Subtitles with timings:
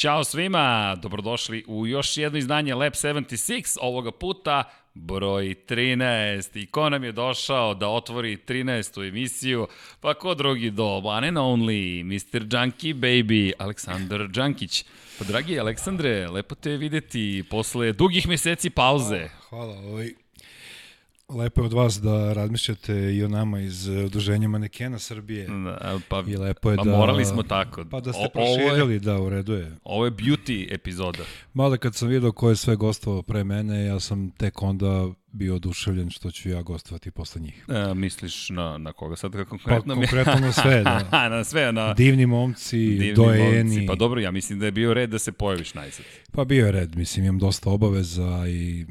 [0.00, 6.62] Ćao svima, dobrodošli u još jedno izdanje Lab 76, ovoga puta broj 13.
[6.62, 9.08] I ko nam je došao da otvori 13.
[9.08, 9.66] emisiju?
[10.00, 12.46] Pa ko drugi do one and only, Mr.
[12.54, 14.84] Junkie Baby, Aleksandar Đankić.
[15.18, 19.28] Pa dragi Aleksandre, lepo te videti posle dugih meseci pauze.
[19.48, 20.10] Hvala, ovaj,
[21.32, 25.46] Lepo je od vas da razmišljate i o nama iz Udruženja manekena Srbije.
[25.46, 26.90] Da, pa, I lepo je pa da...
[26.90, 27.84] morali smo tako.
[27.84, 29.76] Pa da ste O- ovo je- proširili, da, u redu je.
[29.84, 31.18] Ovo je beauty epizoda.
[31.54, 35.54] Mada kad sam vidio ko je sve gostovao pre mene, ja sam tek onda bio
[35.56, 37.64] oduševljen što ću ja gostovati posle njih.
[37.68, 41.28] E, misliš na, na koga sad kako Pa konkretno mi- konkretno na sve, da.
[41.28, 43.70] na sve, na Divni momci, divni dojeni.
[43.70, 43.86] momci.
[43.86, 46.04] Pa dobro, ja mislim da je bio red da se pojaviš najzad.
[46.32, 48.86] Pa bio je red, mislim, imam dosta obaveza i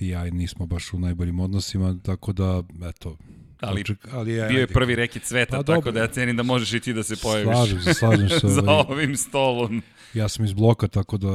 [0.00, 3.16] ti i ja nismo baš u najboljim odnosima, tako da, eto,
[3.60, 5.92] Ali oček- ali ja, Bio je prvi reki cveta, Pa tako dobro.
[5.92, 8.48] da ja cenim da možeš i ti da se pojaviš Slažem se, slažem se.
[8.48, 9.82] za ovim stolom.
[10.14, 11.28] ja sam iz bloka, tako da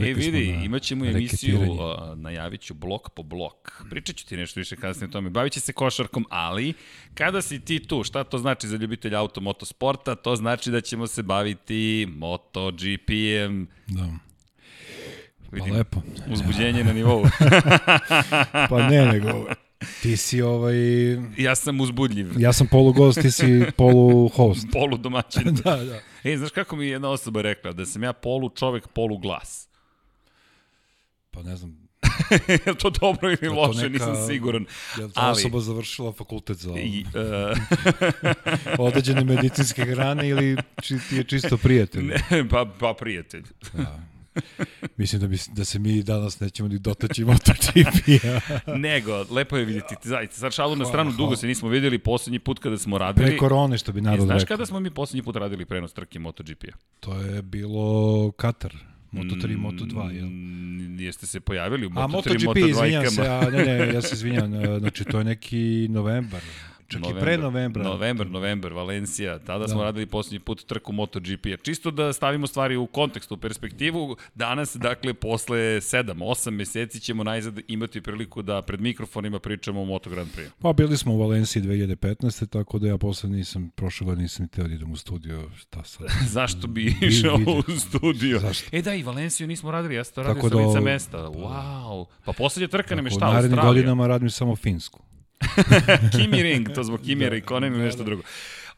[0.00, 1.78] E, vidi, na imat ćemo emisiju, uh,
[2.16, 3.82] najavit ću blok po blok.
[3.90, 5.30] Pričat ću ti nešto više kasnije o tome.
[5.30, 6.72] Bavit će se košarkom, ali
[7.14, 10.14] kada si ti tu, šta to znači za ljubitelja auto motosporta?
[10.14, 13.66] To znači da ćemo se baviti MotoGP-em.
[13.88, 14.08] Da.
[15.52, 16.02] Pa Vidim, lepo.
[16.28, 17.24] uzbuđenje na nivou.
[18.70, 19.46] Pa ne, nego
[20.02, 20.74] ti si ovaj...
[21.36, 22.40] ja sam uzbudljiv.
[22.40, 24.66] Ja sam polugost, ti si poluhost.
[24.72, 25.54] Polu domaćin.
[25.64, 26.00] da, da.
[26.24, 27.72] E, znaš kako mi je jedna osoba rekla?
[27.72, 29.68] Da sam ja polu čovek, polu glas.
[31.30, 31.76] Pa ne znam,
[32.48, 34.66] je to dobro ili to loše, neka- nisam siguran.
[34.98, 37.58] je li ta Ali- osoba završila fakultet za I, uh,
[38.78, 42.04] određene medicinske grane ili či, ti je čisto prijatelj?
[42.04, 43.42] ne, pa, pa prijatelj.
[43.72, 44.00] Da.
[44.96, 48.40] Mislim da, bi, da se mi danas nećemo ni dotaći MotoGP-a.
[48.78, 49.94] Nego, lepo je vidjeti.
[50.02, 51.36] Zaista, sad šalu na Hvala, stranu, dugo hvala.
[51.36, 53.26] se nismo vidjeli poslednji put kada smo radili.
[53.26, 54.54] Pre korone, što bi E, narod znaš rekao.
[54.56, 56.76] kada smo mi poslednji put radili prenos trke MotoGP-a?
[57.00, 58.74] To je bilo Katar.
[59.12, 60.26] Moto3, Moto2, jel?
[60.26, 64.02] Mm, Jeste se pojavili u A Moto3, MotoGP, Moto2 izvinjam se, a ne, ne, ja
[64.02, 65.58] se izvinjam, e, znači to je neki
[65.90, 66.40] novembar,
[66.88, 67.82] čak i pre novembra.
[67.84, 69.38] Novembar, novembar, Valencija.
[69.38, 69.84] Tada smo Da.
[69.84, 71.56] radili poslednji put trku MotoGP-a.
[71.56, 74.16] Čisto da stavimo stvari u kontekst, u perspektivu.
[74.34, 80.10] Danas, dakle, posle 7-8 meseci ćemo najzad imati priliku da pred mikrofonima pričamo o Moto
[80.10, 80.50] Grand Prix.
[80.58, 82.12] Pa bili smo u Valenciji 2015.
[82.46, 86.06] tako da ja posle nisam, prošle godine nisam teo da idem u studio, šta sad.
[86.28, 87.34] Zašto bi išao
[87.68, 88.38] u studio?
[88.38, 88.68] Zašto?
[88.72, 91.18] E da, i Valenciju nismo radili, ja sam to radio Tako sa lica da- mesta.
[91.18, 92.04] Wow.
[92.24, 93.72] Pa poslednja trka nam je U šta, narednim Australija?
[93.72, 95.02] godinama radim samo finsku.
[96.16, 98.04] Kimi Ring, to zbog Kimi Da, Raikkonen ili da, nešto da.
[98.04, 98.22] drugo.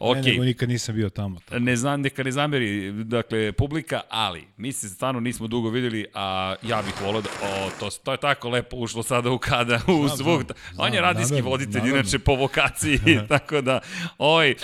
[0.05, 0.15] Okay.
[0.17, 1.41] Ne, nego nikad nisam bio tamo.
[1.41, 1.59] Tako.
[1.59, 6.55] ne znam neka ne zameri, dakle, publika, ali mi se stvarno nismo dugo videli, a
[6.63, 10.07] ja bih volao da, o, to, to je tako lepo ušlo sada u kada, u
[10.07, 10.43] Znam, zvuk.
[10.43, 11.97] znam, On je radijski namerno, voditelj, namerno.
[11.97, 12.99] inače po vokaciji,
[13.29, 13.81] tako da,
[14.19, 14.55] ovaj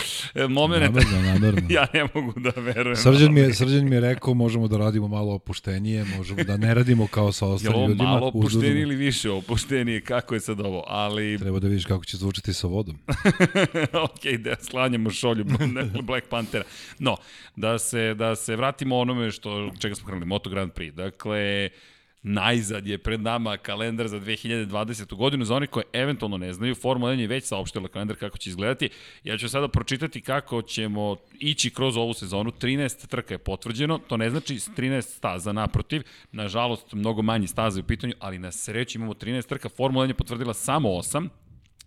[0.49, 1.61] moment, Namerno, namerno.
[1.71, 2.97] ja ne mogu da verujem.
[2.97, 6.75] Srđan mi, je, Srđan mi je rekao možemo da radimo malo opuštenije, možemo da ne
[6.75, 8.05] radimo kao sa ostalim ovo ljudima.
[8.05, 10.01] malo uz- uz- opuštenije ili više opuštenije?
[10.03, 10.84] Kako je sad ovo?
[10.89, 12.99] Ali, Treba da vidiš kako će zvučati sa vodom.
[14.05, 15.44] ok, da sklanjamo šolju
[16.08, 16.64] Black Panthera.
[16.98, 17.16] No,
[17.56, 20.91] da se, da se vratimo onome što, čega smo krenuli, Moto Grand Prix.
[20.91, 21.68] Dakle,
[22.22, 25.14] najzad je pred nama kalendar za 2020.
[25.14, 25.44] godinu.
[25.44, 28.88] Za one koje eventualno ne znaju, Formula 1 je već saopštila kalendar kako će izgledati.
[29.24, 32.50] Ja ću sada pročitati kako ćemo ići kroz ovu sezonu.
[32.50, 36.02] 13 trka je potvrđeno, to ne znači 13 staza naprotiv.
[36.32, 39.68] Nažalost, mnogo manje staze u pitanju, ali na sreću imamo 13 trka.
[39.68, 41.28] Formula 1 je potvrdila samo 8.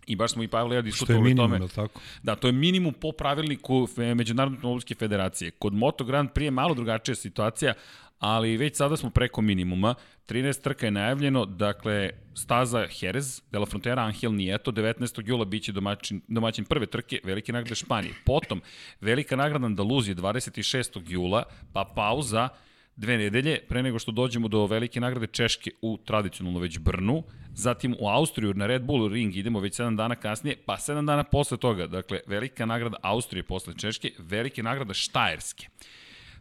[0.06, 1.68] I baš smo i Pavle i ja diskutovali o tome.
[1.74, 2.00] tako?
[2.22, 5.50] Da, to je minimum po pravilniku Međunarodne automobilske federacije.
[5.50, 7.74] Kod Moto Grand Prix je malo drugačija situacija,
[8.18, 9.94] ali već sada smo preko minimuma.
[10.28, 15.22] 13 trka je najavljeno, dakle, staza Jerez, De La Frontera, Angel Nieto, 19.
[15.28, 18.14] jula biće domaćin, domaćin prve trke Velike nagrade Španije.
[18.24, 18.60] Potom,
[19.00, 21.02] Velika nagrada Andaluzije, 26.
[21.06, 21.42] jula,
[21.72, 22.48] pa pauza,
[22.96, 27.22] dve nedelje, pre nego što dođemo do velike nagrade Češke u tradicionalno već Brnu,
[27.54, 31.24] zatim u Austriju na Red Bull Ring idemo već 7 dana kasnije, pa 7 dana
[31.24, 35.68] posle toga, dakle, velika nagrada Austrije posle Češke, velike nagrada Štajerske.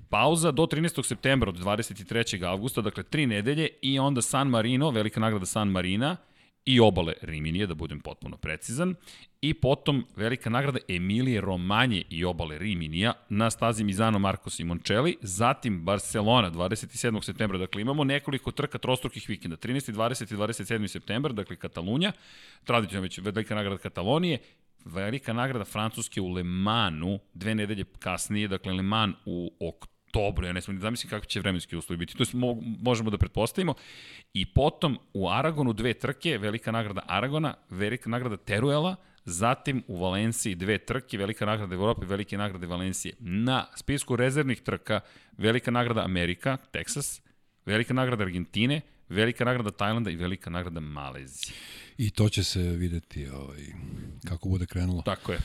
[0.09, 1.05] Pauza do 13.
[1.05, 2.45] septembra od 23.
[2.45, 6.17] avgusta, dakle tri nedelje i onda San Marino, velika nagrada San Marina
[6.65, 8.95] i obale Riminije, da budem potpuno precizan,
[9.41, 15.81] i potom velika nagrada Emilije Romanje i obale Riminija na stazi Mizano Marko Simoncelli, zatim
[15.83, 17.23] Barcelona 27.
[17.23, 19.93] septembra, dakle imamo nekoliko trka trostrukih vikenda, 13.
[19.93, 20.33] 20.
[20.33, 20.87] i 27.
[20.87, 22.11] septembar, dakle Katalunja,
[22.63, 24.39] tradicionalno već velika nagrada Katalonije,
[24.85, 29.92] velika nagrada Francuske u Le Manu, dve nedelje kasnije, dakle Le Mans u oktobru,
[30.43, 33.73] ja ne smijem da zamislim kakvi će vremenski uslovi biti, to mo možemo da pretpostavimo,
[34.33, 38.95] i potom u Aragonu dve trke, velika nagrada Aragona, velika nagrada Teruela,
[39.25, 43.15] Zatim u Valenciji dve trke, velika nagrada Evrope, velike nagrade Valencije.
[43.19, 44.99] Na spisku rezervnih trka,
[45.37, 47.21] velika nagrada Amerika, Texas,
[47.65, 51.55] velika nagrada Argentine, velika nagrada Tajlanda i velika nagrada Malezije.
[51.97, 53.61] I to će se videti ovaj,
[54.27, 55.01] kako bude krenulo.
[55.01, 55.39] Tako je.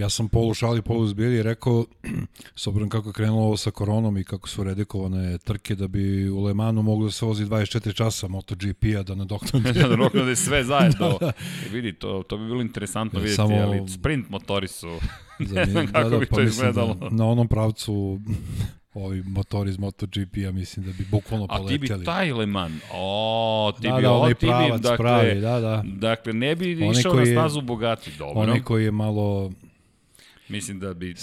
[0.00, 1.84] Ja sam polu šali, polu zbili i rekao,
[2.56, 6.28] s obzirom kako je krenulo ovo sa koronom i kako su redikovane trke, da bi
[6.28, 9.72] u Le Manu moglo da se vozi 24 časa MotoGP-a da nadoknade.
[9.80, 11.08] da nadoknade sve zajedno.
[11.20, 11.32] da, da.
[11.66, 13.56] I vidi, to, to bi bilo interesantno ja, vidjeti, samo...
[13.56, 14.88] ali sprint motori su...
[15.54, 16.94] ne znam kako da, da, bi pa to da izgledalo.
[16.94, 18.20] Da, na onom pravcu
[18.94, 21.74] ovi motori iz MotoGP-a mislim da bi bukvalno poleteli.
[21.74, 25.40] A ti bi taj Le Mans, o, ti da, bi da, onaj pravac dakle, pravi,
[25.40, 25.82] da, da.
[25.86, 28.42] Dakle, ne bi išao na stazu bogati, dobro.
[28.42, 29.50] Onaj koji je malo
[30.50, 31.14] Mislim da bi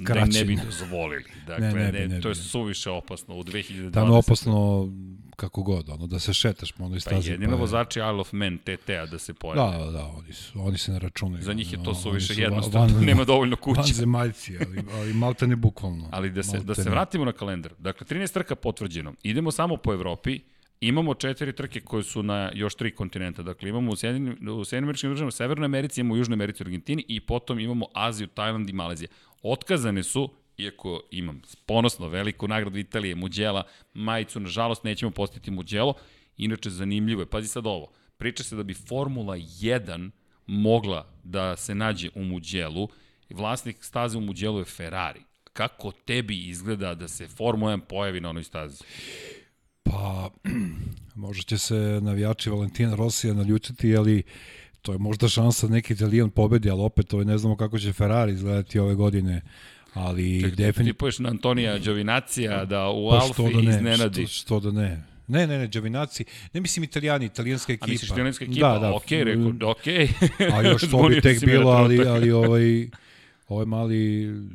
[0.00, 1.24] da ne bi dozvolili.
[1.46, 3.92] Dakle, ne, ne, bi, ne, to je suviše opasno u 2020.
[3.92, 4.88] Tamo je opasno
[5.36, 7.28] kako god, ono, da se šetaš po onoj stazi.
[7.28, 9.84] Pa jedino pa vozači Isle of Man TT-a da se pojave.
[9.84, 11.44] Da, da, oni, su, oni se ne računaju.
[11.44, 13.80] Za njih je to suviše jednostavno, van, nema dovoljno kuća.
[13.80, 16.08] Van zemaljci, ali, ali malta ne bukvalno.
[16.12, 17.72] Ali da se, da se vratimo na kalendar.
[17.78, 19.14] Dakle, 13 trka potvrđeno.
[19.22, 20.40] Idemo samo po Evropi,
[20.86, 23.42] Imamo četiri trke koje su na još tri kontinenta.
[23.42, 26.66] Dakle, imamo u Sjedinim, u Sjedinim američkim državama, Severnoj Americi, imamo u Južnoj Americi, u
[26.66, 29.08] Argentini i potom imamo Aziju, Tajland i Malezija.
[29.42, 33.62] Otkazane su, iako imam ponosno veliku nagradu Italije, Muđela,
[33.94, 35.94] majicu, nažalost nećemo postiti Muđelo.
[36.36, 40.10] Inače, zanimljivo je, pazi sad ovo, priča se da bi Formula 1
[40.46, 42.88] mogla da se nađe u Muđelu,
[43.30, 45.20] vlasnik staze u Muđelu je Ferrari.
[45.52, 48.84] Kako tebi izgleda da se Formula 1 pojavi na onoj stazi?
[49.84, 50.30] Pa,
[51.24, 54.22] možda će se navijači Valentina Rosija naljutiti, ali
[54.82, 57.78] to je možda šansa da neki italijan pobedi, ali opet to je ne znamo kako
[57.78, 59.40] će Ferrari izgledati ove godine.
[59.94, 60.92] Ali Ček, definitivno...
[60.92, 64.26] Ti poješ na Antonija Đovinacija da u pa Alfi da ne, iznenadi.
[64.26, 65.02] Što, što da ne.
[65.28, 67.86] Ne, ne, ne, Đovinaci, ne mislim italijani, italijanska ekipa.
[67.86, 68.72] A misliš italijanska ekipa?
[68.72, 68.92] Da, da.
[68.92, 70.08] Okay, rekao, okej.
[70.08, 70.54] Okay.
[70.54, 72.88] A još to bi tek bilo, ali, ali ovaj,
[73.48, 73.96] ovaj mali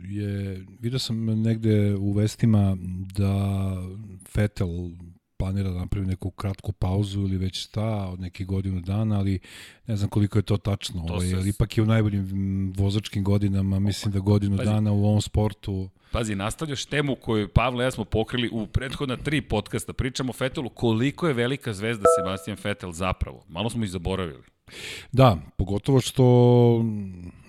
[0.10, 2.78] je, vidio sam negde u vestima
[3.18, 3.74] da
[4.28, 4.70] Fetel
[5.40, 9.40] planira da napravi neku kratku pauzu ili već šta od nekih godinu dana, ali
[9.88, 11.04] ne znam koliko je to tačno.
[11.08, 11.50] To ovaj, se...
[11.50, 14.70] Ipak je u najboljim vozačkim godinama, mislim da godinu Pazi.
[14.70, 15.90] dana u ovom sportu.
[16.12, 19.94] Pazi, nastavljaš temu koju Pavle i ja smo pokrili u prethodna tri podcasta.
[19.94, 23.44] Pričamo o Fetelu, koliko je velika zvezda Sebastian Fetel zapravo.
[23.48, 24.44] Malo smo ih zaboravili.
[25.12, 26.26] Da, pogotovo što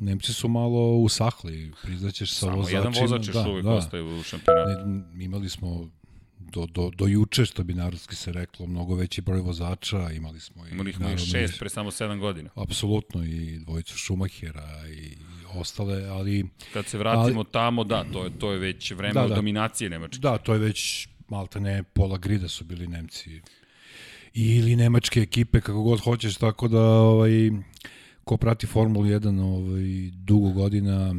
[0.01, 2.83] Nemci su malo usahli, priznaćeš sa Samo vozačima.
[2.83, 3.73] Samo jedan vozač još da, uvijek da.
[3.73, 4.89] ostaje u šampionatu.
[4.89, 5.89] Ne, imali smo
[6.53, 10.67] do, do, do juče, što bi narodski se reklo, mnogo veći broj vozača, imali smo
[10.67, 10.71] i...
[10.71, 12.51] Imali smo i šest pre samo sedam godina.
[12.55, 15.17] Apsolutno, i dvojicu Šumahera i
[15.55, 16.47] ostale, ali...
[16.73, 19.91] Kad se vratimo ali, tamo, da, to je, to je već vreme da, da, dominacije
[19.91, 20.19] Nemačke.
[20.19, 23.41] Da, to je već, malta ne, pola grida su bili Nemci.
[24.35, 27.51] Ili nemačke ekipe, kako god hoćeš, tako da, ovaj,
[28.25, 31.15] ko prati Formulu 1 ovaj, dugo godina,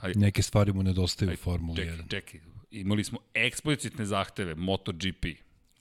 [0.00, 2.10] aj, neke stvari mu nedostaju u Formuli 1.
[2.10, 2.40] Čekaj,
[2.80, 5.26] imali smo eksplicitne zahteve MotoGP.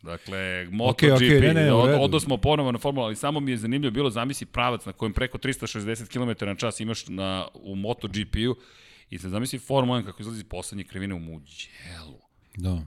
[0.02, 3.52] Dakle, MotoGP, okay, okay, ne, ne, od, odo smo ponovo na formulu, ali samo mi
[3.52, 7.76] je zanimljivo bilo zamisli pravac na kojem preko 360 km na čas imaš na, u
[7.76, 8.56] MotoGP-u
[9.10, 12.20] i se zamisli Formula 1 kako izlazi poslednje krivine u Muđelu.
[12.58, 12.82] Da.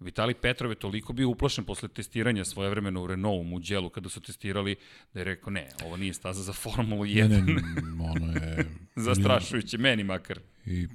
[0.00, 4.08] Vitali Petrov je toliko bio uplašen posle testiranja svoje vremena u Renault u Muđelu kada
[4.08, 4.76] su testirali
[5.14, 7.28] da je rekao ne, ovo nije staza za Formulu 1.
[7.28, 8.66] Ne, ne, ono je...
[9.06, 10.38] Zastrašujuće, meni makar.
[10.66, 10.86] I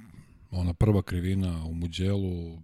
[0.54, 2.58] ona prva krivina u Muđelu,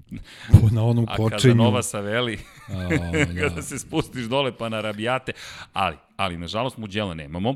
[0.70, 1.52] na onom a kočenju.
[1.52, 2.74] A Nova Saveli, a,
[3.34, 3.40] da.
[3.40, 5.32] kada se spustiš dole pa na rabijate,
[5.72, 7.54] ali, ali nažalost Muđela nemamo.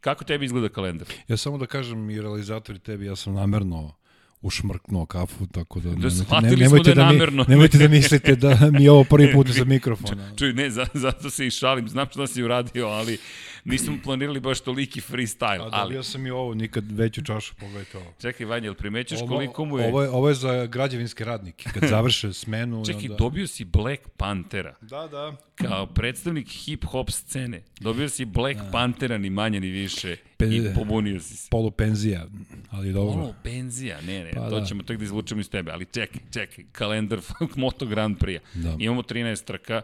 [0.00, 1.08] Kako tebi izgleda kalendar?
[1.28, 3.94] Ja samo da kažem i realizatori tebi, ja sam namerno
[4.42, 8.84] ušmrknuo kafu, tako da, da ne, nemojte, da, da mi, nemojte da mislite da mi
[8.84, 10.30] je ovo prvi put za mikrofona.
[10.36, 13.18] Čuj, ne, zato se i šalim, znam što si uradio, ali
[13.68, 15.66] nismo planirali baš toliki freestyle.
[15.72, 16.04] A dobio ali...
[16.04, 18.12] sam i ovo, nikad veću čašu, pogledajte ovo.
[18.20, 19.88] Čekaj, Vanja, jel primećaš ovo, koliko mu je...
[19.88, 22.84] Ovo je, ovo je za građevinske radnike, kad završe smenu.
[22.86, 23.14] Čekaj, onda...
[23.14, 24.74] dobio si Black Panthera.
[24.80, 25.36] Da, da.
[25.54, 27.62] Kao predstavnik hip-hop scene.
[27.80, 28.70] Dobio si Black da.
[28.70, 30.16] Panthera, ni manje ni više.
[30.36, 30.46] Pe...
[30.46, 31.48] I pobunio si se.
[31.50, 32.26] Polupenzija,
[32.70, 33.20] ali dobro.
[33.20, 34.66] Polupenzija, ne, ne, pa, to da.
[34.66, 35.72] ćemo tek da izvučemo iz tebe.
[35.72, 37.18] Ali čekaj, čekaj, kalendar
[37.56, 38.40] Moto Grand Prix.
[38.54, 38.76] Da.
[38.78, 39.82] Imamo 13 trka,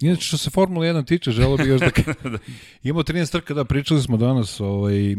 [0.00, 1.90] Inače, što se Formula 1 tiče, želo bih još da...
[2.30, 2.38] da.
[2.82, 5.16] Imamo 13 trka, da, pričali smo danas ovaj,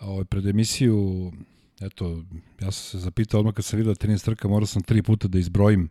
[0.00, 1.32] ovaj, pred emisiju,
[1.80, 2.22] eto,
[2.60, 5.38] ja sam se zapitao odmah kad sam vidio 13 trka, morao sam tri puta da
[5.38, 5.88] izbrojim,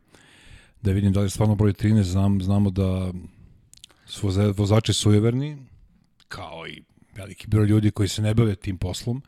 [0.81, 3.13] da vidim da li je stvarno broj 13, Znam, znamo da
[4.05, 5.57] su vozači sujeverni,
[6.27, 6.83] kao i
[7.15, 9.23] veliki broj ljudi koji se ne bave tim poslom,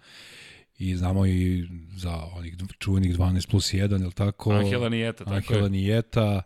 [0.79, 4.51] i znamo i za onih čuvenih 12 plus 1, je li tako?
[4.51, 5.69] Angela Nijeta, tako Angela je.
[5.69, 6.41] Nijeta,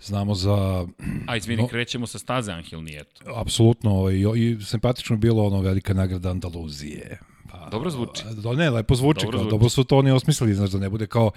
[0.00, 0.86] Znamo za...
[1.26, 3.22] A izvini, no, krećemo sa staze Angel Nieto.
[3.36, 7.18] Apsolutno, ovaj, i, i simpatično bilo ono velika nagrada Andaluzije.
[7.50, 8.22] Pa, Dobro zvuči.
[8.34, 9.50] Do, ne, lepo zvuči, Dobro dobro, zvuči.
[9.50, 11.30] dobro su to oni osmislili, znaš, da ne bude kao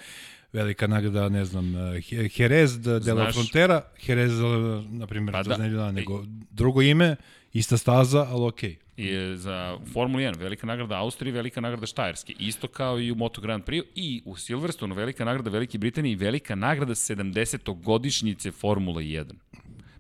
[0.54, 4.44] velika nagrada, ne znam, He- Jerez de, de la Frontera, Jerez, eh,
[4.90, 5.58] na primjer, Pa da.
[5.58, 5.92] da.
[5.92, 7.16] nego drugo ime,
[7.54, 8.76] ista staza, ali okej.
[9.00, 12.34] Je za Formula 1 velika nagrada Austrije, velika nagrada Štajerske.
[12.40, 16.16] Isto kao i u Moto Grand Prix i u Silverstonu velika nagrada Velike Britanije i
[16.16, 19.34] velika nagrada 70-godišnjice Formule 1.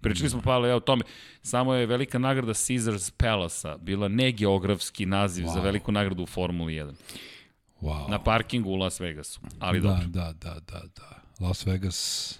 [0.01, 1.03] Pričali smo, Pavle, ja o tome.
[1.41, 5.53] Samo je velika nagrada Caesars Palace-a bila negeografski naziv wow.
[5.53, 6.93] za veliku nagradu u Formuli 1.
[7.81, 8.09] Wow.
[8.09, 9.39] Na parkingu u Las Vegasu.
[9.59, 10.07] Ali da, dobro.
[10.07, 11.21] da, da, da, da.
[11.39, 12.39] Las Vegas.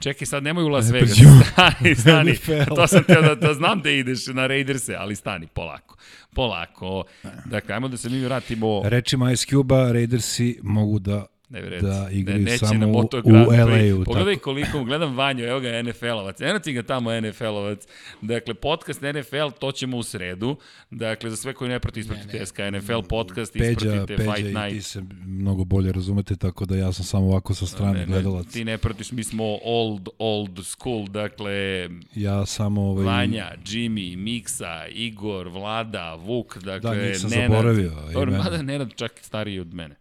[0.00, 1.18] Čekaj, sad nemoj u Las Vegas.
[1.52, 2.34] Stani, stani.
[2.76, 5.96] To sam teo da, da znam da ideš na Raiderse, ali stani, polako.
[6.34, 7.04] Polako.
[7.44, 8.82] Dakle, ajmo da se mi vratimo...
[8.84, 11.26] Rečima Ice Cube-a, Raidersi mogu da.
[11.50, 13.32] Da igraju neće samo u- u.
[13.32, 14.44] LA-u, Pogledaj tako.
[14.44, 16.40] koliko, gledam Vanju, evo ga NFL-ovac.
[16.40, 17.86] Eno ti ga tamo NFL-ovac.
[18.22, 20.56] Dakle, podcast NFL, to ćemo u sredu.
[20.90, 24.44] Dakle, za sve koji ne prati, ispratite SK NFL podcast, Peđa, ispratite Peđa Fight i
[24.44, 24.86] ti Night.
[24.86, 28.46] se mnogo bolje razumete, tako da ja sam samo ovako sa strane Ne, ne, gledalac.
[28.46, 34.86] ti ne pratiš, mi smo old, old school, dakle, Ja samo ovaj, Vanja, Jimmy, Miksa,
[34.88, 37.50] Igor, Vlada, Vuk, dakle, Da, njih sam Nenad.
[37.50, 39.94] zaboravio, Dobro, mada Nenad čak stariji od mene.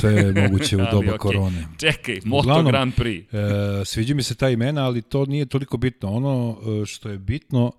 [0.00, 1.18] Sve je moguće u doba okej.
[1.18, 1.66] korone.
[1.78, 3.24] Čekaj, Moto Uglavnom, Grand Prix.
[3.80, 6.12] E, sviđa mi se ta imena, ali to nije toliko bitno.
[6.12, 7.72] Ono e, što je bitno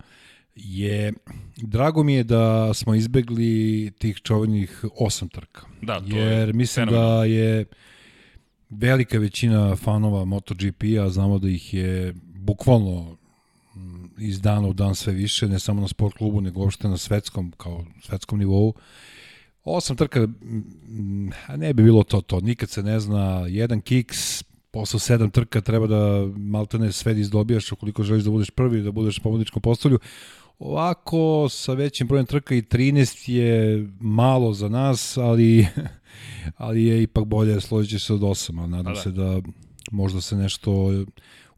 [0.56, 1.14] je,
[1.58, 5.62] drago mi je da smo izbegli tih čovenih osam trka.
[5.82, 7.18] Da, to je Jer mislim fenomenalno.
[7.18, 7.66] da je
[8.70, 13.18] velika većina fanova MotoGP-a, znamo da ih je bukvalno
[13.76, 16.98] mm, iz dana u dan sve više, ne samo na sport klubu, nego uopšte na
[16.98, 18.74] svetskom, kao svetskom nivou.
[19.64, 20.28] Osam trka,
[21.48, 25.62] a ne bi bilo to to, nikad se ne zna, jedan kiks, posle sedam trka
[25.62, 30.00] treba da maltene sve izdobijaš ukoliko želiš da budeš prvi, da budeš na pobedničkom postolju.
[30.60, 35.68] Ovako, sa većim brojem trka i 13 je malo za nas, ali,
[36.58, 39.02] ali je ipak bolje, složit će se od 8, ali nadam Pa da.
[39.02, 39.42] se da
[39.92, 40.92] možda se nešto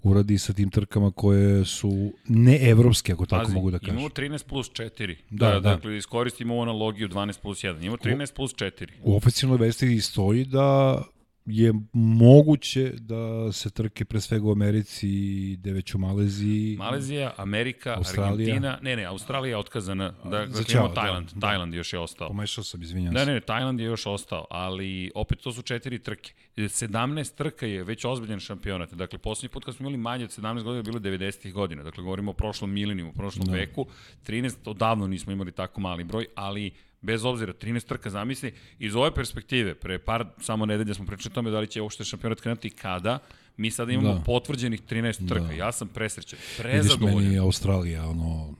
[0.03, 3.93] uradi sa tim trkama koje su neevropske, ako tako Pazi, mogu da kažem.
[3.95, 5.15] Imamo 13 plus 4.
[5.29, 5.59] Da, Da, da.
[5.59, 7.81] Dakle, iskoristimo ovu analogiju 12 plus 1.
[7.81, 8.87] Imamo 13 plus 4.
[9.03, 11.01] U oficijalnoj vesti stoji da
[11.45, 16.75] je moguće da se trke pre svega u Americi i da već u Maleziji.
[16.77, 18.31] Malezija, Amerika, Australija.
[18.33, 20.13] Argentina, ne, ne, Australija je otkazana.
[20.23, 21.29] Da, za dakle, imamo da, Tajland.
[21.33, 21.39] da.
[21.39, 22.27] Tajland još je ostao.
[22.27, 23.25] Pomešao sam, izvinjam se.
[23.25, 26.33] ne, ne, Tajland je još ostao, ali opet to su četiri trke.
[26.57, 28.93] 17 trka je već ozbiljan šampionat.
[28.93, 31.83] Dakle, poslednji put kad smo imali manje od 17 godina je bilo 90-ih godina.
[31.83, 33.51] Dakle, govorimo o prošlom milenijumu, o prošlom Da.
[33.53, 33.85] veku.
[34.27, 36.71] 13, odavno nismo imali tako mali broj, ali
[37.03, 41.35] bez obzira, 13 trka zamisli, iz ove perspektive, pre par samo nedelja smo pričali o
[41.35, 43.19] tome da li će uopšte šampionat krenuti i kada,
[43.57, 44.19] mi sada imamo Da.
[44.21, 45.43] potvrđenih 13 trka.
[45.43, 45.53] Da.
[45.53, 47.17] Ja sam presrećen, Vidiš prezadovoljan.
[47.19, 48.53] meni Australija, ono,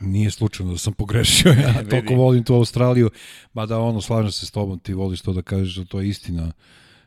[0.00, 1.90] nije slučajno da sam pogrešio, ja vidi.
[1.90, 3.10] toliko volim tu Australiju,
[3.52, 6.52] mada ono, slažem se s tobom, ti voliš to da kažeš da to je istina,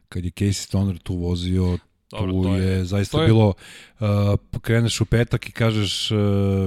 [0.09, 1.77] kad je Casey Stoner tu vozio,
[2.11, 3.53] Dobro, tu to je, je- zaista to je- bilo,
[3.99, 4.07] uh,
[4.61, 6.17] kreneš u petak i kažeš, uh,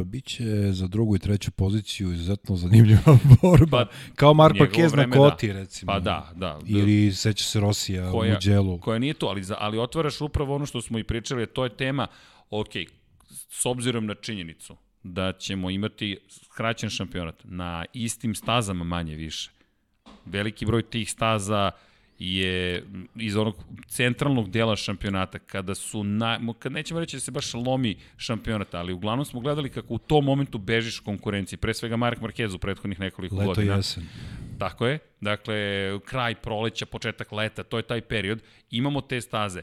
[0.05, 5.11] bit će za drugu i treću poziciju izuzetno zanimljiva borba, Pa, kao Mark Marquez na
[5.11, 5.93] Koti, recimo.
[5.93, 6.59] Pa da, da.
[6.67, 8.79] Ili seća se Rosija u Koja- Muđelu.
[8.79, 11.71] koja nije to, ali, za, ali otvaraš upravo ono što smo i pričali, to je
[11.71, 12.07] tema,
[12.51, 12.71] ok,
[13.51, 19.51] s obzirom na činjenicu da ćemo imati skraćen šampionat na istim stazama manje više.
[20.27, 21.71] Veliki broj tih staza
[22.19, 22.85] je
[23.17, 27.97] iz onog centralnog dela šampionata, kada su, na, kad nećemo reći da se baš lomi
[28.17, 32.55] šampionata, ali uglavnom smo gledali kako u tom momentu bežiš konkurenciji, pre svega Mark Marquez
[32.55, 33.75] u prethodnih nekoliko Leto godina.
[33.75, 34.09] jesen.
[34.59, 34.99] Tako je.
[35.21, 35.57] Dakle,
[36.05, 38.43] kraj proleća, početak leta, to je taj period.
[38.71, 39.63] Imamo te staze.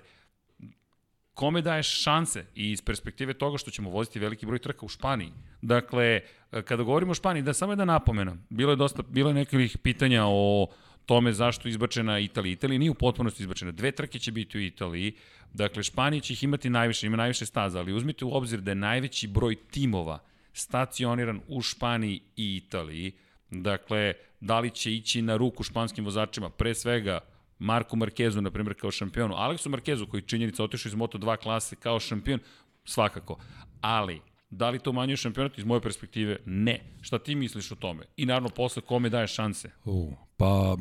[1.33, 5.31] Kome daješ šanse i iz perspektive toga što ćemo voziti veliki broj trka u Španiji.
[5.61, 6.19] Dakle,
[6.65, 10.23] kada govorimo o Španiji, da samo jedan napomena, bilo je dosta, bilo je nekih pitanja
[10.25, 10.67] o
[11.11, 12.53] tome zašto je izbačena Italija.
[12.53, 13.71] Italija nije u potpunosti izbačena.
[13.71, 15.13] Dve trke će biti u Italiji.
[15.53, 18.75] Dakle, Španija će ih imati najviše, ima najviše staza, ali uzmite u obzir da je
[18.75, 20.19] najveći broj timova
[20.53, 23.11] stacioniran u Španiji i Italiji.
[23.49, 27.19] Dakle, da li će ići na ruku španskim vozačima, pre svega
[27.59, 31.99] Marku Markezu, na primjer, kao šampionu, Aleksu Markezu, koji činjenica otišao iz Moto2 klase kao
[31.99, 32.39] šampion,
[32.85, 33.39] svakako.
[33.81, 34.21] Ali,
[34.51, 35.57] da li to umanjuje šampionat?
[35.57, 36.79] Iz moje perspektive, ne.
[37.01, 38.03] Šta ti misliš o tome?
[38.17, 39.69] I naravno, posle kome daje šanse?
[39.85, 40.77] U, pa,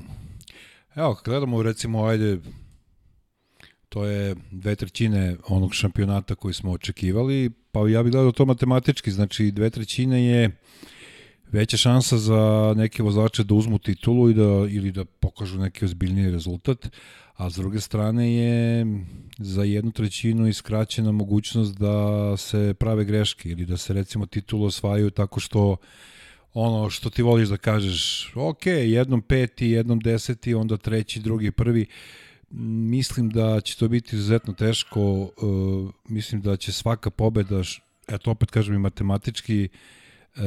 [0.95, 2.39] evo, gledamo recimo, ajde,
[3.89, 9.11] to je dve trećine onog šampionata koji smo očekivali, pa ja bih gledao to matematički,
[9.11, 10.51] znači dve trećine je
[11.53, 16.31] veća šansa za neke vozače da uzmu titulu i da, ili da pokažu neki ozbiljniji
[16.31, 16.89] rezultat,
[17.41, 18.87] a s druge strane je
[19.39, 25.11] za jednu trećinu iskraćena mogućnost da se prave greške ili da se recimo titulu osvajaju
[25.11, 25.77] tako što
[26.55, 31.87] ono što ti voliš da kažeš, ok, jednom peti, jednom deseti, onda treći, drugi, prvi.
[32.91, 35.31] Mislim da će to biti izuzetno teško, uh,
[36.09, 37.63] mislim da će svaka pobeda,
[38.09, 39.69] eto opet kažem i matematički,
[40.37, 40.43] uh,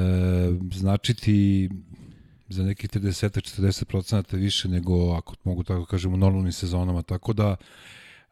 [0.73, 1.69] značiti
[2.53, 7.01] za nekih 30-40% više nego, ako mogu tako kažem, u normalnim sezonama.
[7.01, 7.55] Tako da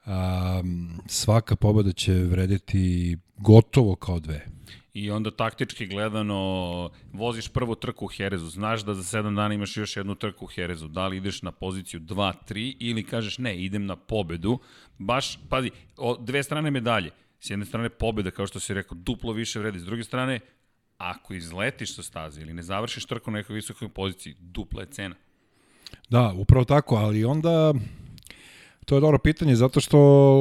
[0.06, 4.46] um, svaka pobeda će vredeti gotovo kao dve.
[4.94, 9.78] I onda taktički gledano voziš prvu trku u Herezu, znaš da za 7 dana imaš
[9.78, 13.86] još jednu trku u Herezu, da li ideš na poziciju 2-3 ili kažeš ne, idem
[13.86, 14.60] na pobedu,
[14.98, 19.34] baš, pazi, o, dve strane medalje, s jedne strane pobeda, kao što si rekao, duplo
[19.34, 20.40] više vredi, s druge strane,
[21.02, 25.16] ako izletiš sa staze ili ne završiš trku na nekoj visokoj poziciji, dupla je cena.
[26.10, 27.74] Da, upravo tako, ali onda
[28.86, 30.00] To je dobro pitanje, zato što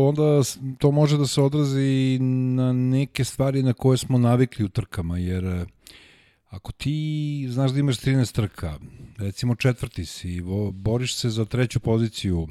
[0.09, 0.43] onda
[0.79, 5.45] to može da se odrazi na neke stvari na koje smo navikli u trkama, jer
[5.45, 5.67] e,
[6.49, 8.79] ako ti znaš da imaš 13 trka,
[9.19, 12.49] recimo četvrti si, boriš se za treću poziciju,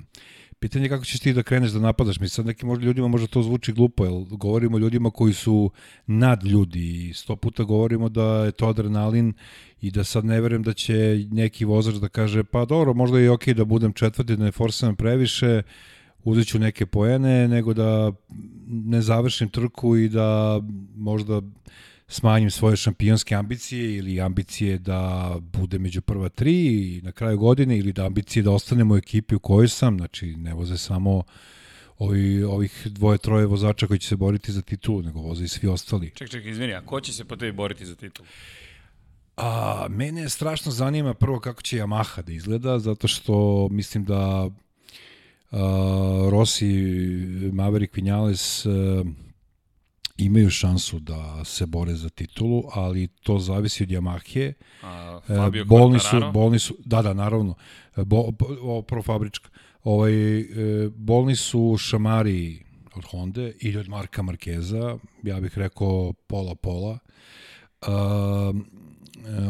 [0.60, 2.20] pitanje je kako ćeš ti da kreneš da napadaš.
[2.20, 5.72] Mi sad nekim možda ljudima možda to zvuči glupo, jer govorimo o ljudima koji su
[6.08, 9.34] nad ljudi i sto puta govorimo da je to adrenalin
[9.82, 13.32] i da sad ne verujem da će neki vozač da kaže pa dobro, možda je
[13.32, 15.62] okej da budem četvrti, da ne forsiram previše,
[16.24, 18.12] uzet ću neke poene, nego da
[18.68, 20.62] ne završim trku i da
[20.96, 21.42] možda
[22.10, 27.94] smanjim svoje šampionske ambicije ili ambicije da bude među prva tri na kraju godine ili
[27.94, 31.24] da ambicije da ostanem u ekipi u kojoj sam, znači ne voze samo
[31.98, 35.68] ovi, ovih dvoje, troje vozača koji će se boriti za titulu, nego voze i svi
[35.68, 36.12] ostali.
[36.16, 38.28] Ček, ček, izvini, a ko će se po tebi boriti za titulu?
[39.38, 44.50] A, mene strašno zanima prvo kako će Yamaha da izgleda, zato što mislim da
[45.52, 46.74] a, Rossi,
[47.54, 49.04] Maverick Vinales a,
[50.20, 54.54] imaju šansu da se bore za titulu, ali to zavisi od Yamahe.
[54.84, 57.56] A, Fabio bolni su, bolni su, da, da, naravno,
[57.96, 59.50] bo, bo, pro fabrička.
[59.84, 60.46] Ovaj, e,
[60.96, 62.64] bolni su šamari
[62.96, 67.00] od Honda ili od Marka Markeza, ja bih rekao pola-pola.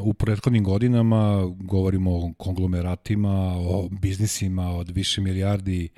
[0.04, 5.90] u prethodnim godinama govorimo o konglomeratima, o biznisima od više milijardi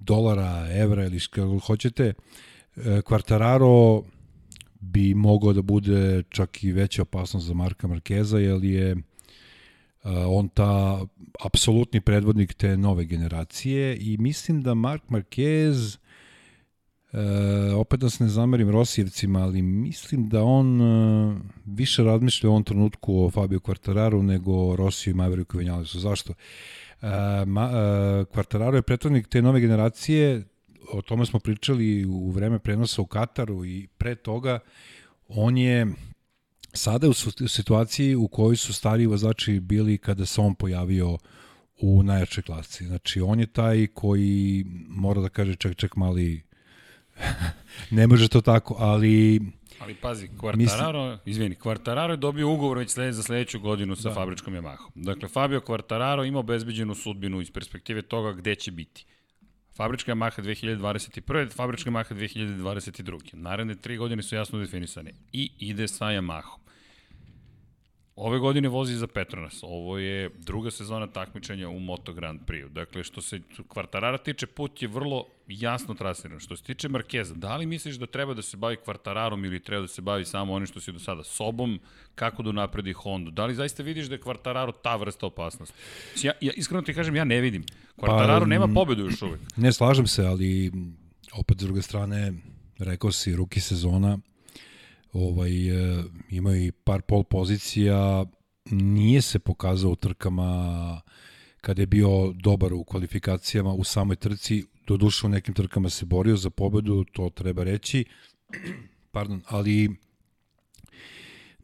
[0.00, 2.14] dolara, evra ili što hoćete.
[2.76, 4.02] Quartararo
[4.80, 8.96] bi mogao da bude čak i veća opasnost za Marka Markeza, jer je
[10.28, 11.00] on ta
[11.44, 15.98] apsolutni predvodnik te nove generacije i mislim da Mark Marquez
[17.12, 22.52] E, opet da se ne zamerim Rosijevcima, ali mislim da on e, više razmišlja u
[22.52, 26.00] ovom trenutku o Fabio Quartararu nego o Rosiju i Mavericku Vinjalesu.
[26.00, 26.32] Zašto?
[27.02, 27.10] E, e,
[28.24, 30.44] Quartararo je pretvornik te nove generacije,
[30.92, 34.58] o tome smo pričali u vreme prenosa u Kataru i pre toga
[35.28, 35.86] on je
[36.72, 37.12] sada u
[37.48, 41.18] situaciji u kojoj su stariji vozači bili kada se on pojavio
[41.80, 42.86] u najjačoj klasi.
[42.86, 46.42] Znači, on je taj koji mora da kaže ček, ček, mali
[47.90, 49.40] ne može to tako, ali...
[49.78, 51.18] Ali pazi, Quartararo, mislim...
[51.24, 54.14] izvini, Quartararo je dobio ugovor već sled, za sledeću godinu sa da.
[54.14, 54.90] fabričkom Yamaha.
[54.94, 59.06] Dakle, Fabio Quartararo ima obezbeđenu sudbinu iz perspektive toga gde će biti.
[59.76, 61.50] Fabrička Yamaha 2021.
[61.52, 63.34] Fabrička Yamaha 2022.
[63.34, 65.12] Naredne tri godine su jasno definisane.
[65.32, 66.62] I ide sa Yamahom.
[68.16, 69.60] Ove godine vozi za Petronas.
[69.62, 72.68] Ovo je druga sezona takmičenja u Moto Grand Prix.
[72.68, 75.26] Dakle, što se Kvartarara tiče, put je vrlo
[75.60, 76.40] jasno trasiran.
[76.40, 79.80] Što se tiče Markeza, da li misliš da treba da se bavi Kvartararom ili treba
[79.82, 81.80] da se bavi samo onim što si do sada sobom,
[82.14, 83.30] kako da napredi Hondu?
[83.30, 85.74] Da li zaista vidiš da je Kvartararo ta vrsta opasnosti?
[86.22, 87.64] Ja, ja iskreno ti kažem, ja ne vidim.
[87.96, 89.40] Kvartararo pa, nema pobedu još uvek.
[89.56, 90.72] Ne slažem se, ali
[91.32, 92.32] opet s druge strane,
[92.78, 94.18] rekao si, ruki sezona,
[95.12, 98.24] ovaj, e, imaju i par pol pozicija,
[98.70, 101.00] nije se pokazao u trkama
[101.60, 106.06] kada je bio dobar u kvalifikacijama u samoj trci, do duše u nekim trkama se
[106.06, 108.04] borio za pobedu, to treba reći,
[109.12, 109.90] pardon, ali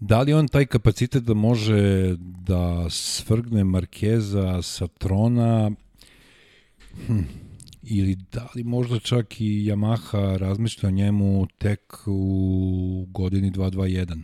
[0.00, 5.70] da li on taj kapacitet da može da svrgne Markeza sa trona,
[7.06, 7.20] hm,
[7.82, 14.22] ili da li možda čak i Yamaha razmišlja o njemu tek u godini 221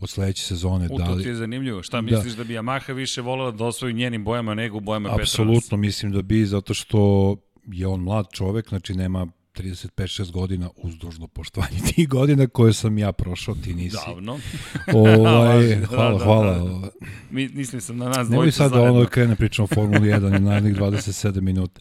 [0.00, 0.88] od sledeće sezone.
[0.90, 1.16] U, da li...
[1.16, 1.82] to ti je zanimljivo.
[1.82, 2.02] Šta da.
[2.02, 5.30] misliš da bi Yamaha više volala da osvoji njenim bojama nego bojama Petronas?
[5.30, 11.26] Apsolutno mislim da bi, zato što je on mlad čovek, znači nema 35-6 godina uzdužno
[11.26, 13.96] poštovanje tih godina koje sam ja prošao, ti nisi.
[14.06, 14.38] Davno.
[14.94, 16.58] ovaj, hvala, da, da, hvala.
[16.58, 16.90] Da.
[17.30, 20.38] Mi, mislim sam na nas Nemoj sad da ono krene pričamo o Formuli 1 na
[20.38, 21.80] narednih 27 minuta.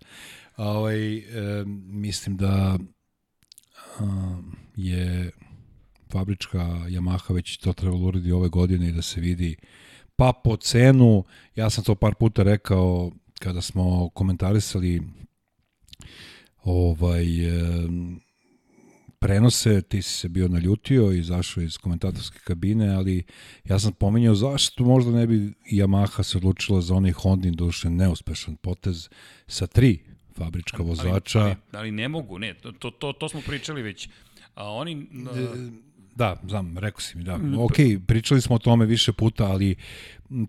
[0.58, 1.24] Ovaj, e,
[1.86, 2.78] mislim da
[4.00, 4.38] a,
[4.76, 5.32] je
[6.12, 9.56] fabrička Yamaha već to trebalo uredi ove godine i da se vidi
[10.15, 11.24] pa po cenu,
[11.56, 15.02] ja sam to par puta rekao kada smo komentarisali
[16.63, 17.26] ovaj
[19.24, 23.24] prenose, ti si se bio naljutio i zašao iz komentatorske kabine, ali
[23.66, 28.56] ja sam pominjao zašto možda ne bi Yamaha se odlučila za onaj Hondin duše neuspešan
[28.56, 29.10] potez
[29.48, 30.00] sa tri
[30.36, 31.39] fabrička vozača.
[31.39, 34.10] Ali, ali, ali ne mogu, ne, to, to, to smo pričali već.
[34.56, 35.08] A oni...
[36.15, 37.39] Da, znam, rekao si mi, da.
[37.60, 37.73] Ok,
[38.08, 39.76] pričali smo o tome više puta, ali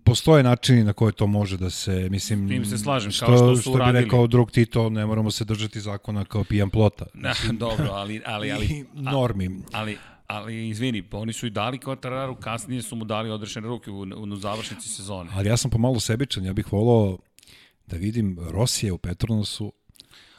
[0.04, 2.48] postoje načini na koje to može da se, mislim...
[2.48, 3.98] Tim se slažem, što, kao što su što uradili.
[3.98, 7.06] bi rekao drug Tito, ne moramo se držati zakona kao pijan plota.
[7.14, 8.22] Da, dobro, ali...
[8.26, 9.50] ali, ali normi.
[9.72, 13.90] Ali, ali izvini, pa oni su i dali Kvatararu, kasnije su mu dali odrešene ruke
[13.90, 15.30] u, u, u završnici sezone.
[15.34, 17.18] Ali ja sam pomalo sebičan, ja bih volao
[17.86, 19.72] da vidim Rosije u Petronosu,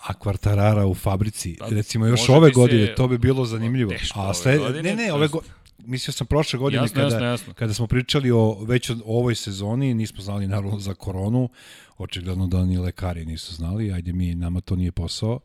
[0.07, 3.93] a Kvartarara u fabrici, da, recimo još ove godine, to bi bilo zanimljivo.
[4.15, 4.61] a sled...
[4.83, 5.53] ne, ne, ove godine,
[5.85, 7.53] mislio sam prošle godine jasno, kada, jasno, jasno.
[7.53, 11.49] kada smo pričali o već o ovoj sezoni, nismo znali naravno za koronu,
[11.97, 15.39] očigledno da ni lekari nisu znali, ajde mi, nama to nije posao.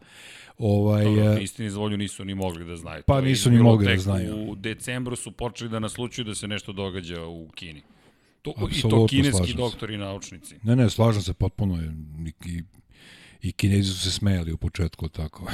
[0.59, 3.03] Ovaj, Dobro, e, istini za volju nisu ni mogli da znaju.
[3.07, 4.51] Pa to nisu ni mogli da znaju.
[4.51, 7.83] U decembru su počeli da naslučuju da se nešto događa u Kini.
[8.42, 10.55] To, I to kineski doktori i naučnici.
[10.62, 11.83] Ne, ne, slažem se potpuno.
[11.83, 12.62] I, i,
[13.42, 15.50] i kinezi su se smejali u početku, tako.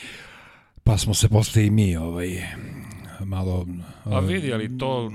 [0.84, 2.42] pa smo se posle i mi ovaj,
[3.24, 3.66] malo...
[4.04, 5.12] Pa vidi, ali to,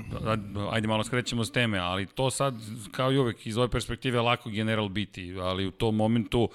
[0.70, 2.54] ajde malo skrećemo s teme, ali to sad,
[2.90, 6.48] kao i uvek, iz ove perspektive lako general biti, ali u tom momentu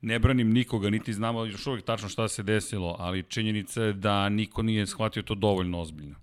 [0.00, 4.28] ne branim nikoga, niti znamo još uvek tačno šta se desilo, ali činjenica je da
[4.28, 6.14] niko nije shvatio to dovoljno ozbiljno.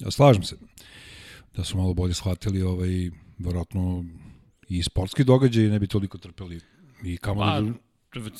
[0.00, 0.56] Ja slažem se
[1.56, 4.04] da su malo bolje shvatili ovaj, verovatno
[4.68, 6.60] i sportski događaj ne bi toliko trpeli
[7.04, 7.72] i kamo pa, da...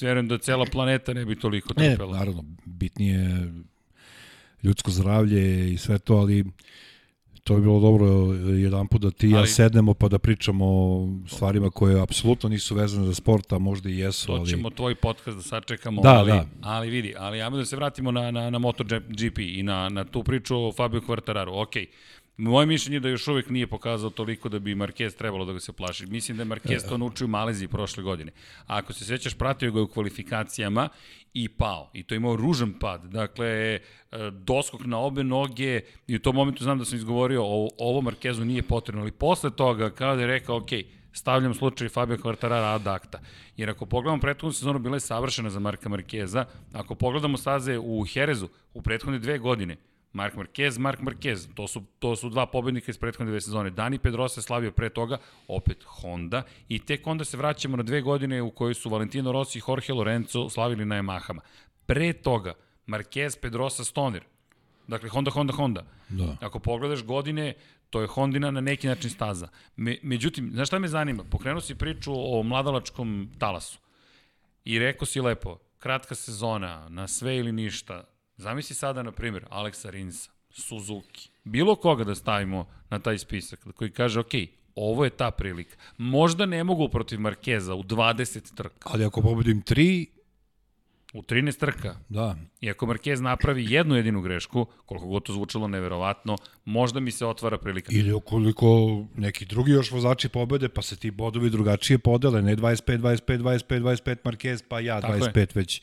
[0.00, 2.12] Verujem da cela planeta ne bi toliko trpela.
[2.12, 3.52] Ne, naravno, bitnije
[4.62, 6.44] ljudsko zdravlje i sve to, ali
[7.44, 11.08] to bi bilo dobro jedan put da ti ali, ja sednemo pa da pričamo o
[11.28, 14.26] stvarima koje apsolutno nisu vezane za sport, a možda i jesu.
[14.26, 14.50] To ali...
[14.50, 16.46] ćemo tvoj podcast da sačekamo, da, ali, da.
[16.60, 20.22] ali vidi, ali ajmo da se vratimo na, na, na MotoGP i na, na tu
[20.22, 21.62] priču o Fabio Quartararu.
[21.62, 25.44] Okej, okay Moje mišljenje je da još uvek nije pokazao toliko da bi Marquez trebalo
[25.44, 26.06] da ga se plaši.
[26.06, 28.32] Mislim da je Marquez to naučio u Maleziji prošle godine.
[28.66, 30.88] A ako se sećaš, pratio ga u kvalifikacijama
[31.34, 31.90] i pao.
[31.94, 33.04] I to je imao ružan pad.
[33.04, 33.80] Dakle, e,
[34.30, 38.44] doskok na obe noge i u tom momentu znam da sam izgovorio o, ovo Marquezu
[38.44, 39.02] nije potrebno.
[39.02, 40.70] Ali posle toga, kada je rekao, ok,
[41.12, 43.20] stavljam slučaj Fabio Quartarara ad acta.
[43.56, 46.44] Jer ako pogledamo prethodnu sezonu, bila je savršena za Marka Markeza.
[46.72, 49.76] Ako pogledamo staze u Herezu, u prethodne dve godine,
[50.12, 53.70] Mark Marquez, Mark Marquez, to su, to su dva pobednika iz prethodne dve sezone.
[53.70, 58.00] Dani Pedrosa je slavio pre toga, opet Honda, i tek onda se vraćamo na dve
[58.00, 61.40] godine u kojoj su Valentino Rossi i Jorge Lorenzo slavili na Yamahama.
[61.86, 62.54] Pre toga,
[62.86, 64.24] Marquez, Pedrosa, Stoner.
[64.88, 65.84] Dakle, Honda, Honda, Honda.
[66.08, 66.36] Da.
[66.40, 67.54] Ako pogledaš godine,
[67.90, 69.48] to je Hondina na neki način staza.
[69.76, 71.24] Me, međutim, znaš šta me zanima?
[71.24, 73.78] Pokrenuo si priču o mladalačkom talasu.
[74.64, 78.04] I rekao si lepo, kratka sezona, na sve ili ništa,
[78.42, 83.90] Zamisli sada, na primjer, Aleksa Rinsa, Suzuki, bilo koga da stavimo na taj spisak, koji
[83.90, 84.32] kaže, ok,
[84.74, 85.76] ovo je ta prilika.
[85.98, 88.88] Možda ne mogu protiv Markeza u 20 trka.
[88.90, 90.06] Ali ako pobedim 3,
[91.12, 91.96] U 13 trka.
[92.08, 92.36] Da.
[92.60, 97.26] I ako Marquez napravi jednu jedinu grešku, koliko god to zvučalo neverovatno, možda mi se
[97.26, 97.92] otvara prilika.
[97.92, 98.66] Ili ukoliko
[99.16, 103.80] neki drugi još vozači pobede, pa se ti bodovi drugačije podele, ne 25, 25, 25,
[103.80, 105.46] 25 Marquez, pa ja Tako 25 je.
[105.54, 105.82] već,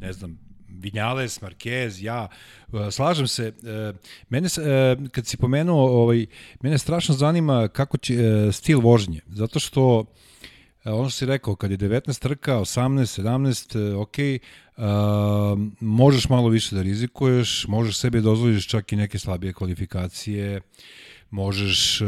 [0.00, 0.38] ne znam,
[0.68, 2.28] Vinjales, Marquez, ja,
[2.72, 3.92] e, slažem se, e,
[4.28, 6.26] mene, e, kad si pomenuo, ovaj,
[6.62, 10.04] mene strašno zanima kako će stil vožnje, zato što
[10.84, 14.16] ono što si rekao, kad je 19 trka, 18, 17, ok,
[15.80, 20.60] možeš malo više da rizikuješ, možeš sebi dozvoliš čak i neke slabije kvalifikacije,
[21.30, 22.00] možeš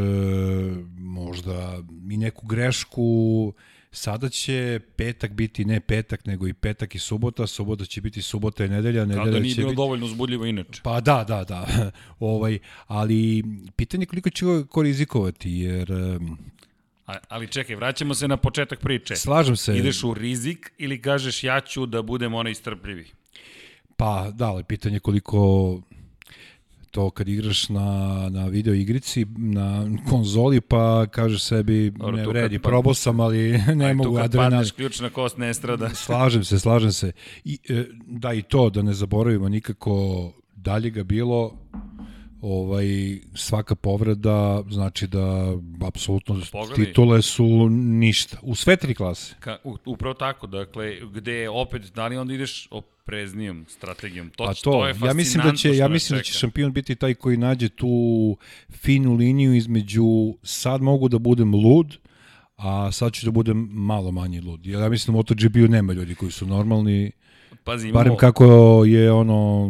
[0.97, 1.79] možda
[2.11, 3.53] i neku grešku,
[3.93, 8.65] Sada će petak biti ne petak, nego i petak i subota, subota će biti subota
[8.65, 9.75] i nedelja, nedelja Kada nije bilo biti...
[9.75, 10.81] dovoljno uzbudljivo inače.
[10.83, 11.91] Pa da, da, da.
[12.19, 13.43] ovaj, ali
[13.75, 15.91] pitanje koliko će ko rizikovati, jer...
[17.07, 19.15] A, ali čekaj, vraćamo se na početak priče.
[19.15, 19.77] Slažem se.
[19.77, 23.07] Ideš u rizik ili kažeš ja ću da budem onaj istrpljivi?
[23.97, 25.81] Pa da, ali pitanje koliko
[26.91, 32.59] to kad igraš na, na video igrici, na konzoli, pa kažeš sebi, Dobro, ne vredi,
[32.59, 34.51] pa, probao sam, ali ne aj, mogu adrenalin.
[34.51, 35.89] Padneš, ključna kost ne strada.
[36.05, 37.11] slažem se, slažem se.
[37.43, 41.57] I, e, da, i to, da ne zaboravimo nikako dalje ga bilo,
[42.41, 45.53] ovaj svaka povreda znači da
[45.87, 46.85] apsolutno Pogledaj.
[46.85, 49.35] titule su ništa u sve tri klase.
[49.39, 54.29] Ka, upravo tako, dakle, gde opet, da li onda ideš opreznijom strategijom?
[54.29, 56.95] To, Pa to, to, je ja mislim da će ja mislim da će šampion biti
[56.95, 58.37] taj koji nađe tu
[58.69, 61.97] finu liniju između sad mogu da budem lud,
[62.57, 64.65] a sad ću da budem malo manje lud.
[64.65, 67.11] Jer ja mislim da MotoGP-u nema ljudi koji su normalni,
[67.63, 68.45] Pazi, imamo, barem kako
[68.85, 69.69] je ono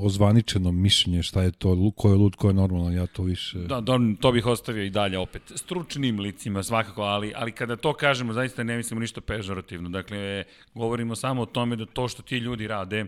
[0.00, 3.58] ozvaničeno mišljenje šta je to, ko je lud, ko je normalan, ja to više...
[3.58, 5.42] Da, da, to bih ostavio i dalje opet.
[5.54, 9.88] Stručnim licima svakako, ali, ali kada to kažemo, zaista ne mislimo ništa pežorativno.
[9.88, 13.06] Dakle, govorimo samo o tome da to što ti ljudi rade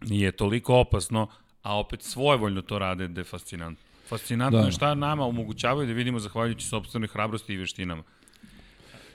[0.00, 1.26] nije toliko opasno,
[1.62, 3.84] a opet svojevoljno to rade da je fascinantno.
[4.08, 4.66] Fascinantno Da.
[4.66, 8.02] je šta nama omogućavaju da vidimo zahvaljujući sobstvenoj hrabrosti i veštinama.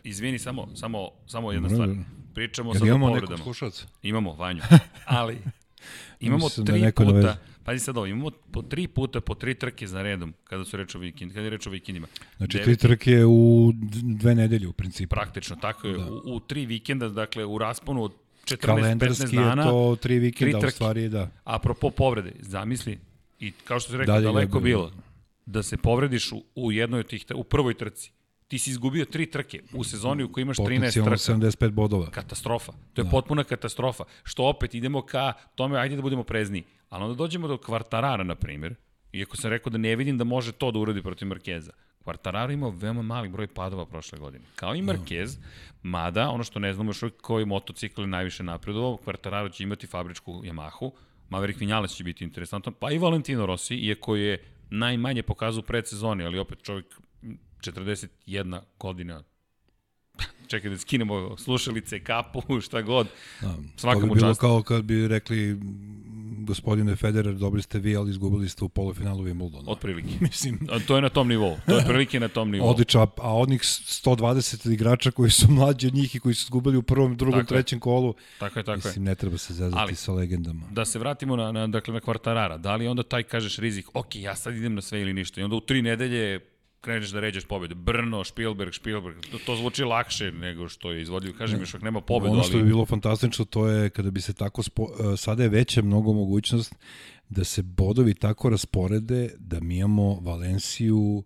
[0.04, 1.90] Izvini, samo, samo, samo jedna stvar.
[2.34, 3.44] Pričamo Jel sad o imamo povredama.
[4.02, 4.62] Imamo, Vanju.
[5.06, 5.38] Ali,
[6.20, 7.22] imamo Mislim da tri doveze.
[7.22, 10.78] puta, pazi sad ovo, imamo po tri puta, po tri trke za redom, kada su
[10.78, 12.08] reč o vikend, kada je reč o vikendima.
[12.38, 13.72] Znači, Devet- tri trke u
[14.02, 15.16] dve nedelje u principu.
[15.16, 18.12] Praktično, tako je, u, u tri vikenda, dakle, u rasponu od
[18.46, 21.30] 14-15 Kalendarski je dana, to tri vikenda, tri u stvari da.
[21.44, 23.00] apropo povrede, zamisli,
[23.40, 24.92] i kao što si rekao, Dalje daleko je bilo,
[25.46, 28.12] da se povrediš u, u jednoj od tih, u prvoj trci.
[28.48, 31.34] Ti si izgubio tri trke u sezoni u kojoj imaš 13 Potencijalno trka.
[31.34, 32.10] 75 bodova.
[32.10, 32.72] Katastrofa.
[32.94, 33.12] To je da.
[33.12, 34.04] potpuna katastrofa.
[34.24, 36.64] Što opet idemo ka tome, ajde da budemo prezniji.
[36.90, 38.76] Ali onda dođemo do Kvartarara, na primjer,
[39.14, 41.72] iako sam rekao da ne vidim da može to da uradi protiv Markeza.
[42.04, 44.46] Kvartararo imao veoma mali broj padova prošle godine.
[44.56, 45.38] Kao i Marquez,
[45.84, 49.88] mada, ono što ne znamo još uvijek koji motocikl je najviše napredovao, Kvartararo će imati
[49.88, 50.92] fabričku Yamahu,
[51.30, 56.40] Maverick Vinales će biti interesantan, pa i Valentino Rossi, iako je najmanje pokazao predsezoni, ali
[56.40, 56.86] opet čovjek
[57.68, 59.24] 41 godina
[60.48, 63.08] čekaj da skinemo slušalice, kapu, šta god.
[63.42, 64.40] Da, Svaka to bi mu bilo čast.
[64.40, 65.60] kao kad bi rekli "M,
[66.42, 69.64] gospodine Federer, dobri ste vi, ali izgubili ste u polufinalu Wimbledona.
[69.68, 70.10] Otprilike.
[70.22, 71.58] Mislim, A To je na tom nivou.
[71.66, 72.70] To je prilike na tom nivou.
[72.70, 76.84] odlično, a- onih 120 igrača koji su mlađi od njih i koji su izgubili u
[76.84, 77.58] prvom, drugom, Tako je.
[77.58, 78.76] trećem kolu, Tako je, tako je.
[78.78, 80.68] mislim, ne treba se zezati Ali- sa legendama.
[80.72, 82.58] Da se vratimo na, na, dakle, na kvartarara.
[82.58, 85.42] Da li onda taj kažeš rizik, ok, ja sad idem na sve ili ništa.
[85.42, 86.40] I onda u tri nedelje
[86.86, 87.76] kreneš da ređeš pobedu.
[87.76, 89.18] Brno, Spielberg, Spielberg.
[89.32, 91.38] To, to zvuči lakše nego što je izvodljivo.
[91.38, 92.68] Kažem, još ako nema pobedu, ono što bi ali...
[92.68, 96.76] bilo fantastično, to je kada bi se tako, spo, e, sada je veća mnogo mogućnost
[97.30, 101.24] da se bodovi tako rasporede da mi imamo Valenciju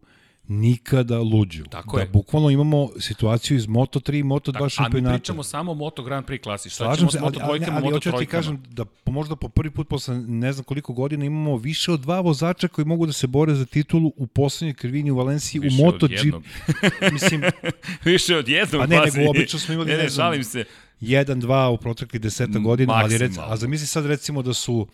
[0.49, 1.63] nikada luđu.
[1.63, 2.09] Tako da je.
[2.09, 5.15] bukvalno imamo situaciju iz Moto3 i Moto2 Tako, a mi šampionata.
[5.15, 6.69] pričamo samo o Moto Grand Prix klasi.
[6.69, 8.63] Šta Slažem ćemo se, s ali, Moto ali, dvojkama, ali Moto hoću da ti kažem
[8.69, 12.67] da možda po prvi put posle ne znam koliko godina imamo više od dva vozača
[12.67, 16.35] koji mogu da se bore za titulu u poslednjoj krivini u Valenciji Više u MotoGP.
[17.13, 17.41] Mislim,
[18.05, 20.65] Više od jednog, Pa ne, nego obično smo imali, ne, ne, ne znam, se.
[21.01, 24.87] 1-2 u proteklih deseta godina, ali rec, a zamisli sad recimo da su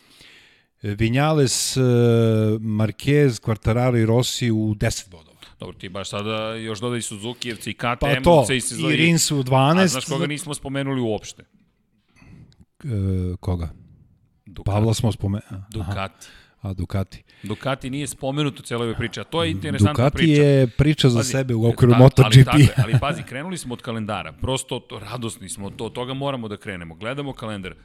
[0.82, 1.82] e, Vinales, e,
[2.60, 5.35] Marquez, Quartararo i Rossi u 10 bodova.
[5.60, 9.32] Dobro, ti baš sada još dodaj Suzukijevci i KTM, Pa to, i, se i Rins
[9.32, 9.88] u A 12.
[9.88, 11.44] znaš koga nismo spomenuli uopšte?
[12.84, 13.70] E, koga?
[14.46, 14.76] Ducati.
[14.76, 15.62] Pavla smo spomenuli.
[15.72, 16.28] Ducati.
[16.62, 17.24] A, Ducati.
[17.44, 20.42] Ducati nije spomenut u celoj ovoj priči, a to je interesantna Ducati priča.
[20.42, 22.26] je priča za Pazi, sebe u okviru da, MotoGP.
[22.26, 24.32] Ali, tako ali pazi, krenuli smo od kalendara.
[24.34, 26.96] Prosto to, radosni smo, to, od toga moramo da krenemo.
[26.96, 27.72] Gledamo kalendar.
[27.72, 27.78] Uh,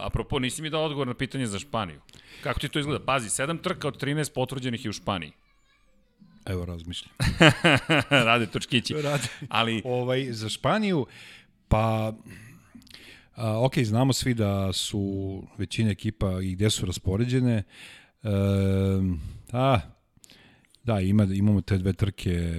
[0.00, 2.00] apropo, nisi mi dao odgovor na pitanje za Španiju.
[2.42, 3.04] Kako ti to izgleda?
[3.04, 5.32] Pazi, 7 trka od 13 potvrđenih je u Španiji.
[6.46, 7.10] Evo razmišljam.
[8.26, 8.94] Rade točkići.
[9.02, 9.28] Radi.
[9.48, 11.06] Ali, ovaj, za Španiju,
[11.68, 12.12] pa
[13.34, 17.62] a, ok, znamo svi da su većina ekipa i gde su raspoređene.
[18.22, 18.28] E,
[19.52, 19.80] a,
[20.84, 22.52] da, ima, imamo te dve trke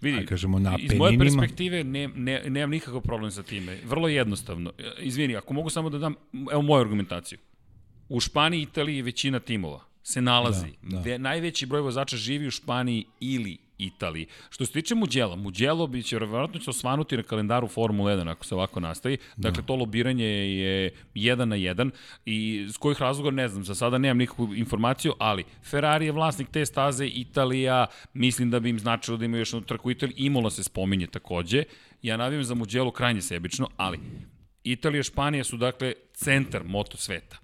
[0.00, 1.40] vidi, aj kažemo, na iz moje Apeninima.
[1.40, 3.78] perspektive ne, ne, nemam nikakav problem sa time.
[3.84, 4.72] Vrlo jednostavno.
[4.78, 6.14] E, Izvini, ako mogu samo da dam,
[6.52, 7.38] evo moju argumentaciju.
[8.08, 10.66] U Španiji i Italiji većina timova se nalazi.
[10.82, 11.02] Da, da.
[11.02, 14.26] Ve- najveći broj vozača živi u Španiji ili Italiji.
[14.50, 18.44] Što se tiče Muđela, Muđelo bi će verovatno će osvanuti na kalendaru Formula 1 ako
[18.44, 19.18] se ovako nastavi.
[19.36, 21.90] Dakle, to lobiranje je jedan na jedan
[22.26, 26.48] i s kojih razloga ne znam, za sada nemam nikakvu informaciju, ali Ferrari je vlasnik
[26.50, 30.14] te staze, Italija, mislim da bi im značilo da imaju još jednu trku u Italiji,
[30.18, 31.64] Imola se spominje takođe.
[32.02, 33.98] Ja navijam za Muđelo krajnje sebično, ali
[34.64, 37.38] Italija i Španija su dakle centar moto sveta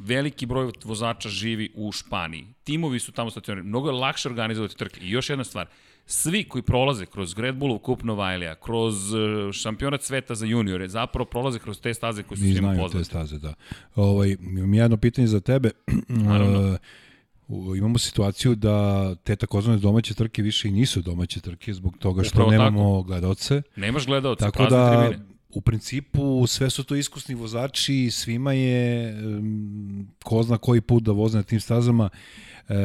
[0.00, 2.46] veliki broj vozača živi u Španiji.
[2.64, 3.68] Timovi su tamo stacionirani.
[3.68, 5.00] Mnogo je lakše organizovati trke.
[5.00, 5.66] I još jedna stvar.
[6.06, 11.24] Svi koji prolaze kroz Red Bullov kup Novajlija, kroz uh, šampionat sveta za juniore, zapravo
[11.24, 13.04] prolaze kroz te staze koje su Mi svima znaju te poznate.
[13.04, 13.54] staze, da.
[13.94, 15.70] Ovaj, imam jedno pitanje za tebe.
[16.08, 16.74] Naravno.
[16.74, 16.78] E,
[17.76, 22.32] imamo situaciju da te takozvane domaće trke više i nisu domaće trke zbog toga što
[22.32, 23.62] Upravo nemamo gledaoce.
[23.76, 25.30] Nemaš gledalca, Tako prazne da tribine.
[25.52, 29.14] U principu sve su to iskusni vozači, svima je
[30.24, 32.08] ko zna koji put da voze na tim stazama.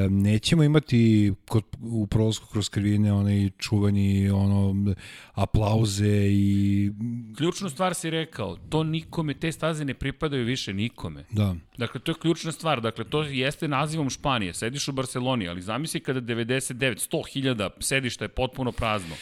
[0.10, 4.94] Nećemo imati kod, u prolazku kroz krivine onaj čuvani ono
[5.34, 6.92] aplauze i
[7.38, 11.26] ključnu stvar si rekao, to nikome te staze ne pripadaju više nikome.
[11.32, 11.56] Da.
[11.78, 16.00] Dakle to je ključna stvar, dakle to jeste nazivom Španije, sediš u Barceloni, ali zamisli
[16.00, 19.16] kada 99 100.000 sedišta je potpuno prazno.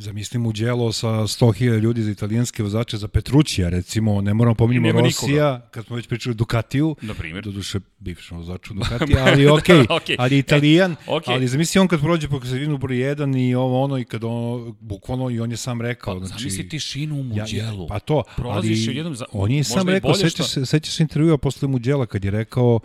[0.00, 5.00] Zamislim u djelo sa 100.000 ljudi za italijanske vozače za Petrućija, recimo, ne moramo pominjamo
[5.00, 5.68] Rosija, nikoga.
[5.70, 9.76] kad smo već pričali Ducatiju, na primjer, do duše bivši vozač u Ducatija, ali okej,
[9.78, 10.16] okay, okay.
[10.18, 11.32] ali e, italijan, okay.
[11.32, 14.76] ali zamisli on kad prođe po sredinu broj 1 i ovo ono i kad ono,
[14.80, 16.20] bukvalno i on je sam rekao.
[16.20, 17.82] Pa, znači, zamisli tišinu u Muđelu.
[17.82, 21.38] Ja, pa to, ali jednom za, on je sam rekao, sećaš se, sećaš se intervjua
[21.38, 22.80] posle Muđela kad je rekao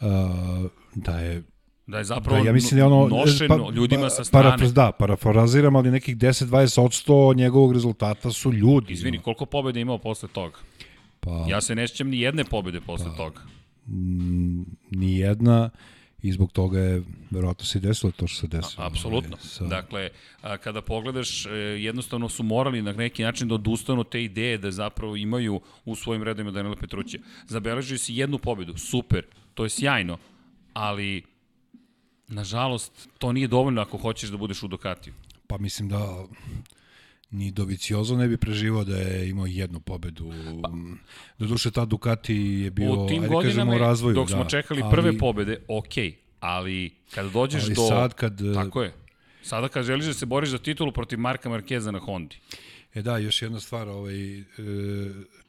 [0.00, 0.06] uh,
[0.94, 1.42] da je
[1.86, 4.44] Da je zapravo da, ja mislim da ono, nošeno pa, ljudima sa strane.
[4.44, 8.92] Parafraz, da, parafraziram, ali nekih 10-20% njegovog rezultata su ljudi.
[8.92, 9.22] Izvini, no.
[9.22, 10.58] koliko pobjede imao posle toga?
[11.20, 13.40] Pa, ja se ne sjećam ni jedne pobjede posle pa, toga.
[14.90, 15.70] Ni jedna
[16.22, 18.84] i zbog toga je verovatno se desilo to što se desilo.
[18.84, 19.36] A, apsolutno.
[19.36, 19.64] Ovaj, sa...
[19.64, 20.10] Dakle,
[20.42, 24.70] a, kada pogledaš, e, jednostavno su morali na neki način da odustanu te ideje da
[24.70, 27.18] zapravo imaju u svojim redovima Danila Petruća.
[27.46, 30.18] Zabeležili si jednu pobedu, super, to je sjajno,
[30.72, 31.31] ali
[32.32, 35.14] Nažalost, to nije dovoljno ako hoćeš da budeš u Ducatiju.
[35.46, 36.24] Pa mislim da
[37.30, 40.32] ni Doviciozo ne bi preživao da je imao jednu pobedu.
[40.62, 40.70] Pa,
[41.46, 44.14] duše, ta Ducati je bio, u tim ajde kažemo, u razvoju.
[44.14, 45.94] Dok smo da, čekali ali, prve pobede, ok,
[46.40, 47.86] ali kada dođeš ali do...
[47.86, 48.54] sad kad...
[48.54, 48.92] Tako je.
[49.42, 52.36] Sada kad želiš da se boriš za titulu protiv Marka Markeza na Hondi.
[52.94, 54.44] E da, još jedna stvar, ovaj, e,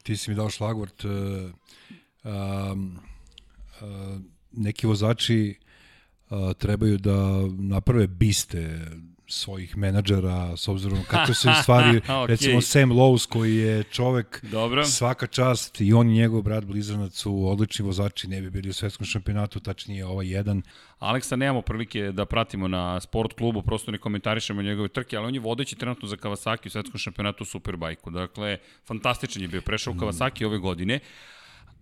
[0.04, 1.08] ti si mi dao šlagvort, e,
[2.24, 2.76] a,
[3.82, 4.19] a,
[4.52, 5.56] neki vozači
[6.58, 7.17] trebaju da
[7.60, 8.80] naprave biste
[9.28, 12.28] svojih menadžera s obzirom kako se stvari okay.
[12.28, 14.86] recimo Sam Lowe's koji je čovek Dobro.
[14.86, 18.74] svaka čast i on i njegov brat blizanac su odlični vozači ne bi bili u
[18.74, 20.62] svetskom šampionatu tačnije ovaj jedan
[21.00, 25.34] Aleksa nemamo prilike da pratimo na sport klubu prosto ne komentarišemo njegove trke ali on
[25.34, 29.93] je vodeći trenutno za Kawasaki u svetskom šampionatu u Superbajku dakle fantastičan je bio prešao
[29.93, 31.00] u Kawasaki ove godine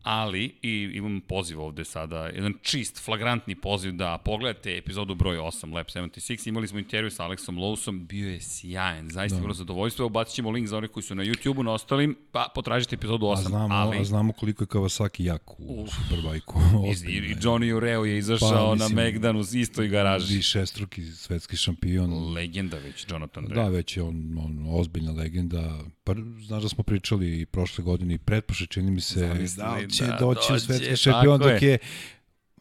[0.04, 5.74] ali i imam poziv ovde sada, jedan čist, flagrantni poziv da pogledate epizodu broj 8
[5.74, 6.48] Lab 76.
[6.48, 9.42] Imali smo intervju sa Aleksom Lowsom, bio je sjajan, zaista da.
[9.42, 10.06] bilo zadovoljstvo.
[10.06, 13.32] Ubacit ćemo link za one koji su na YouTube-u, na ostalim, pa potražite epizodu 8.
[13.34, 13.98] A znamo, ali...
[13.98, 16.60] a znamo koliko je Kawasaki jak u Uf, Superbajku.
[17.08, 20.38] I, I Johnny Ureo je izašao pa, mislim, na Megdanu iz istoj garaži.
[20.38, 22.34] I šestruki svetski šampion.
[22.34, 23.64] Legenda već, Jonathan Rea.
[23.64, 25.80] Da, već je on, on ozbiljna legenda.
[26.14, 30.06] Pa, znaš da smo pričali i prošle godine i pretpoše, čini mi se, da, će
[30.06, 31.78] da, doći u svetski šampion dok je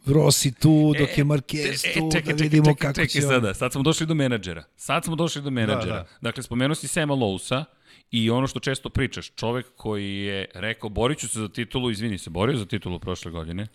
[0.06, 3.26] Rossi tu, dok je Marquez e, tu, e, čekaj, da vidimo čekaj, kako čekaj, će
[3.26, 3.32] on...
[3.32, 4.64] sada, sad smo došli do menadžera.
[4.76, 5.96] Sad smo došli do menadžera.
[5.96, 6.08] Da, da.
[6.20, 7.64] Dakle, spomenuo si Sema Lousa
[8.10, 12.18] i ono što često pričaš, čovek koji je rekao, borit ću se za titulu, izvini
[12.18, 13.66] se, borio za titulu prošle godine.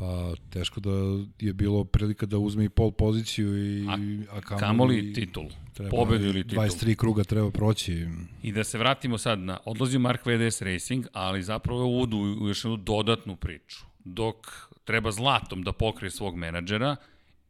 [0.00, 0.90] Pa teško da
[1.38, 3.92] je bilo prilika da uzme i pol poziciju i a,
[4.36, 5.44] a kamoli, kamoli titul.
[5.74, 6.64] Treba, pobedu ili titul.
[6.64, 8.06] 23 kruga treba proći.
[8.42, 12.48] I da se vratimo sad na odlazi Mark VDS Racing, ali zapravo je uvodu u
[12.48, 13.78] još jednu dodatnu priču.
[14.04, 14.36] Dok
[14.84, 16.96] treba zlatom da pokrije svog menadžera,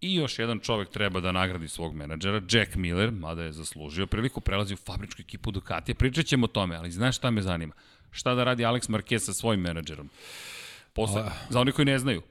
[0.00, 4.40] I još jedan čovek treba da nagradi svog menadžera, Jack Miller, mada je zaslužio, priliku
[4.40, 5.94] prelazi u fabričku ekipu Ducatija.
[5.94, 7.74] Pričat ćemo o tome, ali znaš šta me zanima?
[8.10, 10.08] Šta da radi Alex Marquez sa svojim menadžerom?
[10.92, 11.30] Posle, A...
[11.50, 12.22] Za oni koji ne znaju,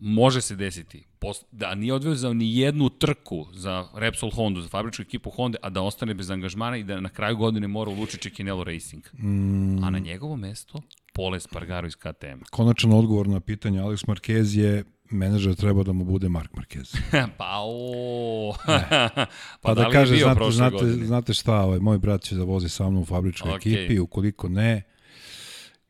[0.00, 1.04] može se desiti
[1.52, 5.82] da nije odvezao ni jednu trku za Repsol Honda, za fabričku ekipu Honda, a da
[5.82, 9.04] ostane bez angažmana i da na kraju godine mora ulučiti Čekinelo Racing.
[9.18, 9.84] Mm.
[9.84, 12.42] A na njegovo mesto Pole Spargaro iz KTM.
[12.50, 16.96] Konačan odgovor na pitanje Alex Marquez je menadžer treba da mu bude Mark Marquez.
[17.38, 18.54] pa o.
[18.66, 19.26] pa,
[19.60, 22.90] pa da, da kaže, znate, znate, znate šta, ovaj, moj brat će da vozi sa
[22.90, 23.56] mnom u fabričkoj okay.
[23.56, 24.82] ekipi, ukoliko ne,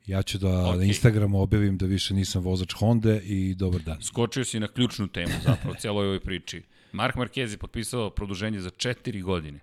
[0.07, 0.77] Ja ću da okay.
[0.77, 4.03] na Instagramu objavim da više nisam vozač Honda i dobar dan.
[4.03, 6.62] Skočio si na ključnu temu zapravo, cijeloj ovoj priči.
[6.93, 9.61] Mark Marquez je potpisao produženje za četiri godine.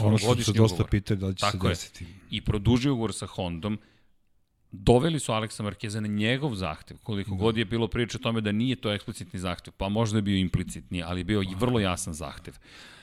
[0.00, 2.04] Ono što se dosta pitaju da li će Tako se desiti.
[2.04, 2.10] Je.
[2.30, 3.78] I produžio ugovor sa Hondom.
[4.72, 7.36] Doveli su Aleksa Markeza na njegov zahtev, koliko da.
[7.36, 10.36] god je bilo priče o tome da nije to eksplicitni zahtev, pa možda je bio
[10.36, 12.54] implicitni, ali je bio i vrlo jasan zahtev.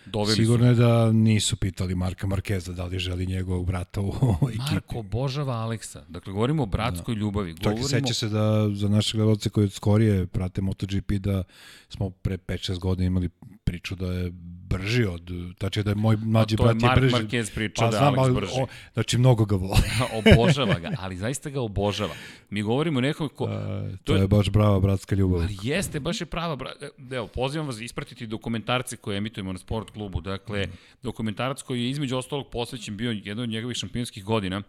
[0.06, 0.70] Doveli Sigurno su...
[0.70, 4.12] je da nisu pitali Marka Markeza da li želi njegovog brata u
[4.50, 4.74] ekipi.
[4.74, 6.04] Marko obožava Aleksa.
[6.08, 7.20] Dakle, govorimo o bratskoj da.
[7.20, 7.54] ljubavi.
[7.54, 7.82] Govorimo...
[7.82, 11.44] Čak i seća se da za naše gledalce koji skorije prate MotoGP da
[11.90, 13.30] smo pre 5-6 godina imali
[13.64, 14.34] priču da je
[14.78, 17.16] brži od, znači da je moj mlađi brat je, Mark brži.
[17.16, 18.52] Marquez pričao pa, da je Alex brži.
[18.62, 19.82] O, znači mnogo ga voli.
[20.20, 22.14] obožava ga, ali zaista ga obožava.
[22.50, 23.46] Mi govorimo o nekom ko...
[23.46, 25.42] A, to, to je, je baš brava bratska ljubav.
[25.42, 26.56] Ali jeste, baš je prava.
[26.56, 26.72] Bra...
[27.12, 30.22] Evo, pozivam vas ispratiti dokumentarce koje emitujemo na sport klubu.
[30.22, 30.72] Dakle, mm.
[31.04, 34.62] dokumentarac koji je između ostalog posvećen bio jedan od njegovih šampionskih godina,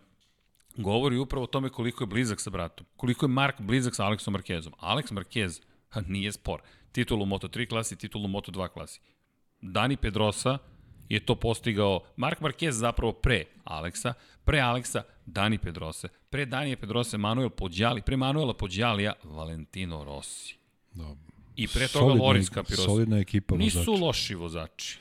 [0.77, 2.87] govori upravo o tome koliko je blizak sa bratom.
[2.97, 4.73] Koliko je Mark blizak sa Aleksom Markezom.
[4.81, 6.61] Alex Markez ha, nije spor.
[6.93, 9.01] Titulu u Moto3 klasi, titulu u Moto2 klasi.
[9.67, 10.59] Dani Pedrosa
[11.09, 14.13] je to postigao Mark Marquez zapravo pre Aleksa,
[14.45, 20.57] pre Aleksa Dani Pedrose, pre Danije Pedrose Manuel Pođali, pre Manuela Pođalija Valentino Rossi.
[20.93, 21.17] Dobro.
[21.57, 22.83] I pre toga Solidna- Loris Capirosa.
[22.85, 24.05] Solidna ekipa Nisu vozača.
[24.05, 24.99] loši vozači.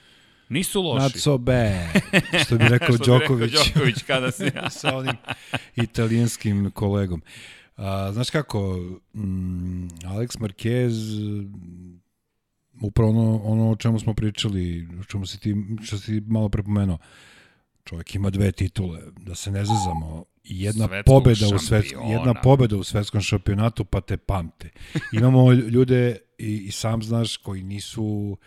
[0.50, 1.04] Nisu loši.
[1.04, 2.02] Not so bad,
[2.46, 3.52] što bi rekao Što bi rekao Đoković.
[3.54, 4.52] Đoković kada se...
[4.80, 5.16] sa onim
[5.76, 7.22] italijanskim kolegom.
[7.78, 8.76] A, znaš kako,
[9.14, 10.92] mm, Alex Marquez,
[12.82, 16.98] upravo ono, ono o čemu smo pričali, o čemu si ti, što si malo prepomenuo,
[17.84, 22.78] čovjek ima dve titule, da se ne zazamo, jedna Svetskog pobeda u svetskom, jedna pobeda
[22.78, 24.70] u svetskom šampionatu, pa te pamte.
[25.14, 28.38] Imamo ljude, i, i sam znaš, koji nisu,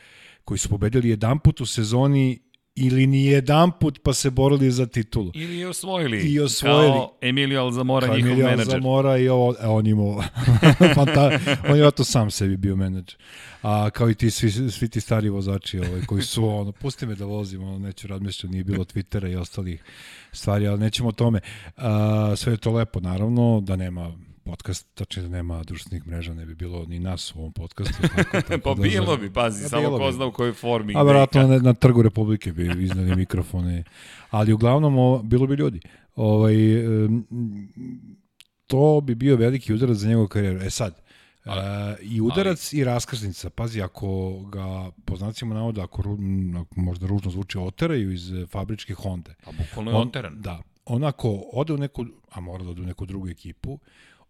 [0.44, 2.40] koji su pobedili jedan put u sezoni
[2.80, 5.30] ili ni jedan put pa se borili za titulu.
[5.34, 6.18] Ili je osvojili.
[6.18, 6.92] I osvojili.
[6.92, 8.72] Kao Emilio Alzamora, Kao njihov Emilio menadžer.
[8.72, 10.22] Zamora i ovo, e, on imao,
[10.94, 13.16] fanta, on je to sam sebi bio menadžer.
[13.62, 17.14] A kao i ti svi, svi ti stari vozači ovaj, koji su ono, pusti me
[17.14, 19.82] da vozim, ono, neću razmišljati, nije bilo Twittera i ostalih
[20.32, 21.40] stvari, ali nećemo o tome.
[21.76, 26.46] A, sve je to lepo, naravno, da nema podcast, tačno da nema društvenih mreža, ne
[26.46, 27.94] bi bilo ni nas u ovom podcastu.
[28.02, 30.94] Tako, tako Pa da bilo za- bi, pazi, Pa samo ko zna u kojoj formi.
[30.96, 33.84] A i verovatno na, na trgu Republike bi iznali mikrofone.
[34.30, 35.80] Ali uglavnom o, bilo bi ljudi.
[36.16, 36.54] Ovaj,
[38.66, 40.60] to bi bio veliki udarac za njegovu karijeru.
[40.60, 40.94] E sad,
[41.44, 41.50] e,
[42.02, 43.50] i udarac i raskrsnica.
[43.50, 44.64] Pazi, ako ga,
[45.04, 46.18] po znacima navoda, ako, ru-
[46.60, 49.34] ako možda ružno zvuči, oteraju iz fabričke Honda.
[49.44, 50.40] Pa bukvalno je oteran.
[50.40, 50.62] Da.
[50.84, 53.78] On ako ode u neku, a mora da ode u neku drugu ekipu,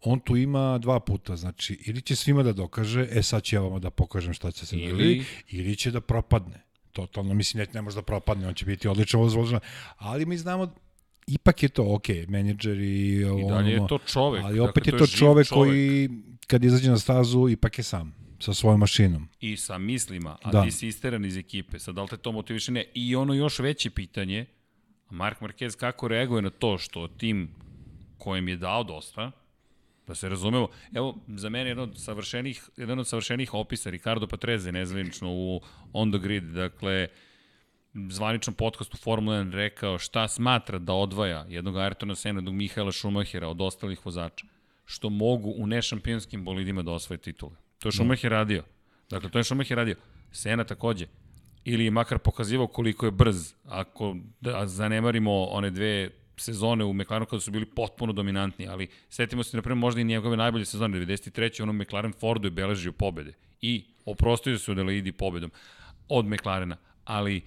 [0.01, 3.61] on tu ima dva puta, znači ili će svima da dokaže, e sad ću ja
[3.61, 6.65] vama da pokažem šta će se Ili- ili, ili će da propadne.
[6.93, 9.63] Totalno, mislim, ne, ne može da propadne, on će biti odličan vozač,
[9.97, 10.75] ali mi znamo,
[11.27, 14.45] ipak je to, ok, menadžer i, I dalje je to čovek.
[14.45, 16.09] ali opet dakle, je to živ čovek koji,
[16.47, 19.29] kad izađe na stazu, ipak je sam, sa svojom mašinom.
[19.41, 20.63] I sa mislima, a Da.
[20.63, 21.79] ti si isteran iz ekipe.
[21.79, 22.73] Sad, da li te to motiviše?
[22.73, 22.85] Ne.
[22.95, 24.47] I ono još veće pitanje,
[25.11, 27.49] Mark Marquez kako reaguje na to što tim
[28.19, 29.31] kojem je dao dosta,
[30.09, 34.73] da se razumemo, evo, za mene jedan od savršenih, jedan od savršenih opisa, Ricardo Patreze,
[34.73, 35.61] nezvanično u
[35.93, 37.09] On the Grid, dakle,
[37.95, 43.49] zvaničnom podcastu Formula 1 rekao šta smatra da odvaja jednog Ayrtona Sena, jednog Mihaela Schumachera
[43.49, 44.47] od ostalih vozača,
[44.85, 47.57] što mogu u nešampionskim bolidima da osvoje titule.
[47.79, 48.63] To je Schumacher radio.
[49.11, 49.97] Dakle, to je Schumacher radio.
[50.33, 51.07] Sena takođe.
[51.65, 53.53] Ili je makar pokazivao koliko je brz.
[53.65, 59.43] Ako da zanemarimo one dve sezone u McLarenu kada su bili potpuno dominantni, ali setimo
[59.43, 61.63] se, na primjer, možda i njegove najbolje sezone, 93.
[61.63, 65.51] ono McLaren Fordu je beležio pobede i oprostio se od Adelaide pobedom
[66.09, 67.43] od McLarena, ali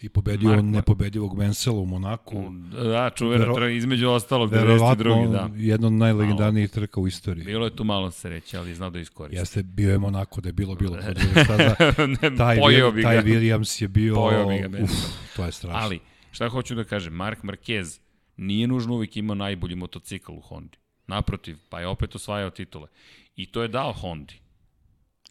[0.00, 2.44] I pobedio Mark- on nepobedivog Mansella u Monaku.
[2.72, 4.56] da, čuvena, Vero- Vero, između ostalog, 92.
[4.58, 5.48] Verovatno da.
[5.56, 7.44] jedno od najlegendarnijih trka u istoriji.
[7.44, 9.38] Bilo je tu malo sreće, ali znao da iskoristi.
[9.38, 10.96] Jeste, bio je Monako da je bilo, bilo.
[11.04, 11.74] Kod staza,
[12.22, 13.22] ne, taj, pojeo taj.
[13.22, 14.14] Williams je bio...
[14.14, 14.90] Pojeo bi ga, uf,
[15.36, 15.80] to je strašno.
[15.80, 15.98] Ali,
[16.30, 18.00] šta hoću da kažem, Mark Marquez
[18.36, 20.78] nije nužno uvijek imao najbolji motocikl u Hondi.
[21.06, 22.88] Naprotiv, pa je opet osvajao titule.
[23.36, 24.34] I to je dao Hondi.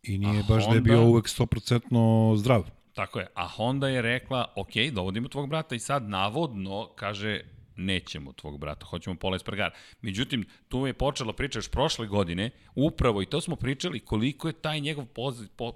[0.03, 2.69] I nije a baš da je bio Honda- uvek 100% zdrav.
[2.93, 3.27] Tako je.
[3.33, 7.41] A Honda je rekla, ok, dovodimo tvog brata i sad navodno kaže
[7.75, 9.75] nećemo tvog brata, hoćemo Pola Espargara.
[10.01, 14.53] Međutim, tu je počela priča još prošle godine, upravo i to smo pričali koliko je
[14.53, 15.05] taj njegov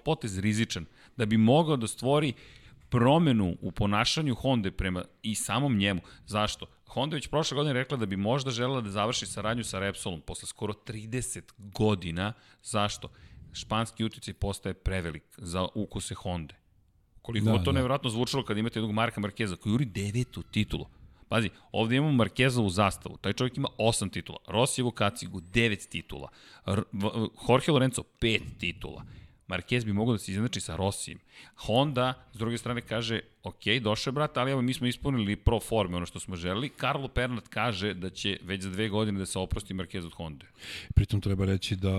[0.05, 0.85] potez rizičan,
[1.17, 2.33] da bi mogao da stvori
[2.91, 6.01] promenu u ponašanju Honda prema i samom njemu.
[6.25, 6.65] Zašto?
[6.87, 10.47] Honda već prošle godine rekla da bi možda želela da završi saradnju sa Repsolom posle
[10.47, 12.33] skoro 30 godina.
[12.63, 13.09] Zašto?
[13.53, 16.55] Španski uticaj postaje prevelik za ukuse Honda.
[17.21, 17.71] Koliko Da, to da.
[17.71, 20.85] nevjerojatno zvučalo kad imate jednog Marka Markeza koji juri devetu titulu.
[21.29, 23.17] Pazi, ovde imamo Markezovu zastavu.
[23.17, 24.37] Taj čovjek ima osam titula.
[24.47, 26.29] Rosijevu kacigu, devet titula.
[26.65, 26.83] R
[27.49, 29.03] Jorge Lorenzo, pet titula.
[29.51, 31.19] Marquez bi mogao da se izjednači sa Rosijem.
[31.55, 35.97] Honda, s druge strane, kaže, ok, došao brat, ali evo mi smo ispunili pro forme
[35.97, 36.71] ono što smo želeli.
[36.79, 40.45] Carlo Pernat kaže da će već za dve godine da se oprosti Marquez od Honda.
[40.95, 41.93] Pritom treba reći da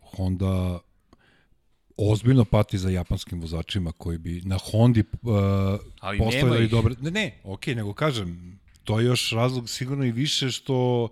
[0.00, 0.78] Honda
[1.96, 5.36] ozbiljno pati za japanskim vozačima koji bi na Hondi uh,
[6.00, 6.94] Ali postavili dobre...
[7.00, 11.08] Ne, ne, okej, nego kažem, to je još razlog sigurno i više što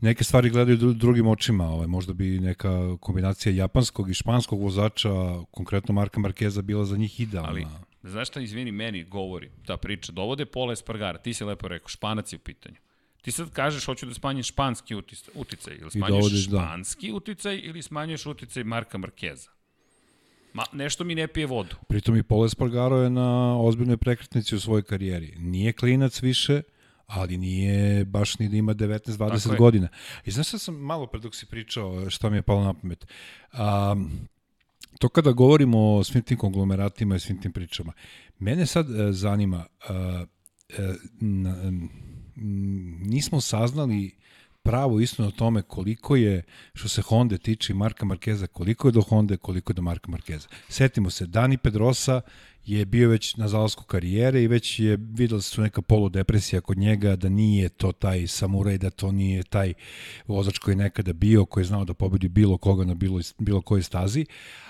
[0.00, 1.68] neke stvari gledaju dru- drugim očima.
[1.68, 5.10] Ovaj, možda bi neka kombinacija japanskog i španskog vozača,
[5.50, 7.48] konkretno Marka Markeza, bila za njih idealna.
[7.50, 7.66] Ali,
[8.02, 12.32] znaš šta, izvini, meni govori ta priča, dovode Pola Espargara, ti si lepo rekao, španac
[12.32, 12.76] je u pitanju.
[13.22, 16.58] Ti sad kažeš, hoću da smanjim španski uticaj, uticaj ili smanjuješ dovodiš, da.
[16.58, 19.50] španski uticaj ili smanjuješ uticaj Marka Markeza.
[20.52, 21.76] Ma, nešto mi ne pije vodu.
[21.88, 25.34] Pritom i Paul Espargaro je na ozbiljnoj prekretnici u svojoj karijeri.
[25.38, 26.62] Nije klinac više,
[27.08, 29.58] ali nije baš ni da ima 19-20 Tako je.
[29.58, 29.88] godina.
[30.24, 33.06] I znaš šta sam malo pre dok si pričao, šta mi je palo na pamet?
[33.52, 33.96] A,
[34.98, 37.92] to kada govorimo o svim tim konglomeratima i svim tim pričama,
[38.38, 40.24] mene sad e, zanima, a,
[40.68, 41.72] e, na,
[43.02, 44.18] nismo saznali
[44.68, 46.42] pravo istinu o tome koliko je,
[46.74, 50.48] što se Honda tiče Marka Markeza, koliko je do Honda, koliko je do Marka Markeza.
[50.68, 52.20] Setimo se, Dani Pedrosa
[52.64, 56.78] je bio već na zalasku karijere i već je videla se su neka poludepresija kod
[56.78, 59.74] njega, da nije to taj samuraj, da to nije taj
[60.26, 63.60] vozač koji je nekada bio, koji je znao da pobedi bilo koga na bilo, bilo
[63.62, 64.26] kojoj stazi.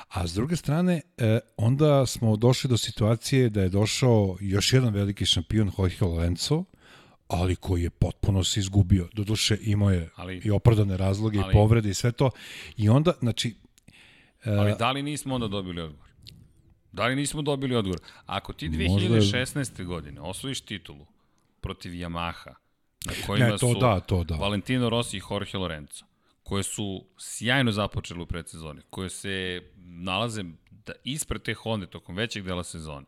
[0.08, 4.94] A s druge strane, e, onda smo došli do situacije da je došao još jedan
[4.94, 6.64] veliki šampion Jorge Lorenzo,
[7.28, 9.08] ali koji je potpuno se izgubio.
[9.12, 12.30] Doduše imao je ali, i opravdane razloge ali- i povrede i sve to.
[12.76, 13.54] I onda, znači,
[14.44, 16.08] Ali da li nismo onda dobili odgovor?
[16.92, 18.00] Da li nismo dobili odgovor?
[18.26, 18.82] Ako ti Možda
[19.14, 19.84] je- 2016.
[19.84, 21.06] godine osvojiš titulu
[21.60, 22.54] protiv Yamaha,
[23.04, 24.34] na kojima ne, to su da, to da.
[24.34, 26.04] Valentino Rossi i Jorge Lorenzo,
[26.42, 32.44] koje su sjajno započele u predsezoni, koje se nalaze da ispred te Honda tokom većeg
[32.44, 33.06] dela sezone,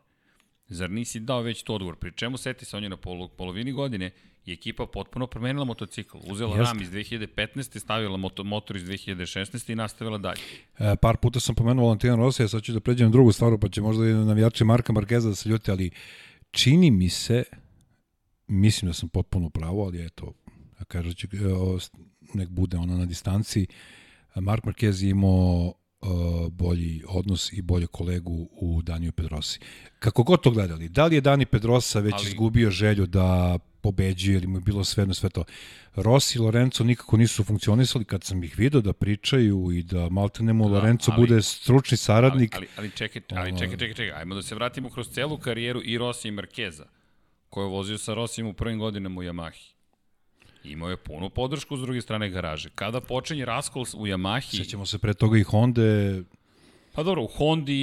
[0.75, 1.95] zar nisi dao već to odgovor?
[1.95, 4.11] Pri čemu seti se on je na polu, polovini godine
[4.45, 6.17] i ekipa potpuno promenila motocikl.
[6.23, 6.63] Uzela Jeste.
[6.63, 7.79] RAM iz 2015.
[7.79, 9.71] stavila moto, motor iz 2016.
[9.71, 10.41] i nastavila dalje.
[10.79, 13.69] E, par puta sam pomenuo Valentina Rosija, sad ću da pređem na drugu stvaru, pa
[13.69, 15.91] će možda i navijači Marka Markeza da se ljuti, ali
[16.51, 17.43] čini mi se,
[18.47, 20.33] mislim da sam potpuno pravo, ali eto,
[20.79, 21.37] da kažem, će, e,
[22.33, 23.67] nek bude ona na distanci,
[24.35, 25.73] Mark Marquez je imao
[26.51, 29.59] bolji odnos i bolje kolegu u Daniju Pedrosi.
[29.99, 32.27] Kako god to gledali, da li je Dani Pedrosa već ali...
[32.27, 35.43] Izgubio želju da pobeđuje ili mu je bilo sve na sve to.
[35.95, 40.53] Rossi i Lorenzo nikako nisu funkcionisali kad sam ih video da pričaju i da maltene
[40.53, 42.55] mu Da, Lorenzo ali- bude stručni saradnik.
[42.55, 45.81] Ali, ali, ali čekaj, ali čekaj, čekaj, čekaj, ajmo da se vratimo kroz celu karijeru
[45.85, 46.85] i Rossi i Markeza,
[47.49, 49.71] koji je vozio sa Rossijem u prvim godinama u Yamahi.
[50.63, 52.69] Imao je punu podršku s druge strane garaže.
[52.71, 55.81] Kada počinje raskol u Yamahi, Sećamo se pre toga i Honda,
[56.93, 57.73] pa dobro, u Hondi,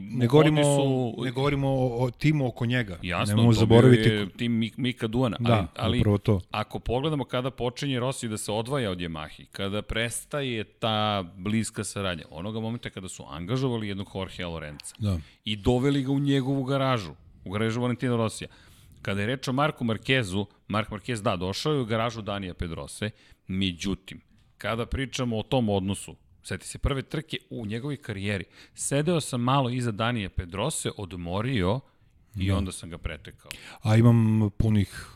[0.00, 2.98] ne govorimo, su, ne govorimo o, o timu oko njega.
[3.02, 4.08] jasno, Nemojmo dobio zaboraviti.
[4.08, 6.40] je tim Mik- Mika Duana, Da, ali, ali upravo to.
[6.50, 12.24] ako pogledamo kada počinje Rossi da se odvaja od Yamahi, kada prestaje ta bliska saradnja,
[12.30, 15.18] onoga momenta kada su angažovali jednog Jorge Lorenza, Da.
[15.44, 17.12] i doveli ga u njegovu garažu,
[17.44, 18.48] u garažu Valentina Rosija.
[19.06, 23.10] Kada je reč o Marku Markezu, Mark Marquez, da, došao je u garažu Danija Pedrose,
[23.46, 24.20] međutim,
[24.58, 28.44] kada pričamo o tom odnosu, seti se prve trke u njegovoj karijeri,
[28.74, 31.80] sedeo sam malo iza Danija Pedrose, odmorio
[32.36, 33.50] i onda sam ga pretekao.
[33.82, 35.06] A imam punih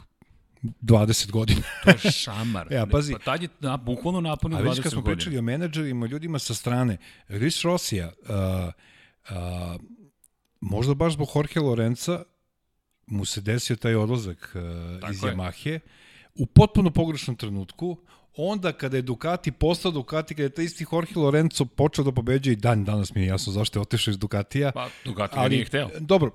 [0.62, 1.62] 20 godina.
[1.84, 2.72] To je šamar.
[2.72, 3.12] Ja, pazi.
[3.12, 5.16] Pa tad je na, bukvalno napunio A 20 već kad smo godina.
[5.16, 8.28] pričali o menadžerima, ljudima sa strane, Chris Rosija, uh,
[9.36, 9.80] uh,
[10.60, 12.24] možda baš zbog Jorge Lorenza,
[13.10, 15.32] mu se desio taj odlazak uh, Tako iz je.
[15.32, 15.80] Yamahe,
[16.34, 17.96] u potpuno pogrešnom trenutku,
[18.36, 22.52] onda kada je Ducati postao Ducati, kada je taj isti Jorge Lorenzo počeo da pobeđuje
[22.52, 24.72] i dan danas mi je jasno zašto je otišao iz Ducatija.
[24.72, 25.88] Pa, Ducati ga nije hteo.
[26.00, 26.30] Dobro,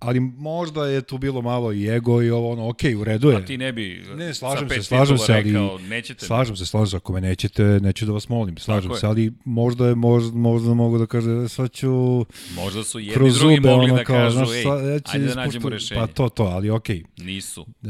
[0.00, 3.36] ali možda je tu bilo malo i ego i ovo ono, okej, u redu je.
[3.36, 6.90] A ti ne bi Ne, slažem se, slažem se, ali rekao, nećete slažem se, slažem
[6.90, 10.38] se, ako me nećete, neću da vas molim, slažem Tako se, ali možda je, možda,
[10.38, 14.04] možda mogu da kažem, sad ću Možda su jedni kroz drugi zube, mogli ono da
[14.04, 16.00] kao, kažu, znaš, ej, sad, ja ću ajde da nađemo rešenje.
[16.00, 17.66] Pa to, to, ali okej, Nisu.
[17.84, 17.88] e,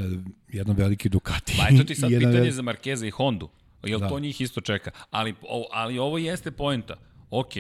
[0.48, 1.54] jedan veliki Ducati.
[1.58, 3.48] Pa eto ti sad pitanje za Markeza i Hondu.
[3.82, 4.08] Jel Da.
[4.08, 4.90] to njih isto čeka?
[5.10, 5.34] Ali,
[5.72, 6.96] ali ovo jeste poenta.
[7.30, 7.52] Ok,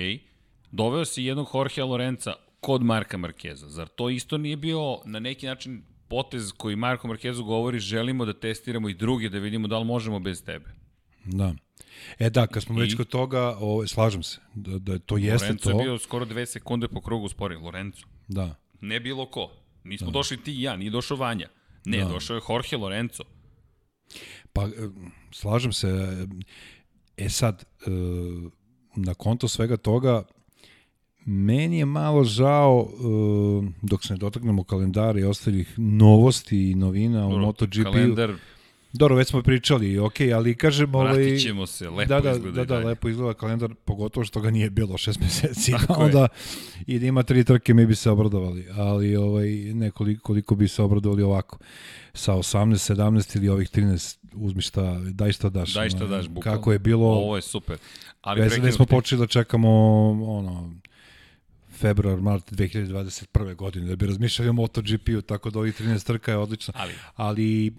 [0.70, 3.68] doveo si jednog Jorgea Lorenza kod Marka Markeza.
[3.68, 8.32] Zar to isto nije bio na neki način potez koji Marko Markezu govori želimo da
[8.32, 10.70] testiramo i druge da vidimo da li možemo bez tebe.
[11.24, 11.54] Da.
[12.18, 12.80] E da, kad smo I?
[12.80, 15.78] već kod toga, o, slažem se, da, da to jeste Lorenzo to.
[15.78, 17.56] je bio skoro dve sekunde po krugu spori.
[17.56, 18.06] Lorenzo.
[18.28, 18.54] Da.
[18.80, 19.52] Ne bilo ko.
[19.84, 21.48] Nismo došli ti i ja, nije došao Vanja.
[21.84, 22.08] Ne, Da.
[22.08, 23.22] došao je Jorge Lorenzo.
[24.52, 24.68] Pa, e,
[25.32, 26.16] slažem se.
[27.16, 27.90] E sad, e,
[28.96, 30.22] na konto svega toga,
[31.24, 37.26] meni je malo žao, e, dok se ne dotaknemo kalendara i ostalih novosti i novina
[37.26, 37.92] u MotoGP-u.
[37.92, 38.34] Kalendar,
[38.92, 40.94] Dobro, već smo pričali, ok, ali kažem...
[40.94, 44.40] Ovaj, vratit ćemo se, lepo da, da, izgleda da, da, lepo izgleda kalendar, pogotovo što
[44.40, 45.72] ga nije bilo šest meseci.
[45.72, 46.04] Tako pa je.
[46.04, 46.28] onda
[46.86, 50.82] i da ima tri trke mi bi se obradovali, ali ovaj, nekoliko koliko bi se
[50.82, 51.58] obradovali ovako.
[52.14, 55.74] Sa 18, 17 ili ovih 13 uzmi šta, daj šta daš.
[55.74, 56.58] Daj šta daš, bukvalno.
[56.58, 57.78] Kako je bilo, Ovo je super.
[58.22, 59.70] Ali već, već smo počeli da čekamo
[60.10, 60.74] ono,
[61.80, 63.54] februar, mart 2021.
[63.54, 66.74] godine, da bi razmišljali o MotoGP-u, tako da ovih 13 trka je odlično.
[66.76, 67.72] Ali, Ali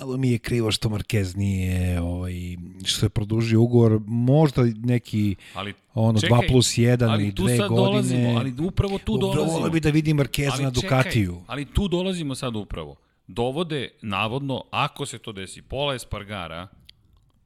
[0.00, 2.32] malo mi je krivo što Marquez nije, ovaj,
[2.84, 7.42] što je produžio ugovor, možda neki ali ono Čekaj, 2 plus 1 ali ili tu
[7.42, 7.86] 2 sad godine.
[7.86, 9.52] dolazimo, ali upravo tu dolazimo.
[9.58, 11.42] Volio bi da vidim Marqueza ali na čekaj, Ducatiju.
[11.46, 12.96] ali tu dolazimo sad upravo.
[13.26, 16.68] dovode, navodno, ako se to desi, Pola Espargara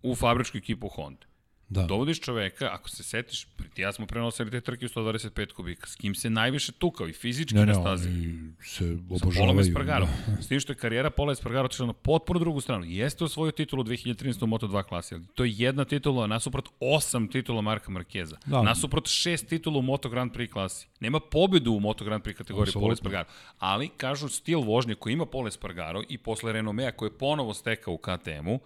[0.03, 1.27] u fabričku ekipu Honda.
[1.73, 1.83] Da.
[1.83, 5.97] Dovodiš čoveka, ako se setiš, ti ja smo prenosili te trke u 125 kubika, s
[5.97, 8.09] kim se najviše tukao i fizički Ne, na ne, stazi.
[8.09, 9.61] oni se Sa Polom obožavaju.
[9.61, 10.09] Espargarom.
[10.27, 10.43] Da.
[10.43, 12.85] S tim što je karijera Pola Espargara otišla na potpuno drugu stranu.
[12.85, 14.45] Jeste osvojio titulu u 2013.
[14.45, 18.37] u Moto2 klasi, ali to je jedna titula nasuprot osam titula Marka Markeza.
[18.47, 18.63] Da.
[18.63, 20.89] Nasuprot šest titula u Moto Grand Prix klasi.
[21.01, 22.93] Nema pobedu u Moto Grand Prix kategoriji Pola.
[22.93, 23.29] Espargaro.
[23.59, 27.95] Ali, kažu, stil vožnje koji ima Pola Espargaro i posle Renomea koji je ponovo stekao
[27.95, 28.61] u KTM-u,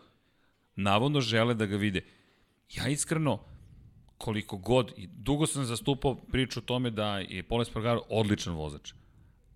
[0.76, 2.00] navodno žele da ga vide.
[2.74, 3.38] Ja iskreno,
[4.18, 8.92] koliko god, i dugo sam zastupao priču o tome da je Pola Espargaro odličan vozač.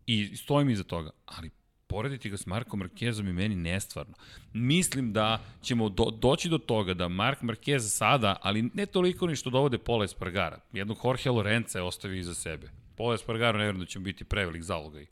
[0.06, 1.50] I stojim iza toga, ali
[1.86, 4.14] porediti ga s Markom Markezom i meni nestvarno.
[4.52, 9.36] Mislim da ćemo do, doći do toga da Mark Marquez sada, ali ne toliko ni
[9.36, 12.70] što dovode Pola Espargara, jednog Jorge Lorenza je ostavio iza sebe.
[12.96, 15.06] Pola Espargaro ne vjerujem da će biti prevelik zalogaj.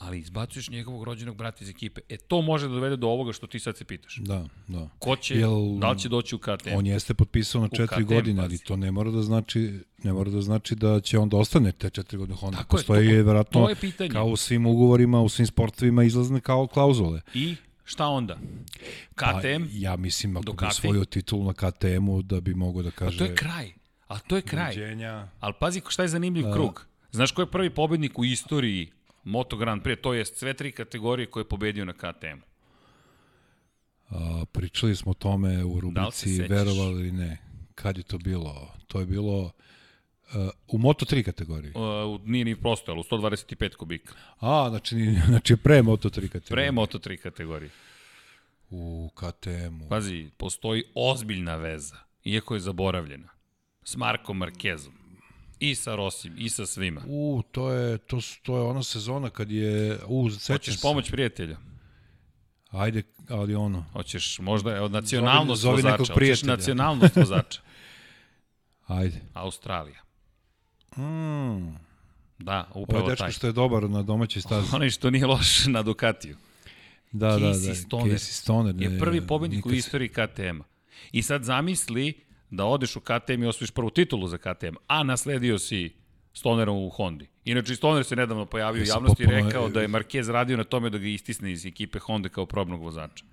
[0.00, 2.00] Ali izbacuješ njegovog rođenog brata iz ekipe.
[2.08, 4.16] E to može da dovede do ovoga što ti sad se pitaš.
[4.16, 4.88] Da, da.
[4.98, 6.74] Ko će, Jel- da li će doći u KTM?
[6.74, 10.30] On jeste potpisao na četiri KTM, godine, ali to ne mora da znači ne mora
[10.30, 12.58] da znači da će on da ostane te četiri godine Honda.
[12.58, 14.10] Tako je, Postoji to- je verovatno to je pitanje.
[14.10, 17.20] kao u svim ugovorima, u svim sportovima izlazne kao klauzule.
[17.34, 18.38] I šta onda?
[19.14, 19.62] KTM?
[19.62, 23.24] Pa, ja mislim ako bi osvojio titulu na KTM-u da bi mogao da kaže To
[23.24, 23.72] je kraj.
[24.08, 24.74] A to je kraj.
[24.74, 25.28] Doviđenja.
[25.40, 26.86] Ali pazi šta je zanimljiv krug.
[27.10, 28.90] Znaš ko je prvi pobednik u istoriji
[29.28, 30.00] Moto Grand Prix?
[30.00, 32.40] To je sve tri kategorije koje je pobedio na KTM.
[34.10, 36.48] A, pričali smo o tome u Da rubrici sećaš?
[36.50, 37.38] verovali ili ne.
[37.74, 38.72] Kad je to bilo?
[38.86, 39.50] To je bilo uh,
[40.68, 41.72] u Moto3 kategoriji.
[41.74, 44.14] Uh, nije ni prosto, ali u 125 kubika.
[44.40, 44.96] A, znači,
[45.28, 46.50] znači pre Moto3 kategoriji.
[46.50, 47.70] Pre Moto 3 kategorije.
[48.70, 49.88] U KTM-u.
[49.88, 53.28] Pazi, postoji ozbiljna veza, iako je zaboravljena,
[53.84, 54.97] s Markom Markezom.
[55.60, 57.00] I sa Rosim, i sa svima.
[57.06, 59.98] U, to je, to, su- to je ona sezona kad je...
[60.06, 60.82] U, Hoćeš se.
[60.82, 61.56] pomoć prijatelja?
[62.70, 63.84] Ajde, ali ono...
[63.92, 66.02] Hoćeš možda od nacionalnost zovi nekog vozača?
[66.02, 66.52] Hoćeš prijatelja.
[66.56, 67.60] nacionalnost vozača?
[68.86, 69.20] Ajde.
[69.34, 70.00] Australija.
[70.96, 71.76] Mm.
[72.38, 73.30] Da, Ovo je upravo taj.
[73.30, 74.68] što je dobar na domaćoj stazi.
[74.74, 76.36] Onaj što nije loš na Ducatiju.
[77.12, 77.46] Da, da, da.
[77.46, 78.14] Casey Stoner.
[78.14, 78.74] Casey Stoner.
[78.82, 80.64] Je prvi pobednik u istoriji KTM-a.
[81.12, 82.20] I sad zamisli
[82.50, 85.90] da odeš u KTM i osvojiš prvu titulu za KTM, a nasledio si
[86.32, 87.26] Stonerom u Hondi.
[87.44, 90.90] Inače, Stoner se nedavno pojavio u javnosti i rekao da je Marquez radio na tome
[90.90, 93.24] da ga istisne iz ekipe Honda kao probnog vozača.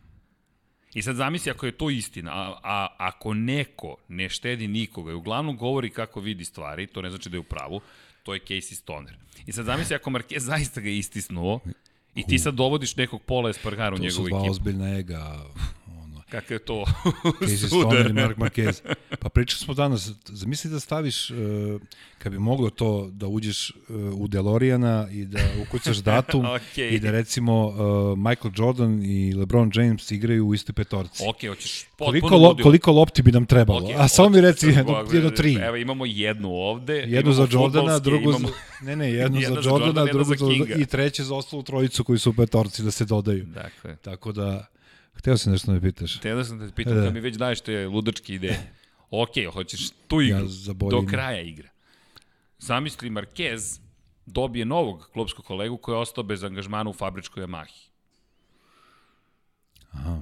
[0.93, 5.15] I sad zamisli ako je to istina, a, a ako neko ne štedi nikoga i
[5.15, 7.81] uglavnom govori kako vidi stvari, to ne znači da je u pravu,
[8.23, 9.17] to je Casey Stoner.
[9.45, 11.59] I sad zamisli ako Marquez zaista ga istisnuo
[12.15, 14.51] i ti sad dovodiš nekog pola Espargara u To su njegovu dva ekipu.
[14.51, 15.45] ozbiljna ega.
[16.29, 16.85] Kakav je to
[17.23, 17.67] Casey.
[17.67, 18.81] Stoner i Mark Marquez.
[19.19, 21.37] Pa pričali smo danas, zamisli da staviš, uh,
[22.17, 26.89] kad bi moglo to da uđeš uh, u DeLoreana i da ukucaš datum Okej.
[26.89, 31.23] i da recimo uh, Michael Jordan i LeBron James igraju u istoj petorci.
[31.29, 33.85] Ok, hoćeš potpuno Koliko, lo, koliko lopti bi nam trebalo?
[33.85, 35.53] Ok, A samo mi reci jedno, jedno tri.
[35.53, 36.95] Evo imamo jednu ovde.
[37.07, 38.47] Jednu za Jordana, drugu imamo...
[38.47, 38.53] za...
[38.85, 40.75] Ne, ne, jednu za Jordana, drugu za za, Kinga.
[40.75, 43.45] i treće za ostalu trojicu koji su u petorci da se dodaju.
[43.45, 44.65] Dakle, Tako da,
[45.15, 46.19] hteo sam nešto da me pitaš.
[46.19, 47.03] te da sam te pitam, Da.
[47.03, 48.59] kad mi već daješ te ludačke ideje.
[49.11, 51.69] Ok, hoćeš tu igru, Ja do kraja igra.
[52.59, 53.79] Zamisli Marquez
[54.25, 57.87] dobije novog klubskog kolegu koji je ostao bez angažmana u fabričkoj Yamahi.
[59.91, 60.19] Aha.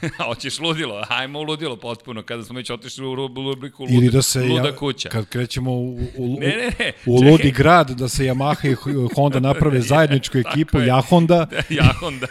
[0.26, 1.04] Hoćeš ludilo?
[1.04, 4.40] Hajmo u ludilo potpuno, kada smo već otišli u ru- rubriku luda, Ili da se,
[4.40, 5.08] luda ja, kuća.
[5.08, 6.92] kad krećemo u, u, Ne, ne, ne.
[7.06, 7.30] u čekaj.
[7.30, 8.74] ludi grad, da se Yamaha i
[9.14, 10.86] Honda naprave zajedničku ekipu je.
[10.86, 12.26] Yahonda ja Honda.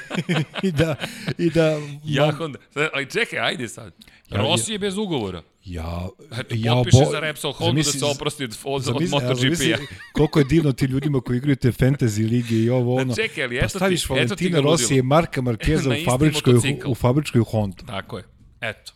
[0.63, 0.95] i da,
[1.37, 2.59] i da Ja Honda.
[2.93, 3.93] Ali čekaj, ajde sad.
[4.31, 5.41] Ja- Rossi je bez ugovora.
[5.65, 8.81] ja, Eto, ja potpiše obo- za Repsol Honda da zamisli- se oprosti od, od, od
[8.83, 9.95] zamisli- zamisli MotoGP-a.
[10.13, 13.15] Koliko je divno ti ljudima koji igraju te fantasy lige i ovo ono.
[13.15, 16.53] čekaj, ali pa eto ti- staviš eto ti Valentina Rossi i Marka Markeza u fabričkoj,
[16.53, 16.87] motocikl.
[16.87, 17.83] u fabričkoj Honda.
[17.85, 18.23] Tako je.
[18.61, 18.91] Eto.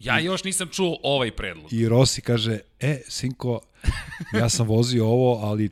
[0.00, 1.72] Ja još nisam čuo ovaj predlog.
[1.72, 3.60] I Rossi kaže, e, sinko,
[4.32, 5.68] ja sam vozio ovo, ali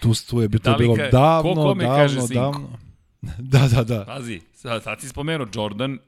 [0.00, 2.34] tu, tu je bi to Da bilo ka- davno, ko davno, kaže sinko?
[2.34, 2.78] davno.
[3.38, 5.98] Da, da, da, Pazi, sad, sad si spomenuo Jordan,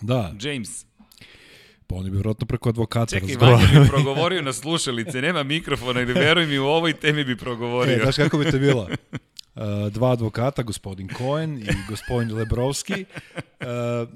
[0.00, 0.34] da.
[0.42, 0.86] James.
[1.90, 3.66] Pa oni bi vjerojatno preko advokata Čekaj, razgovarali.
[3.66, 7.36] Vanja bi progovorio na slušalice, nema mikrofona ili veruj mi u ovoj temi bi E,
[7.36, 7.98] progovorio.
[8.02, 8.88] znaš kako bi to bilo?
[9.54, 9.62] Uh,
[9.92, 13.04] dva advokata, gospodin Cohen i gospodin Lebrovski.
[13.60, 14.08] Uh,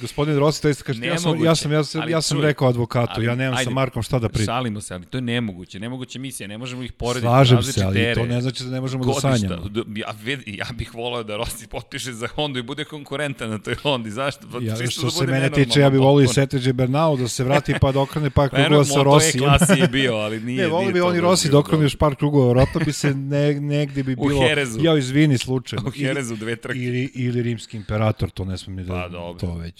[0.00, 3.12] gospodin Rossi, to jest, kaže, ja sam, ja sam, ja sam, ja sam rekao advokatu,
[3.16, 4.46] ali, ja nemam ajde, sa Markom šta da pričam.
[4.54, 7.26] Šalimo se, ali to je nemoguće, nemoguće misija, ne možemo ih porediti.
[7.26, 9.62] Slažem se, ali tere, to ne znači da ne možemo godišta, da sanjamo.
[9.96, 10.14] Ja,
[10.46, 14.46] ja bih volao da Rossi potpiše za Hondu i bude konkurentan na toj Hondi, zašto?
[14.52, 17.44] Pa, ja, što da se mene tiče, ja bih volio i Seteđe Bernau da se
[17.44, 19.38] vrati pa da okrene par krugova sa Rossi.
[19.38, 20.62] Moto klasi je bio, ali nije.
[20.62, 24.02] Ne, volio bi oni Rossi da okrene još par krugova, vratno bi se ne, negde
[24.02, 24.42] bi bilo,
[24.80, 25.84] ja izvini slučajno.
[25.88, 26.78] U Herezu dve trke.
[26.78, 29.40] Ili, ili rimski imperator, to ne smem ni da, pa, dobro.
[29.40, 29.73] to već.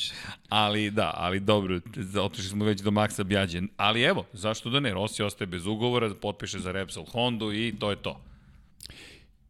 [0.49, 1.81] Ali da, ali dobro,
[2.23, 3.63] otišli smo već do Maxa Bjađe.
[3.77, 7.91] Ali evo, zašto da ne, Rossi ostaje bez ugovora, potpiše za Repsol Hondu i to
[7.91, 8.21] je to.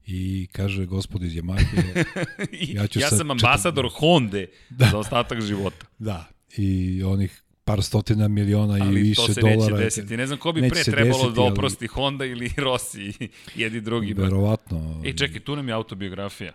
[0.06, 2.04] I kaže gospod iz Yamahe,
[2.76, 3.98] ja, ću ja sam ambasador četir...
[3.98, 4.88] Honda da.
[4.90, 5.86] za ostatak života.
[5.98, 6.24] Da,
[6.56, 9.46] i onih par stotina miliona ali i više dolara.
[9.46, 10.16] Ali to se neće desiti.
[10.16, 11.88] Ne znam ko bi pre trebalo desiti, da oprosti, ali...
[11.88, 13.12] Honda ili Rossi,
[13.54, 14.14] jedi drugi.
[14.14, 15.02] Verovatno.
[15.04, 16.52] E, čekaj, tu nam je autobiografija.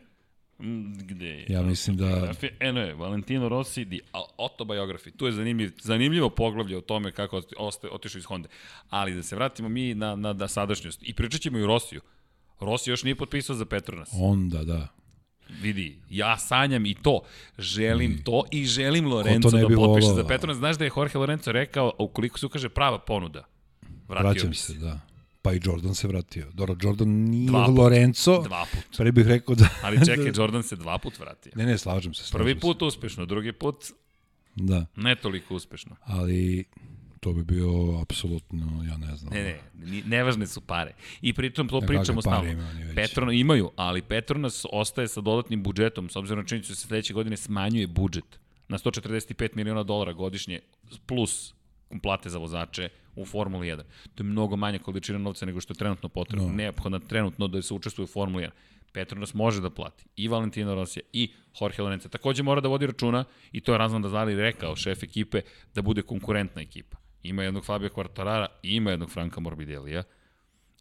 [0.60, 1.46] Mm, gde je?
[1.50, 2.32] Ja mislim da...
[2.60, 4.00] Eno je, Valentino Rossi, di
[4.38, 5.12] autobiography.
[5.18, 8.50] Tu je zanimljiv, zanimljivo poglavlje o tome kako oste, otišao iz Honda.
[8.90, 11.00] Ali da se vratimo mi na, na, na sadašnjost.
[11.04, 12.02] I pričat ćemo i Rossiju.
[12.60, 14.10] Rossi još nije potpisao za Petronas.
[14.14, 14.88] Onda, da.
[15.62, 17.22] Vidi, ja sanjam i to.
[17.58, 18.24] Želim mm.
[18.24, 20.58] to i želim Lorenzo da potpiše za Petronas.
[20.58, 23.44] Znaš da je Jorge Lorenzo rekao, ukoliko se ukaže prava ponuda,
[24.08, 24.74] vratio Vraćam bi se.
[24.74, 24.80] se.
[24.80, 25.09] da.
[25.50, 26.48] Pa i Jordan se vratio.
[26.54, 28.42] Dobro, Jordan nije dva put, Lorenzo.
[28.42, 28.98] Dva put.
[28.98, 29.70] Pre bih rekao da...
[29.84, 31.52] Ali čekaj, Jordan se dva put vratio.
[31.56, 32.24] Ne, ne, slažem se.
[32.24, 32.86] Slažem Prvi put se.
[32.86, 33.86] uspešno, drugi put
[34.56, 34.86] da.
[34.96, 35.96] ne toliko uspešno.
[36.06, 36.66] Ali
[37.20, 39.34] to bi bio apsolutno, ja ne znam.
[39.34, 40.94] Ne, ne, nevažne su pare.
[41.22, 42.64] I pritom to ne pričamo stalno.
[42.96, 47.14] Petronas imaju, ali Petronas ostaje sa dodatnim budžetom, s obzirom na činjenicu da se sledeće
[47.14, 50.60] godine smanjuje budžet na 145 miliona dolara godišnje
[51.06, 51.54] plus
[52.04, 53.84] plate za vozače u Formuli 1.
[54.16, 56.48] To je mnogo manja količina novca nego što je trenutno potrebno.
[56.48, 56.54] No.
[56.54, 58.50] Neophodno trenutno da se učestvuje u Formuli 1.
[58.94, 61.32] Petronas može da plati i Valentino Rosija i
[61.62, 62.10] Jorge Lorenzo.
[62.10, 65.42] Takođe mora da vodi računa, i to je razvan da Zali rekao, šef ekipe,
[65.76, 66.98] da bude konkurentna ekipa.
[67.24, 70.04] Ima jednog Fabio Quartarara i ima jednog Franka Morbidelija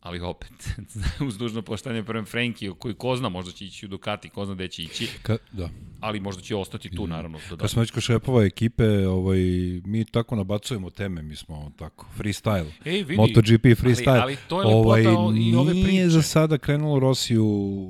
[0.01, 0.51] ali opet,
[1.29, 4.55] uz dužno poštanje prema Frenki, koji ko zna, možda će ići u Ducati, ko zna
[4.55, 5.69] gde će ići, Ka, da.
[6.01, 7.39] ali možda će ostati tu, naravno.
[7.51, 9.39] Do Kad smo već šepova ekipe, ovaj,
[9.85, 14.09] mi tako nabacujemo teme, mi smo tako, freestyle, Ej, vidi, MotoGP freestyle.
[14.09, 15.03] Ali, ali to je ovaj,
[15.39, 15.89] i ove priče.
[15.89, 17.47] Nije za sada krenulo Rosiju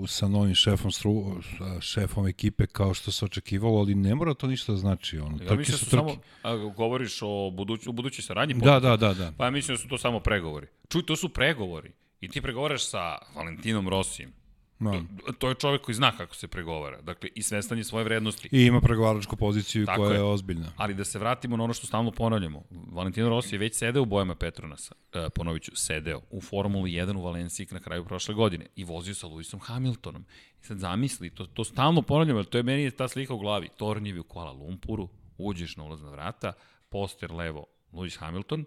[0.06, 1.40] sa novim šefom, stru,
[1.80, 5.18] šefom ekipe kao što se očekivalo, ali ne mora to ništa da znači.
[5.18, 8.54] Ono, ja mislim da su, samo, a, govoriš o buduć, u budućoj saradnji?
[8.54, 9.32] Da, da, da, da.
[9.36, 10.66] Pa ja mislim da su to samo pregovori.
[10.88, 11.92] Čuj, to su pregovori.
[12.20, 14.32] I ti pregovaraš sa Valentinom Rosijem.
[14.78, 15.04] No.
[15.38, 17.00] To je čovek koji zna kako se pregovara.
[17.00, 18.48] Dakle, i svestan je svoje vrednosti.
[18.52, 20.72] I ima pregovaračku poziciju Tako koja je, je ozbiljna.
[20.76, 22.62] Ali da se vratimo na ono što stalno ponavljamo.
[22.70, 24.94] Valentino Rossi je već sedeo u bojama Petronasa.
[25.12, 28.66] E, ponovit ću, sedeo u Formuli 1 u Valenciji na kraju prošle godine.
[28.76, 30.24] I vozio sa Lewisom Hamiltonom.
[30.62, 33.68] I sad zamisli, to, to stalno ponavljamo, to je meni ta slika u glavi.
[33.76, 35.08] Tornjevi u Kuala Lumpuru,
[35.38, 36.52] uđeš na ulazna vrata,
[36.88, 38.64] poster levo Lewis Hamilton,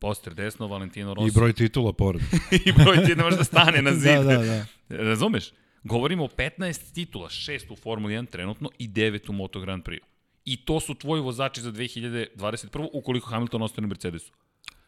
[0.00, 1.28] Poster desno, Valentino Rossi.
[1.28, 2.22] I broj titula pored.
[2.66, 4.12] I broj titula može da stane na zid.
[4.12, 4.66] da, da, da.
[4.88, 5.50] Razumeš?
[5.82, 10.00] Govorimo o 15 titula, 6 u Formuli 1 trenutno i 9 u Moto Grand Prix.
[10.44, 12.88] I to su tvoji vozači za 2021.
[12.92, 14.32] ukoliko Hamilton ostane u Mercedesu.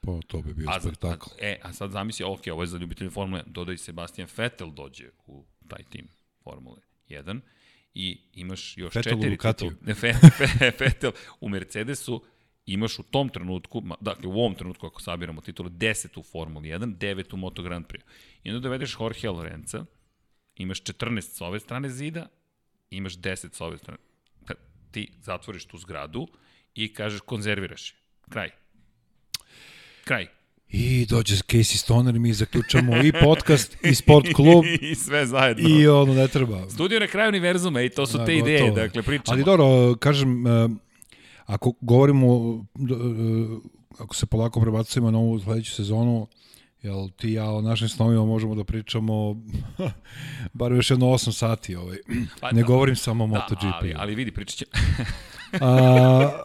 [0.00, 1.28] Pa to bi bio a, spektakl.
[1.30, 4.70] A, e, a sad zamisli, ok, ovo je za ljubitelje Formule 1, dodaj Sebastian Vettel
[4.70, 6.08] dođe u taj tim
[6.44, 7.40] Formule 1
[7.94, 9.72] i imaš još Vettel četiri titula.
[10.80, 12.24] Vettel u Mercedesu
[12.72, 16.96] imaš u tom trenutku, dakle u ovom trenutku ako sabiramo titule, 10 u Formuli 1,
[16.98, 18.02] 9 u Moto Grand Prix.
[18.42, 19.84] I onda dovedeš Jorge Lorenza,
[20.56, 22.26] imaš 14 s ove strane zida,
[22.90, 23.98] imaš 10 s ove strane.
[24.90, 26.28] Ti zatvoriš tu zgradu
[26.74, 27.96] i kažeš konzerviraš je.
[28.28, 28.50] Kraj.
[30.04, 30.26] Kraj.
[30.68, 34.64] I dođe Casey Stoner i mi zaključamo i podcast i sport klub.
[34.90, 35.68] I sve zajedno.
[35.68, 36.70] I ono ne treba.
[36.70, 38.50] Studio na kraju univerzuma i to su da, te gotovo.
[38.50, 39.34] ideje, dakle pričamo.
[39.34, 40.44] Ali dobro, kažem,
[41.50, 42.26] Ako govorimo,
[42.78, 46.28] e, ako se polako prebacujemo na ovu sledeću sezonu,
[46.82, 49.36] jel ti ja o našim snovima možemo da pričamo
[50.52, 51.96] bar još jedno 8 sati, ovaj.
[52.40, 53.74] Pa, ne da, govorim samo o da, MotoGP.
[53.80, 54.64] Ali, ali vidi, pričat će...
[55.60, 56.44] A...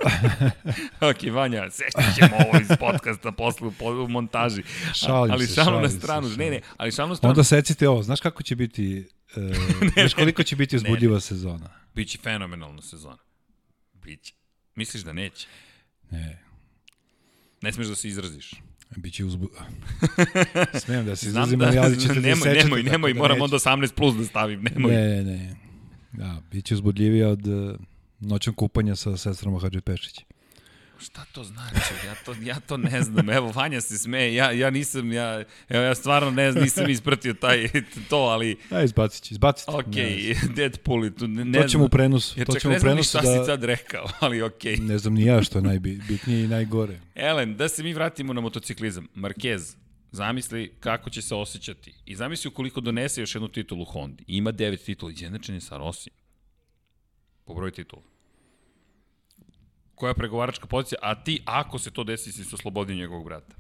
[1.10, 3.68] ok, Vanja, seštit ćemo ovo iz podcasta posle
[4.04, 4.64] u montaži.
[4.94, 6.30] Šalim ali se, šalim na stranu.
[6.30, 7.32] Se, ne, ne, ali šalim na stranu.
[7.32, 9.44] Onda secite ovo, znaš kako će biti, uh,
[9.82, 11.22] ne, znaš koliko će biti uzbudljiva ne, ne.
[11.22, 11.70] sezona?
[11.94, 13.18] Biće fenomenalna sezona.
[13.94, 14.45] Biće.
[14.76, 15.48] Misliš da neće?
[16.12, 16.40] Ne.
[17.62, 18.54] Ne smeš da se izraziš.
[18.96, 19.50] Biće uzbu...
[20.86, 23.56] Smijem da se izrazim, da, ali ćete nemoj, da Nemoj, nemoj, nemoj, da moram onda
[23.56, 24.96] 18 plus da stavim, nemoj.
[24.96, 25.56] Ne, ne,
[26.12, 27.80] Da, biće uzbudljivija od uh,
[28.20, 30.22] noćnog kupanja sa sestrama Hadži Pešić.
[31.00, 31.76] Šta to znači?
[32.06, 33.30] Ja to, ja to ne znam.
[33.30, 34.36] Evo, Vanja se smeje.
[34.36, 37.70] Ja, ja nisam, ja, evo, ja stvarno ne znam, nisam ispratio taj,
[38.10, 38.58] to, ali...
[38.72, 39.78] Ja, izbacit ću, izbacit ću.
[39.78, 39.86] Ok,
[40.56, 42.40] Deadpool, tu ne, ne To ćemo u prenosu.
[42.40, 43.28] Ja to ćemo ne znam šta da...
[43.28, 44.64] si sad rekao, ali ok.
[44.80, 47.00] Ne znam ni ja što je najbitnije i najgore.
[47.16, 49.08] Elen, da se mi vratimo na motociklizam.
[49.16, 49.76] Marquez,
[50.12, 51.94] zamisli kako će se osjećati.
[52.06, 54.24] I zamisli ukoliko donese još jednu titulu Hondi.
[54.28, 56.10] Ima devet titula, izjednačen je sa Rossi.
[57.46, 58.15] Po broju titula
[59.96, 63.56] koja je pregovaračka pozicija, a ti, ako se to desi, si se oslobodio njegovog brata.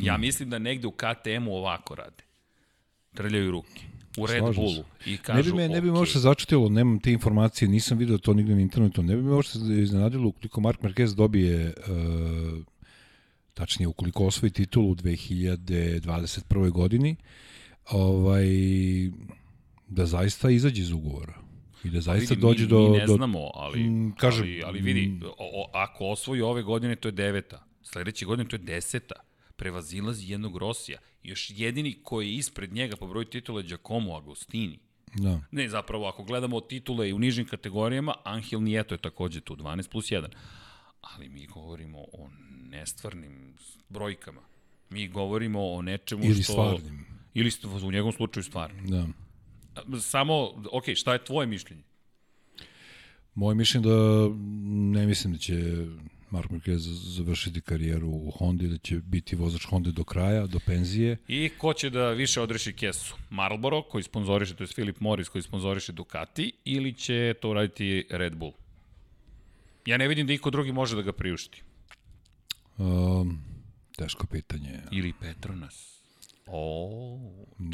[0.00, 2.24] Ja mislim da negde u KTM-u ovako rade.
[3.14, 3.82] Trljaju ruke.
[4.18, 4.84] U Red Slažem Bullu.
[5.06, 5.92] I kažu, ne bi me, ne bi okay.
[5.92, 9.74] možda začutilo, nemam te informacije, nisam vidio to nigde na internetu, ne bi me možda
[9.74, 12.64] iznenadilo ukoliko Mark Marquez dobije uh,
[13.54, 16.70] tačnije ukoliko osvoji titul u 2021.
[16.70, 17.16] godini,
[17.90, 18.46] ovaj,
[19.88, 21.37] da zaista izađe iz ugovora.
[21.84, 22.88] I da zaista vidi, dođe mi, do...
[22.88, 26.62] Mi ne do, znamo, ali, m, kažem, ali, ali vidi, o, o, ako osvoji ove
[26.62, 27.64] godine, to je deveta.
[27.82, 29.14] Sledeće godine to je deseta.
[29.56, 30.98] Prevazilazi jednog Rosija.
[31.22, 34.78] Još jedini koji je ispred njega po broju titula je Giacomo Agostini.
[35.14, 35.40] Da.
[35.50, 39.90] Ne, zapravo, ako gledamo titule i u nižim kategorijama, Angel Nieto je takođe tu, 12
[39.90, 40.26] plus 1.
[41.00, 42.28] Ali mi govorimo o
[42.70, 43.54] nestvarnim
[43.88, 44.40] brojkama.
[44.90, 46.52] Mi govorimo o nečemu ili što...
[46.52, 47.06] Ili stvarnim.
[47.34, 47.50] Ili
[47.86, 48.86] u njegovom slučaju stvarnim.
[48.86, 49.06] Da
[50.00, 50.34] samo,
[50.72, 51.82] ok, šta je tvoje mišljenje?
[53.34, 54.28] Moje mišljenje da
[54.94, 55.86] ne mislim da će
[56.30, 56.78] Mark Marquez
[57.16, 61.16] završiti karijeru u Hondi, da će biti vozač Honda do kraja, do penzije.
[61.28, 63.16] I ko će da više odreši kesu?
[63.30, 68.36] Marlboro, koji sponzoriše, to je Philip Morris, koji sponzoriše Ducati, ili će to raditi Red
[68.36, 68.52] Bull?
[69.86, 71.62] Ja ne vidim da iko drugi može da ga priušti.
[72.78, 73.42] Um,
[73.96, 74.80] teško pitanje.
[74.90, 75.97] Ili Petronas.
[76.50, 77.18] O,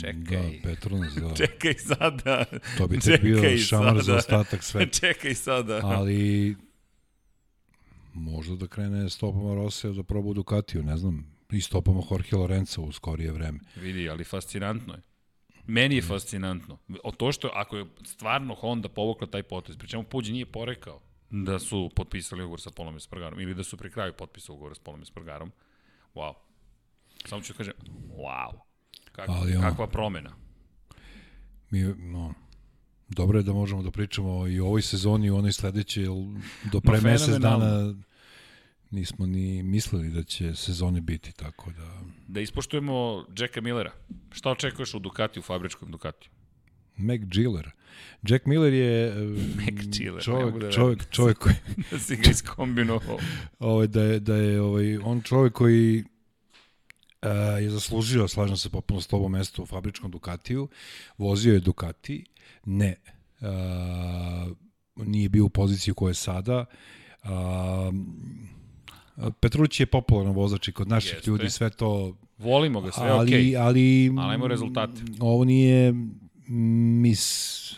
[0.00, 0.60] čekaj.
[0.62, 1.34] Da, Petronas, da.
[1.46, 2.44] čekaj sada.
[2.78, 4.02] To bi te bio šamar sada.
[4.02, 4.90] za ostatak sveta.
[5.00, 5.80] čekaj sada.
[5.82, 6.56] Ali
[8.14, 12.80] možda da krene stopama Rosija da proba u Ducatiju, ne znam, i stopama Jorge Lorenza
[12.80, 13.58] u skorije vreme.
[13.76, 15.00] Vidi, ali fascinantno je.
[15.66, 16.08] Meni je mm.
[16.08, 16.78] fascinantno.
[17.04, 21.00] O to što ako je stvarno Honda povukla taj potez, pričemu Puđi nije porekao
[21.30, 24.82] da su potpisali ugovor sa Polom Espargarom ili da su pri kraju potpisali ugovor sa
[24.84, 25.52] Polom Espargarom.
[26.14, 26.34] Wow.
[27.24, 27.74] Samo ću kažem,
[28.16, 28.50] wow.
[29.12, 30.30] Kakva, Ali, kakva promena.
[31.70, 32.34] Mi, no,
[33.08, 36.10] dobro je da možemo da pričamo i o ovoj sezoni i o onoj sledeće, jer
[36.72, 37.94] do pre no, mesec dana
[38.90, 42.00] nismo ni mislili da će sezone biti tako da...
[42.28, 43.92] Da ispoštujemo Jacka Millera.
[44.32, 46.30] Šta očekuješ u Ducati, u fabričkom Ducatiju?
[46.96, 47.70] Mac Giller.
[48.22, 49.14] Jack Miller je
[49.58, 51.54] Mac Giller, čovjek, da čovjek, čovjek koji...
[51.90, 53.18] da si ga iskombinovao.
[53.58, 56.04] ovaj, da je, da je ovaj, on čovjek koji
[57.60, 60.68] je zaslužio, slažem se popuno s tobom mesto u fabričkom Ducatiju,
[61.18, 62.24] vozio je Ducati,
[62.64, 62.96] ne,
[63.40, 63.46] uh,
[65.06, 66.64] nije bio u poziciji u kojoj je sada,
[67.24, 67.30] uh,
[69.40, 71.30] Petrući je popularan vozač i kod naših Jeste.
[71.30, 72.16] ljudi sve to...
[72.38, 73.34] Volimo ga, sve ali, okay.
[73.34, 75.02] ali, ali imamo rezultate.
[75.20, 75.94] Ovo nije
[77.02, 77.74] mis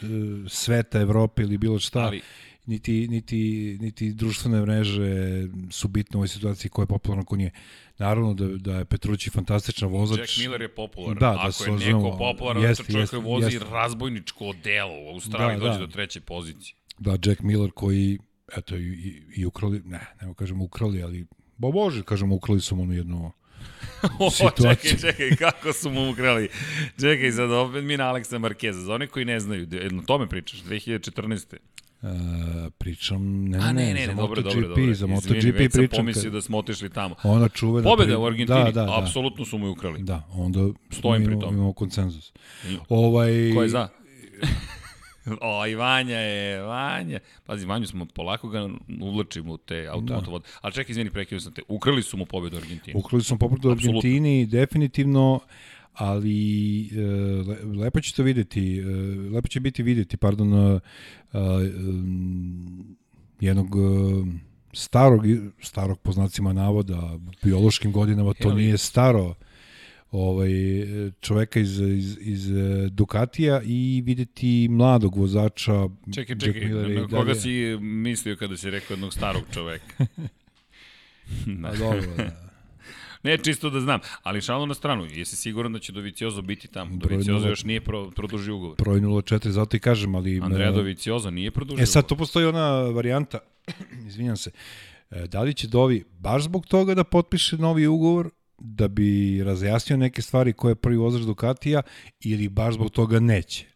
[0.48, 2.00] sveta Evrope ili bilo šta.
[2.00, 2.20] Ali,
[2.66, 3.38] niti, niti,
[3.80, 7.50] niti društvene mreže su bitne u ovoj situaciji koja je popularna ko nije.
[7.98, 10.18] Naravno da, da je Petrući fantastičan vozač.
[10.18, 11.14] Jack Miller je popularan.
[11.14, 13.66] Da, da Ako je neko popularan, jest, to čovjek jest, vozi jest.
[13.70, 15.86] razbojničko odelo u Australiji, da, dođe da.
[15.86, 16.74] do treće pozicije.
[16.98, 18.18] Da, Jack Miller koji,
[18.56, 22.76] eto, i, i, i ukrali, ne, ne kažemo ukrali, ali, bo bože, kažemo, ukrali su
[22.76, 23.32] mu onu jednu
[24.18, 26.48] o, čekaj, čekaj, kako su mu ukrali.
[27.00, 28.80] Čekaj, sad opet mi na Aleksa Markeza.
[28.80, 31.56] Za one koji ne znaju, jedno tome pričaš, 2014.
[32.02, 32.10] Uh,
[32.78, 34.94] pričam, ne, A, ne, ne, ne, za dobro, MotoGP, dobro, dobro.
[34.94, 35.96] za MotoGP Izvini, već pričam.
[35.96, 37.14] pomislio da smo otišli tamo.
[37.22, 37.88] Ona čuvena.
[37.88, 38.98] Pobeda u Argentini, da, da, da.
[38.98, 40.02] apsolutno su mu ukrali.
[40.02, 41.54] Da, onda Stojim imamo, pri tom.
[41.54, 42.32] imamo konsenzus.
[42.88, 43.30] Ovaj...
[43.54, 43.88] Ko je za?
[45.40, 47.18] o, i Vanja je, Vanja.
[47.46, 48.68] Pazi, Vanju smo polako ga
[49.00, 50.42] uvlačimo u te automotovode.
[50.42, 50.58] Da.
[50.60, 51.62] Ali čekaj, izvini, prekio sam te.
[51.68, 52.98] Ukrali su mu pobedu u Argentini.
[52.98, 55.40] Ukrali su mu pobedu u Argentini, definitivno
[55.96, 56.90] ali e,
[57.78, 58.84] lepo će to videti, e,
[59.34, 60.80] lepo će biti videti, pardon, e,
[63.40, 63.68] jednog
[64.72, 65.22] starog,
[65.62, 69.34] starog po znacima navoda, biološkim godinama, to nije staro
[70.10, 70.50] ovaj,
[71.20, 72.48] čoveka iz, iz, iz
[72.90, 78.94] Ducatija i videti mladog vozača Čekaj, čekaj, na, na koga si mislio kada si rekao
[78.94, 79.94] jednog starog čoveka?
[81.60, 81.68] da.
[81.68, 82.45] A dobro, da.
[83.26, 84.00] Ne, čisto da znam.
[84.22, 86.96] Ali šalno na stranu, jesi siguran da će Doviciozo biti tamo?
[86.96, 88.76] Doviciozo još nije pro, produžio ugovor.
[88.78, 90.40] Broj 04, zato i kažem, ali...
[90.40, 93.38] Andreja Doviciozo nije produžio E sad, tu postoji ona varijanta,
[94.08, 94.50] izvinjam se,
[95.10, 99.96] e, da li će Dovi baš zbog toga da potpiše novi ugovor, da bi razjasnio
[99.96, 101.82] neke stvari koje je prvi vozač Ducatija,
[102.20, 103.75] ili baš zbog toga neće?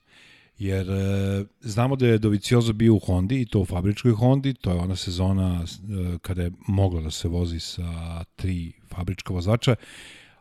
[0.61, 4.70] Jer e, znamo da je Doviciozo bio u Hondi i to u fabričkoj Hondi, to
[4.70, 9.74] je ona sezona e, kada je moglo da se vozi sa tri fabrička vozača,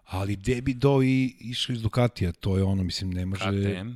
[0.05, 3.45] ali gde bi Do i išao iz Ducatija, to je ono, mislim, ne može...
[3.45, 3.89] KTM.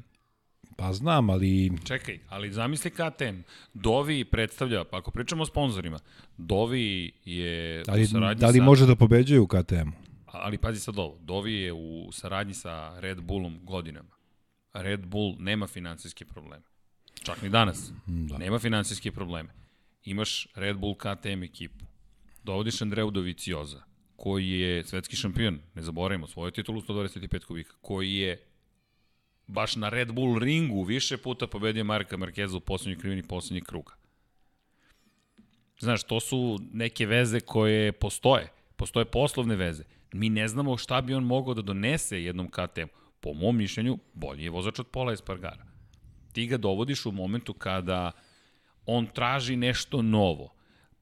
[0.76, 1.72] Pa znam, ali...
[1.84, 3.42] Čekaj, ali zamisli KTM.
[3.74, 6.00] Dovi predstavlja, pa ako pričamo o sponsorima,
[6.38, 8.64] Dovi je Ali, u saradnji da li sa...
[8.64, 9.92] može da pobeđuje u KTM-u?
[10.26, 14.13] Ali pazi sad ovo, Dovi je u saradnji sa Red Bullom godinama.
[14.74, 16.64] Red Bull nema finansijske probleme.
[17.24, 17.92] Čak ni danas.
[18.06, 18.38] Da.
[18.38, 19.50] Nema finansijske probleme.
[20.04, 21.86] Imaš Red Bull KTM ekipu.
[22.44, 23.84] Dovodiš Andreu Dovicioza,
[24.16, 28.44] koji je svetski šampion, ne zaboravimo, svoju titulu 125 kubika, koji je
[29.48, 33.94] baš na Red Bull ringu više puta pobedio Marka Markeza u poslednjoj krivini poslednjeg kruga.
[35.80, 38.48] Znaš, to su neke veze koje postoje.
[38.76, 39.84] Postoje poslovne veze.
[40.14, 42.88] Mi ne znamo šta bi on mogao da donese jednom KTM.
[43.24, 45.66] Po mom mišljenju, bolji je vozač od Pola Espargara.
[46.34, 48.12] Ti ga dovodiš u momentu kada
[48.86, 50.50] on traži nešto novo.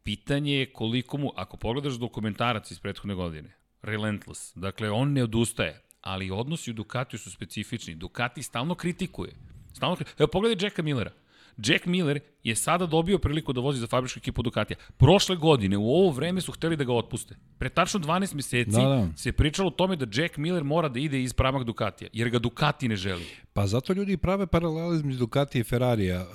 [0.03, 5.81] Pitanje je koliko mu, ako pogledaš dokumentarac iz prethodne godine, Relentless, dakle on ne odustaje,
[6.01, 7.95] ali odnosi u Ducatiju su specifični.
[7.95, 9.35] Ducati stalno kritikuje.
[9.73, 10.23] Stalno kritikuje.
[10.23, 11.11] Evo pogledaj Jacka Millera.
[11.57, 14.77] Jack Miller je sada dobio priliku da vozi za fabričku ekipu Ducatija.
[14.97, 17.35] Prošle godine, u ovo vreme su hteli da ga otpuste.
[17.57, 19.07] Pre tačno 12 meseci Da, da.
[19.15, 22.39] se pričalo o tome da Jack Miller mora da ide iz pramak Ducatija, jer ga
[22.39, 23.25] Ducati ne želi.
[23.53, 26.19] Pa zato ljudi prave paralele između Ducati i Ferrarija.
[26.19, 26.25] E,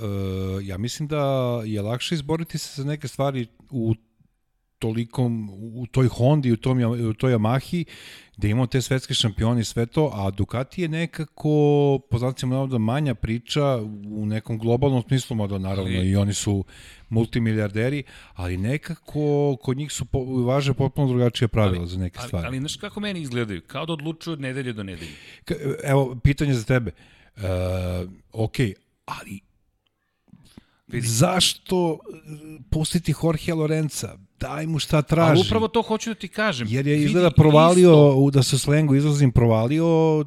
[0.62, 1.22] ja mislim da
[1.64, 3.94] je lakše izboriti se za neke stvari u
[4.86, 7.84] tolikom, u toj Hondi, u, tom, u toj Yamahi,
[8.36, 11.50] gde imamo te svetske šampioni i sve to, a Ducati je nekako,
[12.10, 13.76] po znacima navoda, manja priča
[14.08, 16.64] u nekom globalnom smislu, mada naravno Ali- i oni su
[17.08, 18.02] multimilijarderi,
[18.34, 19.20] ali nekako
[19.56, 22.46] kod njih su po, važe potpuno drugačije pravila Ali- za neke Ali, stvari.
[22.46, 23.62] ali znaš kako meni izgledaju?
[23.66, 25.10] Kao da odlučuju od nedelje do nedelje.
[25.44, 26.90] Ka- Evo, pitanje za tebe.
[27.36, 27.40] E,
[28.32, 28.56] ok,
[29.06, 29.40] ali
[30.88, 31.06] Vidi.
[31.06, 31.96] zašto e,
[32.70, 34.18] pustiti Jorge Lorenza?
[34.40, 35.30] Daj mu šta traži.
[35.30, 36.68] Ali upravo to hoću da ti kažem.
[36.70, 38.30] Jer je Vidi izgleda provalio, isto.
[38.30, 40.24] da se slengu izrazim, provalio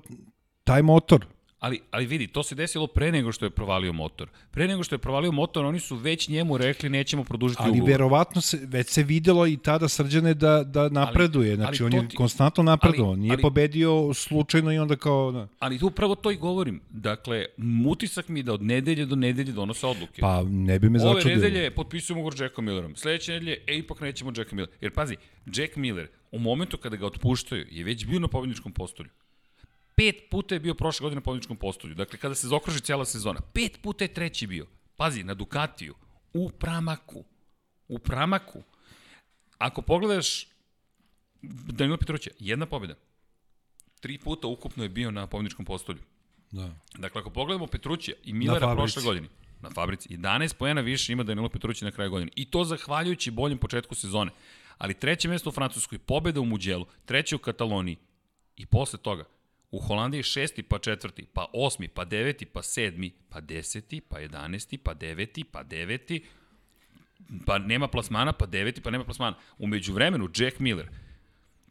[0.64, 1.26] taj motor.
[1.60, 4.30] Ali, ali vidi, to se desilo pre nego što je provalio motor.
[4.51, 7.89] Pre nego što je provalio motor, oni su već njemu rekli nećemo produžiti Ali ugovor.
[7.89, 11.55] verovatno se, već se videlo i tada srđane da, da napreduje.
[11.55, 13.12] Znači, ali on je ti- konstantno napredovao.
[13.12, 15.32] ali- Nije ali- pobedio slučajno i onda kao...
[15.32, 15.47] Da.
[15.60, 16.82] Ali upravo to i govorim.
[16.89, 17.45] Dakle,
[17.88, 20.22] utisak mi da od nedelje do nedelje donose odluke.
[20.22, 21.36] Pa ne bi me Ove začudilo.
[21.36, 22.95] nedelje potpisujemo ugovor Jackom Millerom.
[22.95, 24.72] Sledeće nedelje, e, ipak nećemo Jacka Millera.
[24.82, 25.16] Jer pazi,
[25.47, 29.10] Jack Miller, u momentu kada ga otpuštaju, je već bio na pobedničkom postolju.
[30.00, 31.95] Pet puta je bio prošle godine na pobedničkom postolju.
[31.95, 33.39] Dakle, kada se zaokruži cijela sezona.
[33.54, 34.66] Pet puta je treći bio.
[34.95, 35.95] Pazi, na Ducatiju.
[36.34, 37.24] U pramaku.
[37.88, 38.64] U pramaku.
[39.58, 40.47] Ako pogledaš
[41.41, 42.95] Danilo Petruća, jedna pobjeda.
[44.00, 46.00] Tri puta ukupno je bio na pobedničkom postolju.
[46.52, 46.76] Da.
[46.97, 48.76] Dakle, ako pogledamo Petrućija i fabrici.
[48.76, 49.28] prošle godine,
[49.62, 52.32] na fabrici, 11 poena više ima Danilo Petrući na kraju godine.
[52.36, 54.32] I to zahvaljujući boljem početku sezone.
[54.78, 57.97] Ali treće mesto u Francuskoj, pobeda u Muđelu, treće u Kataloniji.
[58.56, 59.26] I posle toga,
[59.72, 64.78] u Holandiji šesti, pa četvrti, pa osmi, pa deveti, pa sedmi, pa deseti, pa jedanesti,
[64.78, 66.24] pa deveti, pa deveti,
[67.46, 69.38] pa nema plasmana, pa deveti, pa nema plasmana.
[69.58, 70.90] Umeđu vremenu, Jack Miller,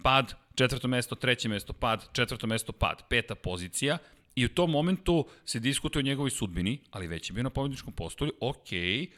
[0.02, 3.98] pad, četvrto mesto, treće mesto, pad, četvrto mesto, pad, peta pozicija
[4.34, 7.92] i u tom momentu se diskutuje o njegovoj sudbini, ali već je bio na pobjedničkom
[7.92, 8.68] postolju, ok,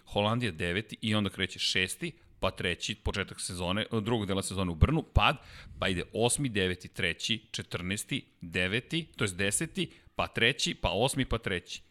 [0.07, 5.03] Holandija deveti i onda kreće šesti, pa treći, početak sezone, drugog dela sezone u Brnu,
[5.03, 5.37] pad,
[5.79, 11.39] pa ide osmi, deveti, treći, četrnesti, deveti, to je deseti, pa treći, pa osmi, pa
[11.39, 11.83] treći.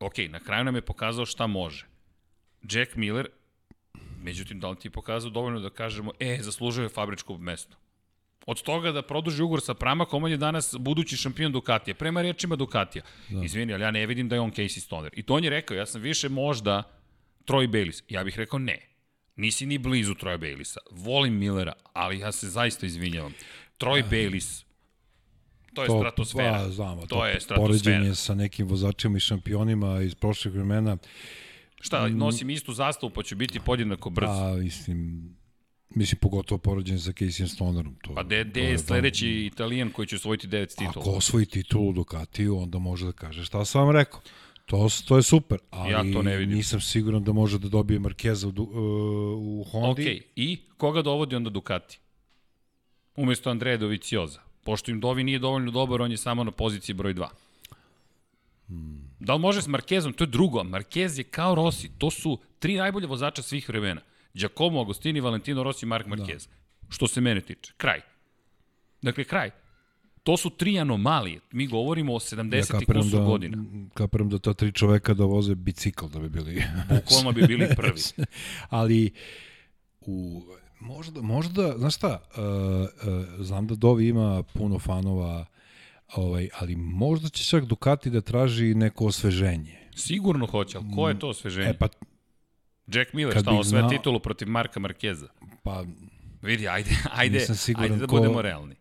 [0.00, 1.86] Ok, na kraju nam je pokazao šta može.
[2.62, 3.28] Jack Miller,
[4.22, 7.76] međutim, da li ti je pokazao dovoljno da kažemo, e, zaslužuje je fabričko mesto?
[8.46, 11.94] Od toga da produži ugovor sa Pramakom, on je danas budući šampion Ducatija.
[11.94, 13.04] Prema rečima Ducatija.
[13.28, 13.44] Da.
[13.44, 15.12] Izvini, ali ja ne vidim da je on Casey Stoner.
[15.16, 16.82] I to on je rekao, ja sam više možda
[17.46, 18.02] Troy Bayliss.
[18.08, 18.87] Ja bih rekao ne.
[19.38, 20.78] Nisi ni blizu Troy Baylissa.
[20.90, 23.34] Volim Millera, ali ja se zaista izvinjavam.
[23.78, 24.64] Troy Bayliss,
[25.74, 26.52] to je stratosfera.
[26.52, 27.66] Pa, znamo, to, to, je stratosfera.
[27.66, 30.96] poređenje sa nekim vozačima i šampionima iz prošlih vremena.
[31.80, 34.28] Šta, nosim istu zastavu pa ću biti podjednako brz.
[34.28, 35.30] A, mislim,
[35.90, 37.96] mislim pogotovo poređenje sa Casey Stonerom.
[38.02, 41.04] To, Pa de, to de je sledeći italijan koji će osvojiti devet titula?
[41.04, 44.20] Ako osvoji titulu Ducatiju, onda može da kaže šta sam vam rekao.
[44.68, 46.56] To, to je super, ali Ja to ne vidim.
[46.56, 48.66] nisam siguran da može da dobije Markeza u, uh,
[49.60, 50.02] u Hondi.
[50.02, 51.98] Ok, i koga dovodi onda Ducati?
[53.16, 54.40] Umesto Andreja Dovicioza.
[54.64, 57.28] Pošto im Dovi nije dovoljno dobar, on je samo na poziciji broj 2.
[58.66, 59.10] Hmm.
[59.20, 60.12] Da li može s Markezom?
[60.12, 60.60] To je drugo.
[60.64, 61.90] Marquez je kao Rossi.
[61.98, 64.00] To su tri najbolje vozača svih vremena.
[64.34, 66.46] Giacomo Agostini, Valentino Rossi, Mark Marquez.
[66.48, 66.54] Da.
[66.88, 67.72] Što se mene tiče.
[67.76, 68.00] Kraj.
[69.02, 69.50] Dakle, kraj.
[70.28, 71.40] To su tri anomalije.
[71.52, 73.64] Mi govorimo o 70 ja, kusur da, godina.
[73.94, 76.62] Kapiram da ta tri čoveka da voze bicikl da bi bili.
[76.88, 78.00] Bukvalno bi bili prvi.
[78.80, 79.10] Ali
[80.00, 80.42] u
[80.80, 82.42] možda možda znaš šta, uh,
[83.12, 85.46] uh, znam da Dovi ima puno fanova
[86.14, 89.78] ovaj ali možda će čak Ducati da traži neko osveženje.
[89.96, 91.68] Sigurno hoće, ali ko je to osveženje?
[91.68, 91.88] E pa
[92.86, 95.28] Jack Miller, šta bih on sve znao- titulu protiv Marka Markeza.
[95.62, 95.84] pa
[96.42, 98.77] Vidi, ajde, ajde, ajde da ko- budemo realni.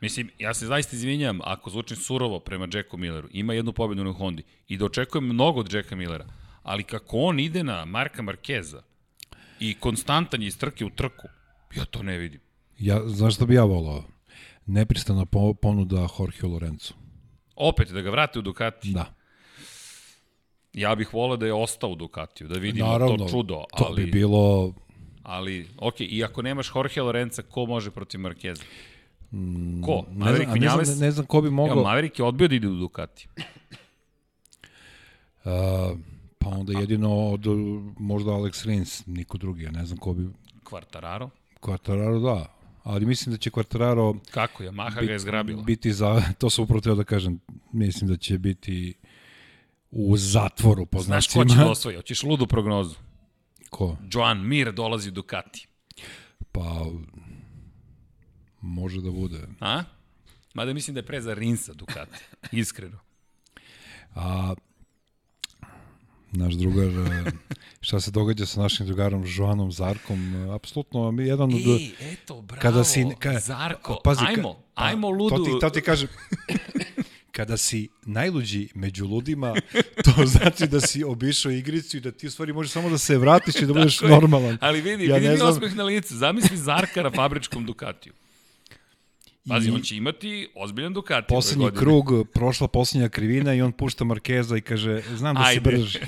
[0.00, 3.28] Mislim, ja se zaista izvinjam ako zvučim surovo prema Jacku Milleru.
[3.32, 6.26] Ima jednu pobedu na Hondi i da očekujem mnogo od Jacka Millera.
[6.62, 8.82] Ali kako on ide na Marka Markeza
[9.60, 11.28] i konstantan je iz trke u trku,
[11.76, 12.40] ja to ne vidim.
[12.78, 14.04] ja znaš šta bi ja volao?
[14.66, 16.94] Nepristana po, ponuda Jorge Lorenzo.
[17.56, 18.92] Opet, da ga vrate u Ducati.
[18.92, 19.14] Da.
[20.72, 23.64] Ja bih volao da je ostao u Ducatiju, da vidimo Naravno, to čudo.
[23.76, 24.74] To ali, bi bilo
[25.22, 28.62] Ali, ok, i ako nemaš Jorge Lorenza, ko može protiv Markeza?
[29.84, 30.04] Ko?
[30.10, 31.82] ne znam, ne znam, ne znam ko bi Evo, mogao.
[31.82, 33.28] Maverick je odbio da ide u Ducati.
[35.38, 35.98] Uh,
[36.38, 37.44] pa onda jedino od
[37.98, 40.28] možda Alex Rins, niko drugi, ja ne znam ko bi
[40.64, 41.28] Quartararo?
[41.60, 42.46] Quartararo da,
[42.82, 44.62] ali mislim da će Quartararo Kako?
[44.62, 45.62] Yamaha ga je zgrabila.
[45.62, 47.40] biti za, to sam upravo teo da kažem,
[47.72, 48.94] mislim da će biti
[49.90, 51.54] u zatvoru po Znaš ko znacima.
[51.54, 51.96] će da osvoji?
[51.96, 52.94] Hoćeš ludu prognozu.
[53.70, 53.96] Ko?
[54.12, 55.66] Joan Mir dolazi u Ducati.
[56.52, 56.86] Pa
[58.60, 59.40] može da bude.
[59.60, 59.82] A?
[60.54, 62.18] Mada mislim da je pre za Rinsa Ducati.
[62.52, 62.98] Iskreno.
[64.14, 64.54] A
[66.32, 67.30] naš drugar, e,
[67.80, 71.60] šta se događa sa našim drugarom Joanom Zarkom, e, apsolutno mi jedan od...
[71.60, 75.36] Ej, eto, bravo, kada si, ka, Zarko, pazi, ka- ajmo, pa, ajmo ludu.
[75.36, 76.08] To ti, to ti kažem.
[77.32, 79.54] kada si najluđi među ludima,
[80.04, 83.18] to znači da si obišao igricu i da ti u stvari možeš samo da se
[83.18, 84.58] vratiš i da budeš normalan.
[84.60, 86.16] Ali vidi, Ja vidi mi znam- osmeh na licu.
[86.16, 88.12] Zamisli Zarka na fabričkom Ducatiju.
[89.48, 91.26] Pazi, I- on će imati ozbiljan Ducati.
[91.28, 95.60] Poslednji krug, prošla poslednja krivina i on pušta Markeza i kaže, znam da si Ajde.
[95.60, 95.98] brži.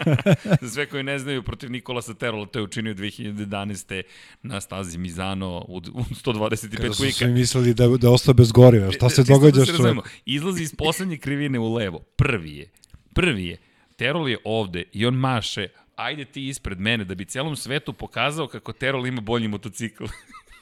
[0.60, 4.02] Za sve koji ne znaju, protiv Nikola Saterola to je učinio 2011.
[4.42, 8.92] na stazi Mizano u, u 125 Kada su svi mislili da, da ostaje bez goriva.
[8.92, 11.98] Šta se Čisto događa da se razumemo, Izlazi iz poslednje krivine u levo.
[11.98, 12.70] Prvi je.
[13.12, 13.56] Prvi je.
[13.96, 18.46] Terol je ovde i on maše ajde ti ispred mene da bi celom svetu pokazao
[18.46, 20.04] kako Terol ima bolji motocikl.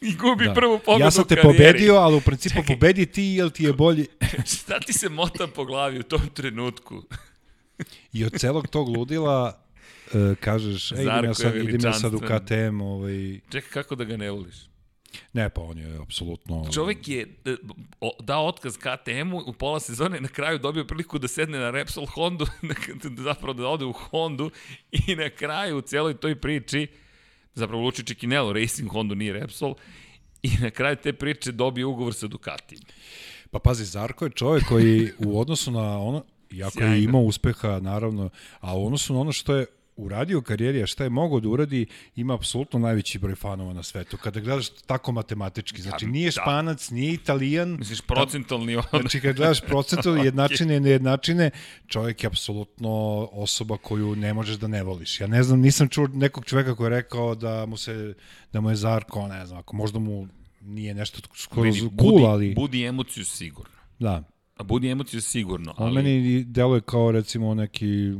[0.08, 0.54] I gubi da.
[0.54, 2.74] prvu pobedu Ja sam te pobedio, ali u principu Čekaj.
[2.74, 4.06] pobedi ti, jel ti je bolji?
[4.54, 7.02] Šta ti se mota po glavi u tom trenutku?
[8.12, 9.62] I od celog tog ludila
[10.14, 12.18] uh, kažeš, ej, idem ja sad, idem ja sad u.
[12.18, 13.40] KTM, ovaj...
[13.50, 14.72] Čekaj, kako da ga ne voliš?
[15.32, 16.66] Ne, pa on je apsolutno...
[16.74, 17.56] Čovek je e,
[18.20, 22.46] dao otkaz KTM-u u pola sezone na kraju dobio priliku da sedne na Repsol Hondu,
[23.28, 24.50] zapravo da ode u Hondu
[24.92, 26.86] i na kraju u celoj toj priči,
[27.54, 29.74] zapravo Luči Čekinelo, Racing Hondu nije Repsol,
[30.42, 32.78] i na kraju te priče dobio ugovor sa Ducati.
[33.50, 36.94] Pa pazi, Zarko je čovjek koji u odnosu na ono, iako Sjajno.
[36.94, 38.30] je imao uspeha, naravno,
[38.60, 39.66] a u odnosu na ono što je
[39.96, 41.86] uradio u karijeri, a šta je mogao da uradi,
[42.16, 44.16] ima apsolutno najveći broj fanova na svetu.
[44.16, 46.30] Kada gledaš tako matematički, znači nije da.
[46.30, 48.82] španac, nije italijan, Misliš, procentalni on.
[49.00, 51.50] Znači, kad gledaš procentu, jednačine i nejednačine,
[51.86, 52.90] čovjek je apsolutno
[53.32, 55.20] osoba koju ne možeš da ne voliš.
[55.20, 58.14] Ja ne znam, nisam čuo nekog čoveka koji je rekao da mu se,
[58.52, 60.28] da mu je Zarko, ne znam, ako možda mu
[60.60, 61.20] nije nešto
[61.56, 63.74] Vidi, cool, ali budi emociju sigurno.
[63.98, 64.22] da.
[64.56, 65.94] A budi emociju sigurno, On ali...
[65.94, 68.12] meni deluje kao recimo neki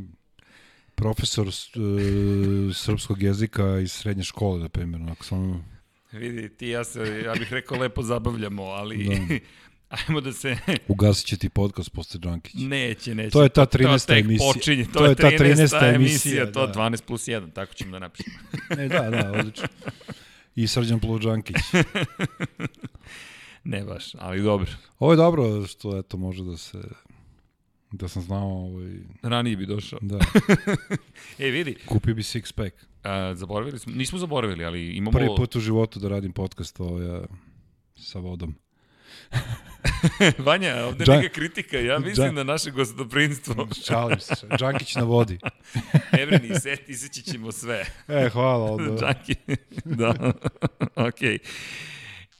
[1.03, 5.65] profesor e, srpskog jezika iz srednje škole, na primjer, onako sam...
[6.11, 9.05] Vidi, ti ja se, ja bih rekao, lepo zabavljamo, ali...
[9.05, 9.35] Da.
[10.07, 10.57] Ajmo da se...
[10.87, 12.53] Ugasit će ti podcast posle Džankić.
[12.55, 13.29] Neće, neće.
[13.29, 14.07] To je ta to 13.
[14.07, 14.53] tek emisija.
[14.53, 15.37] Počinje, to, To je je ta 13.
[15.37, 15.49] 13.
[15.49, 16.73] emisija, emisija, to da.
[16.73, 18.37] 12 plus 1, tako ćemo da napišemo.
[18.79, 19.67] E, da, da, odlično.
[20.55, 21.57] I Srđan Plođankić.
[23.73, 24.71] ne baš, ali dobro.
[24.99, 26.77] Ovo je dobro što eto može da se
[27.93, 28.91] da sam znao ovaj
[29.23, 29.99] Ranije bi došao.
[30.01, 30.19] da
[31.39, 32.75] E, vidi, kupio bi six pack.
[33.03, 35.11] a, zaboravili smo, nismo zaboravili, ali imamo...
[35.11, 37.21] Prvi put u životu da radim podcast ovaj,
[37.95, 38.55] sa vodom.
[40.37, 43.67] Vanja, ovde Džan- neka kritika, ja mislim Džan- na naše gostoprinstvo.
[43.87, 44.47] Šalim se.
[44.57, 45.39] Džankić na vodi.
[46.19, 47.85] Evreni, set, iseći ćemo sve.
[48.07, 48.71] E, hvala.
[48.71, 49.13] Onda.
[49.85, 50.31] Da,
[50.97, 51.39] okej.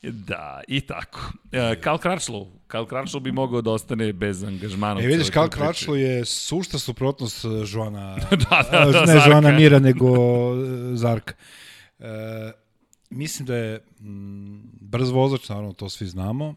[0.03, 1.19] Da, i tako.
[1.51, 2.47] E, Karl Kračlov.
[2.67, 5.01] Karl Kračlov bi mogao da ostane bez angažmana.
[5.01, 5.61] E, vidiš, celoj Karl toj priči.
[5.63, 8.15] Kračlo je sušta suprotnost eh, Joana,
[8.49, 9.30] Da, da, da, ne Zarka.
[9.30, 10.07] Joana Mira, nego
[10.95, 11.34] Zarka.
[11.99, 12.51] E,
[13.09, 16.55] mislim da je mm, brz vozač, naravno to svi znamo,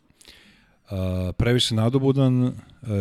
[0.90, 2.52] Uh, previše nadobudan, uh,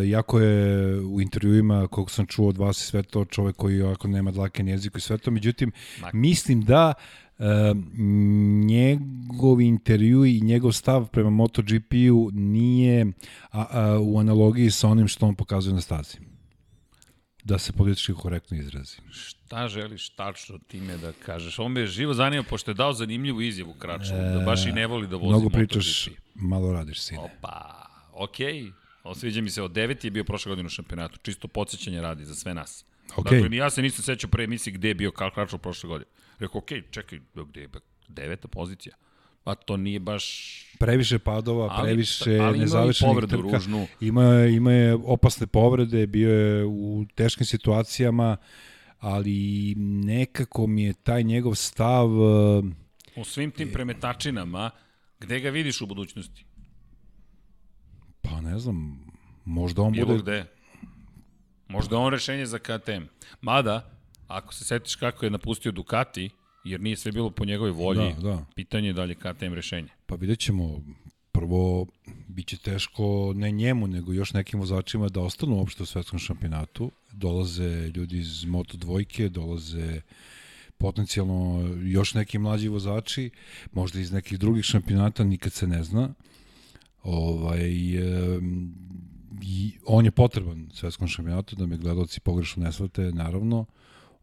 [0.05, 4.07] jako je u intervjuima, koliko sam čuo od vas i sve to, čovek koji ovako
[4.07, 6.93] nema dlake na jeziku i sve to, međutim, Ma- mislim da
[8.65, 13.05] njegov intervju i njegov stav prema MotoGP-u nije
[13.51, 16.17] a, a, u analogiji sa onim što on pokazuje na stazi.
[17.43, 18.97] Da se politički korektno izrazi.
[19.11, 21.59] Šta želiš tačno time da kažeš?
[21.59, 24.71] On me je živo zanima, pošto je dao zanimljivu izjavu Kraču, e, da baš i
[24.71, 27.19] ne voli da vozi Mnogo pričaš, malo radiš, sine.
[27.19, 28.63] Opa, okej.
[28.63, 28.71] Okay.
[29.03, 31.19] Osviđa mi se, od deveti je bio prošle godine u šampionatu.
[31.21, 32.85] Čisto podsjećanje radi za sve nas.
[33.15, 33.41] Okay.
[33.41, 36.11] Dakle, ja se nisam sećao pre emisiji gde je bio Karl Kračov prošle godine.
[36.39, 37.69] Rekao, okej, okay, čekaj, gde je
[38.07, 38.95] deveta pozicija?
[39.43, 40.25] Pa to nije baš...
[40.79, 43.35] Previše padova, ali, previše ali nezavršenih trka.
[43.35, 43.87] Ružnu.
[44.01, 48.37] Ima, ima je opasne povrede, bio je u teškim situacijama,
[48.99, 52.09] ali nekako mi je taj njegov stav...
[53.15, 54.71] U svim tim premetačinama,
[55.19, 56.45] gde ga vidiš u budućnosti?
[58.21, 59.05] Pa ne znam,
[59.45, 60.21] možda on Bilo bude...
[60.21, 60.45] gde.
[61.67, 63.03] Možda on rešenje za KTM.
[63.41, 63.94] Mada,
[64.27, 66.29] ako se setiš kako je napustio Ducati,
[66.63, 68.45] jer nije sve bilo po njegovoj volji, da, da.
[68.55, 69.87] pitanje je da li je KTM rešenje.
[70.05, 70.81] Pa vidjet ćemo,
[71.31, 71.87] prvo,
[72.27, 76.91] bit će teško ne njemu, nego još nekim vozačima da ostanu uopšte u svetskom šampionatu.
[77.11, 80.01] Dolaze ljudi iz Moto dvojke, dolaze
[80.77, 83.29] potencijalno još neki mlađi vozači,
[83.71, 86.13] možda iz nekih drugih šampionata, nikad se ne zna.
[87.03, 88.39] Ovaj, e,
[89.85, 93.65] on je potreban svetskom šampionatu, da me gledalci pogrešno ne shvate, naravno.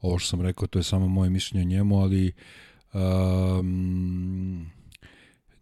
[0.02, 2.32] Ovo što sam rekao, to je samo moje mišljenje o njemu, ali
[2.92, 4.70] um,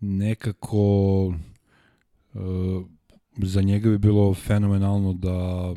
[0.00, 2.84] nekako uh,
[3.36, 5.72] za njega bi bilo fenomenalno da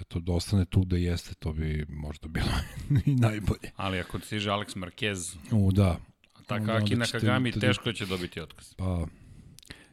[0.00, 2.50] eto, da ostane tu da jeste, to bi možda bilo
[3.06, 3.70] i najbolje.
[3.76, 5.96] Ali ako stiže Alex Marquez, U, da.
[6.46, 8.74] Tako Akina Kagami, teško će dobiti otkaz.
[8.74, 9.06] Pa,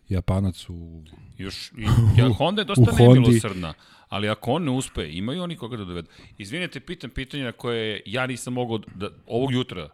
[0.09, 1.03] Japanac u...
[1.37, 1.83] Još, i,
[2.17, 3.73] ja, Honda je dosta nemilosrdna,
[4.09, 6.07] ali ako on ne uspe, imaju oni koga da dovedu.
[6.37, 9.89] Izvinite, pitam pitanje na koje ja nisam mogao da, ovog jutra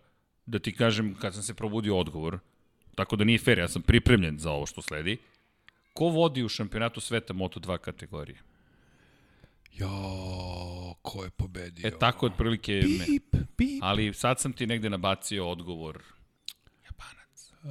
[0.45, 2.39] da ti kažem kad sam se probudio odgovor,
[2.95, 5.17] tako da nije fair, ja sam pripremljen za ovo što sledi.
[5.93, 8.37] Ko vodi u šampionatu sveta Moto2 kategorije?
[9.73, 9.89] Jo,
[11.01, 11.87] ko je pobedio?
[11.87, 12.81] E, tako otprilike...
[13.05, 13.79] Pip, pip.
[13.81, 16.01] Ali sad sam ti negde nabacio odgovor
[17.63, 17.69] Uh,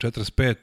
[0.00, 0.54] 45.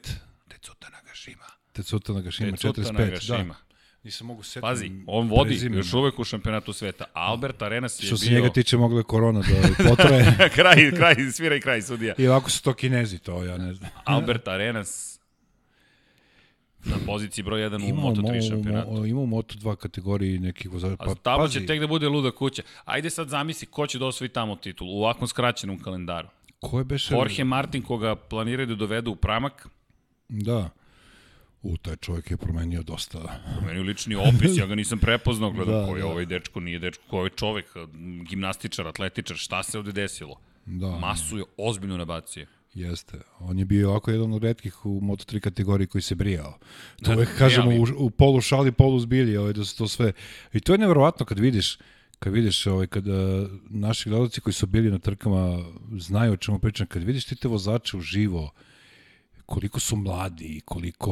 [0.48, 1.44] Tecuta Nagashima.
[1.72, 2.92] Tecuta Nagashima, Tecuta 45.
[2.92, 3.54] Nagashima.
[3.54, 3.68] Da.
[4.02, 4.60] Nisam mogu setiti.
[4.60, 5.78] Pazi, on vodi prezimena.
[5.78, 7.04] još uvek u šampionatu sveta.
[7.12, 8.06] Albert Arenas je bio...
[8.06, 10.36] Što se njega tiče mogla je korona da potraje.
[10.56, 12.14] kraj, kraj, svira i kraj sudija.
[12.18, 13.90] I ovako su to kinezi, to ja ne znam.
[14.04, 15.20] Albert Arenas
[16.84, 19.06] na poziciji broj 1 u Moto3 šampionatu.
[19.06, 20.96] Ima u Moto2 kategoriji nekih vozača.
[20.96, 21.60] Pa, tamo pazi.
[21.60, 22.62] će tek da bude luda kuća.
[22.84, 26.28] Ajde sad zamisli ko će da osvoji tamo titul u ovakvom skraćenom kalendaru.
[26.60, 27.14] Ko je beše?
[27.14, 29.68] Jorge Martin koga planiraju da dovedu u pramak.
[30.28, 30.70] Da.
[31.62, 33.40] U, taj čovjek je promenio dosta.
[33.56, 36.08] Promenio lični opis, ja ga nisam prepoznao, gledam da, ko je da.
[36.08, 37.66] ovaj dečko, nije dečko, ko je ovaj čovek,
[38.28, 40.40] gimnastičar, atletičar, šta se ovde desilo?
[40.66, 40.98] Da.
[40.98, 42.46] Masu je ozbiljno nabacio.
[42.74, 43.18] Jeste.
[43.38, 46.58] On je bio ovako jedan od redkih u Moto3 kategoriji koji se brijao.
[47.02, 50.12] To da, uvek kažemo u, u polu šali, polu zbilji, ovaj, da su to sve.
[50.52, 51.78] I to je neverovatno kad vidiš
[52.18, 55.58] kad vidiš ovaj kada naši gledalci koji su bili na trkama
[55.98, 58.50] znaju o čemu pričam kad vidiš ti te vozače u živo
[59.48, 61.10] koliko su mladi, koliko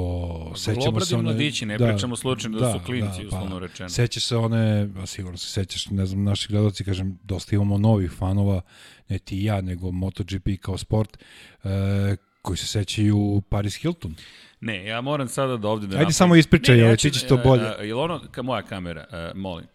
[0.50, 1.22] pa, sećamo se one...
[1.22, 3.88] mladići, ne da, pričamo slučajno da, da su klinci, da, uslovno pa, rečeno.
[3.88, 8.10] Sećaš se one, a sigurno se sećaš, ne znam, naši gledalci, kažem, dosta imamo novih
[8.10, 8.60] fanova,
[9.08, 11.18] ne ti i ja, nego MotoGP kao sport,
[11.64, 14.14] e, koji se sećaju Paris Hilton.
[14.60, 15.90] Ne, ja moram sada da ovde da...
[15.90, 16.12] Ajde napravim.
[16.12, 17.62] samo ispričaj, ja ti ćeš to bolje.
[17.62, 19.66] Uh, je ono, ka moja kamera, uh, molim,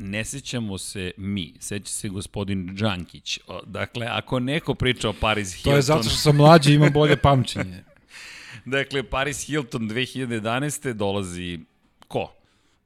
[0.00, 3.38] ne sećamo se mi, seća se gospodin Džankić.
[3.66, 5.72] Dakle, ako neko priča o Paris Hilton...
[5.72, 7.84] To je zato što sam mlađi i imam bolje pamćenje.
[8.64, 10.92] dakle, Paris Hilton 2011.
[10.92, 11.58] dolazi
[12.08, 12.32] ko?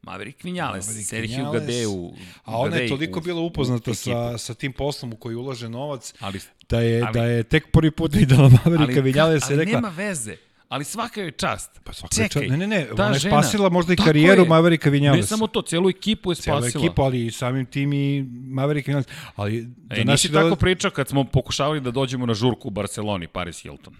[0.02, 2.12] Maverick Vinales, Maverick Sergio Gadeu.
[2.44, 6.40] A ona je toliko bila upoznata sa, sa tim poslom u koji ulaže novac, ali,
[6.68, 9.62] da, je, ali, da je tek prvi put videla Mavericka Vinales i rekla...
[9.62, 10.36] Ali nema veze
[10.68, 11.80] Ali svaka je čast.
[11.84, 12.50] Pa svaka Čekaj, je čast.
[12.50, 15.20] Ne, ne, ne, ona je spasila možda i karijeru Mavericka Vinales.
[15.20, 16.70] Ne samo to, celu ekipu je spasila.
[16.70, 19.06] Celu ekipu, ali i samim tim i Mavericka Vinales.
[19.36, 23.26] Ali, da e, nisi tako pričao kad smo pokušavali da dođemo na žurku u Barceloni,
[23.26, 23.94] Paris Hilton.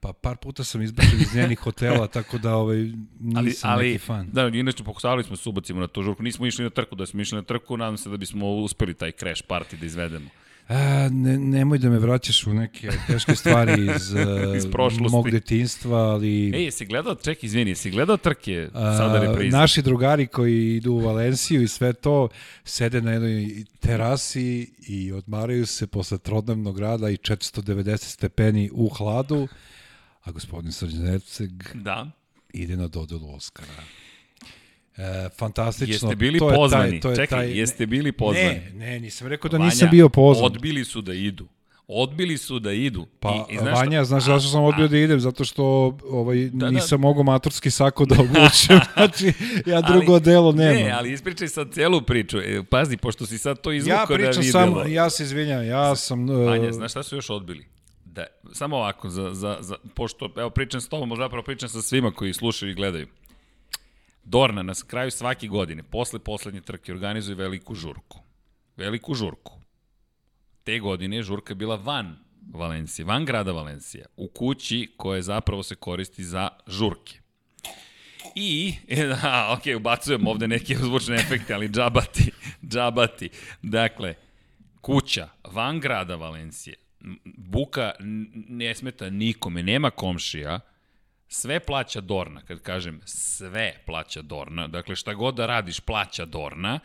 [0.00, 2.76] Pa par puta sam izbačen iz njenih hotela, tako da ovaj,
[3.20, 4.28] nisam ali, ali, neki fan.
[4.32, 6.22] Da, inače pokušavali smo da se ubacimo na tu žurku.
[6.22, 9.12] Nismo išli na trku, da smo išli na trku, nadam se da bismo uspeli taj
[9.12, 10.30] crash party da izvedemo.
[10.68, 14.14] A, ne, nemoj da me vraćaš u neke teške stvari iz,
[14.58, 14.66] iz
[15.10, 16.56] mog detinstva, ali...
[16.56, 19.56] Ej, jesi gledao, ček, izvini, jesi gledao trke sada reprize?
[19.56, 22.28] Naši drugari koji idu u Valenciju i sve to,
[22.64, 29.48] sede na jednoj terasi i odmaraju se posle trodnevnog rada i 490 stepeni u hladu,
[30.22, 32.10] a gospodin Srđan Erceg da.
[32.52, 33.82] ide na dodelu Oscara.
[34.96, 36.08] E, fantastično.
[36.08, 36.90] Jeste bili to je pozvani?
[36.90, 38.48] Taj, to je Čekaj, taj, jeste bili pozvani?
[38.48, 40.46] Ne, ne, nisam rekao da Vanja, nisam bio pozvan.
[40.46, 41.48] Odbili su da idu.
[41.88, 43.06] Odbili su da idu.
[43.20, 45.20] Pa, I, i znaš Vanja, znaš zašto sam odbio da idem?
[45.20, 45.64] Zato što
[46.10, 46.70] ovaj, Da, da.
[46.70, 48.80] nisam mogao maturski sako da obučem.
[48.94, 49.32] znači,
[49.66, 50.74] ja drugo ali, delo nemam.
[50.74, 52.38] Ne, ali ispričaj sad celu priču.
[52.38, 54.52] E, pazi, pošto si sad to ja izvukao na pričam video.
[54.52, 56.30] samo, ja se izvinjam, ja sam...
[56.30, 57.66] Uh, Vanja, znaš šta su još odbili?
[58.04, 62.10] Da, samo ovako, za, za, za, pošto, evo, pričam s tobom, zapravo pričam sa svima
[62.10, 63.06] koji slušaju i gledaju.
[64.24, 68.18] Dorna na kraju svake godine, posle poslednje trke, organizuje veliku žurku.
[68.76, 69.60] Veliku žurku.
[70.64, 72.16] Te godine je žurka bila van
[72.52, 77.18] Valencije, van grada Valencija, u kući koja zapravo se koristi za žurke.
[78.34, 82.30] I, e, da, ok, ubacujem ovde neke zvučne efekte, ali džabati,
[82.72, 83.28] džabati.
[83.62, 84.14] Dakle,
[84.80, 86.76] kuća van grada Valencije,
[87.24, 87.92] buka
[88.48, 90.60] ne smeta nikome, nema komšija,
[91.28, 96.80] sve plaća Dorna, kad kažem sve plaća Dorna, dakle šta god da radiš plaća Dorna,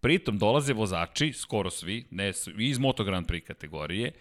[0.00, 4.12] pritom dolaze vozači, skoro svi, ne, iz Moto Grand Prix kategorije,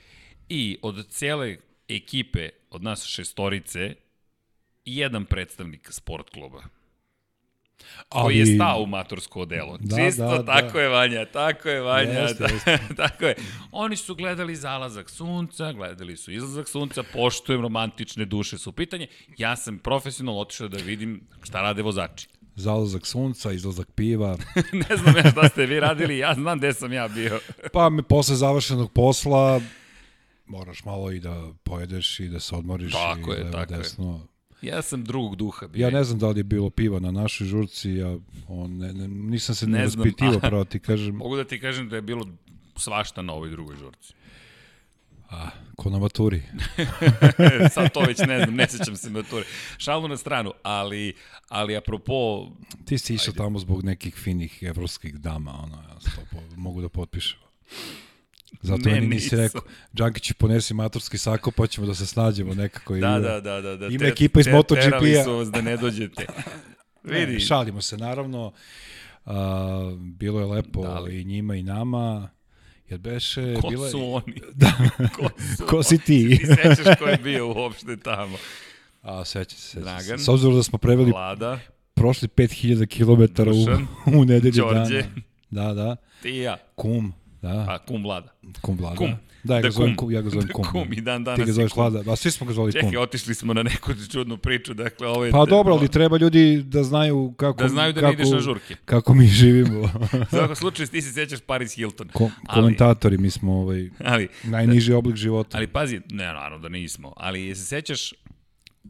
[0.49, 3.95] i od cele ekipe, od nas šestorice,
[4.85, 6.63] jedan predstavnik sport kluba
[8.09, 9.77] koji je stao u matursko odelo.
[9.77, 10.81] Da, Čisto da, tako da.
[10.81, 12.19] je Vanja, tako je Vanja.
[12.19, 12.95] Jeste, da, jeste.
[13.03, 13.35] tako je.
[13.71, 19.07] Oni su gledali zalazak sunca, gledali su izlazak sunca, poštujem romantične duše su pitanje.
[19.37, 22.27] Ja sam profesionalno otišao da vidim šta rade vozači.
[22.55, 24.37] Zalazak sunca, izlazak piva.
[24.89, 27.39] ne znam ja šta ste vi radili, ja znam gde sam ja bio.
[27.73, 29.61] Pa me posle završenog posla
[30.45, 33.81] moraš malo i da pojedeš i da se odmoriš Tako i je, levo tako je.
[34.61, 35.87] Ja sam drugog duha bio.
[35.87, 38.17] Ja ne znam da li je bilo piva na našoj žurci, ja
[38.47, 41.89] on, ne, ne, nisam se ne, Ne raspitivao, pravo ti kažem, Mogu da ti kažem
[41.89, 42.27] da je bilo
[42.77, 44.13] svašta na ovoj drugoj žurci.
[45.29, 46.41] a, ko na maturi.
[47.73, 49.45] Sad to već ne znam, ne sećam se mature.
[49.77, 51.13] Šalu na stranu, ali,
[51.49, 52.47] ali apropo
[52.85, 56.89] Ti si išao tamo zbog nekih finih evropskih dama, ono, ja to po, mogu da
[56.89, 57.39] potpišem.
[58.61, 59.39] Zato Ne, nisi nisam.
[59.39, 59.61] rekao,
[59.95, 62.95] Džankić ponesi maturski sako, pa ćemo da se snađemo nekako.
[62.95, 63.75] i Da, da, da, da.
[63.77, 63.85] da.
[63.85, 64.81] Ima te- ekipa iz te- MotoGP-a.
[64.81, 66.25] Terali su vas da ne dođete.
[67.03, 68.51] Ne, Vidi, šalimo se, naravno.
[69.25, 71.21] A, bilo je lepo Da li?
[71.21, 72.29] i njima i nama.
[72.89, 73.53] Jer beše...
[73.55, 74.41] ko bila su oni?
[74.53, 74.71] Da,
[75.09, 76.29] Ko su ko si ti?
[76.31, 78.37] Ti sećaš ko je bio uopšte tamo?
[79.01, 80.19] A, seća se, Dragan.
[80.19, 81.59] S obzirom da smo preveli Vlada,
[81.93, 83.87] prošli 5000 km Dušan.
[84.07, 85.01] u, u nedelju Đorđe.
[85.01, 85.67] dana.
[85.67, 85.95] Da, da.
[86.21, 86.57] ti i ja.
[86.75, 87.13] Kum,
[87.45, 87.65] da.
[87.69, 88.29] A, kum Vlada.
[88.61, 88.95] kum Vlada.
[88.95, 89.13] Kum.
[89.43, 90.07] Da, ja ga Da zovem kum.
[90.07, 90.11] kum.
[90.11, 90.63] Ja ga zovem Da kum.
[90.65, 91.83] kum, i dan danas Ti ga zoveš kum.
[91.83, 92.11] Vlada.
[92.11, 92.81] A svi smo ga zvali kum.
[92.81, 95.31] Čekaj, otišli smo na neku čudnu priču, dakle ovo je...
[95.31, 97.63] Pa dobro, ali treba ljudi da znaju kako...
[97.63, 98.75] Da znaju da kako, ne ideš na žurke.
[98.85, 99.79] Kako mi živimo.
[100.23, 102.07] U svakom slučaju ti se sećaš Paris Hilton.
[102.09, 105.57] Ko, Ali- komentatori, mi smo ovaj, Ali, najniži oblik života.
[105.57, 108.13] ali pazi, ne, naravno da nismo, ali se sećaš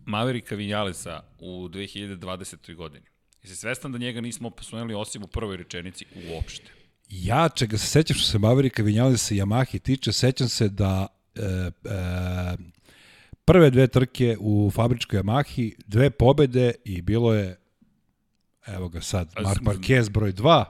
[0.06, 2.76] Maverika Vinjalesa u 2020.
[2.76, 3.06] godini?
[3.44, 6.72] Jesi svestan da njega nismo posunuli osim u prvoj rečenici uopšte?
[7.10, 11.41] Ja, čega se sećam što se Maverika Vinjalesa i Yamahi tiče, sećam se da e,
[11.41, 11.72] e,
[13.45, 17.60] prve dve trke u fabričkoj Yamahi, dve pobede i bilo je,
[18.65, 20.64] evo ga sad, Mark Marquez broj 2,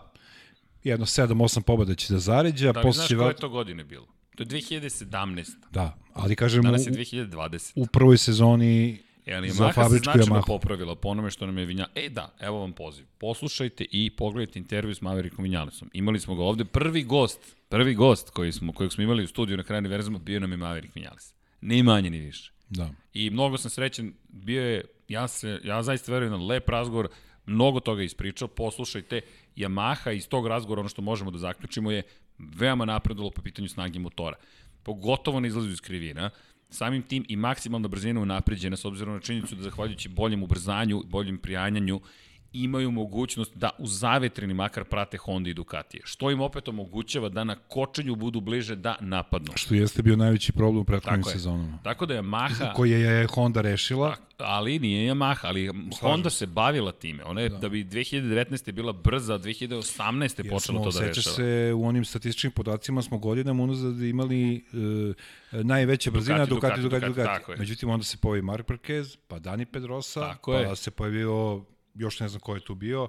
[0.83, 4.07] jedno 7-8 pobeda će da zaređa, Da li posle znaš će koje to godine bilo?
[4.35, 5.51] To je 2017.
[5.71, 7.71] Da, ali kažem, u, Danas je 2020.
[7.75, 10.47] u prvoj sezoni ali za Yamaha se značajno Yamahu.
[10.47, 11.87] popravila po onome što nam je Vinja...
[11.95, 13.05] E da, evo vam poziv.
[13.17, 15.89] Poslušajte i pogledajte intervju s Maverikom Vinjalesom.
[15.93, 19.57] Imali smo ga ovde, prvi gost, prvi gost koji smo, kojeg smo imali u studiju
[19.57, 21.33] na kraju univerzuma, bio nam je Maverik Vinjales.
[21.61, 22.51] Ni manje, ni više.
[22.69, 22.89] Da.
[23.13, 27.07] I mnogo sam srećen, bio je, ja, se, ja zaista verujem na lep razgovor,
[27.45, 29.21] mnogo toga je ispričao, poslušajte,
[29.55, 32.03] Yamaha iz tog razgovora, ono što možemo da zaključimo je
[32.37, 34.35] veoma napredalo po pitanju snage motora.
[34.83, 36.29] Pogotovo na izlazu iz krivina,
[36.75, 41.37] samim tim i maksimalna brzina unapređena s obzirom na činjenicu da zahvaljujući boljem ubrzanju, boljem
[41.37, 41.99] prijanjanju,
[42.63, 47.43] imaju mogućnost da u zavetreni makar prate Honda i Ducatije, što im opet omogućava da
[47.43, 49.51] na kočenju budu bliže da napadnu.
[49.55, 51.79] Što jeste bio najveći problem u prethodnim sezonama.
[51.83, 52.73] Tako da je Maha...
[52.75, 54.15] Koji je Honda rešila.
[54.37, 55.71] ali nije Yamaha, ali
[56.01, 57.23] Honda se bavila time.
[57.23, 57.57] Ona je, da.
[57.57, 58.71] da bi 2019.
[58.71, 60.21] bila brza, a 2018.
[60.21, 61.35] je Jer počela smo, to da rešava.
[61.35, 64.65] se, u onim statističkim podacima smo godinama unazad imali
[65.51, 67.59] e, najveće brzina Ducati, Ducati, Ducati, Ducati, Ducati.
[67.59, 70.75] Međutim, onda se pojavi Mark Marquez, pa Dani Pedrosa, Tako pa je.
[70.75, 71.65] se pojavio,
[71.95, 73.07] još ne znam ko je tu bio.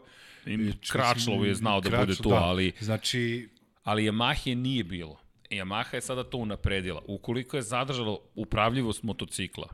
[0.93, 2.37] Kračlov je znao da bude tu, da.
[2.37, 3.49] ali, Znači,
[3.83, 5.21] ali Yamaha je nije bilo.
[5.51, 7.03] Yamaha je sada to unapredila.
[7.07, 9.69] Ukoliko je zadržalo upravljivost motocikla,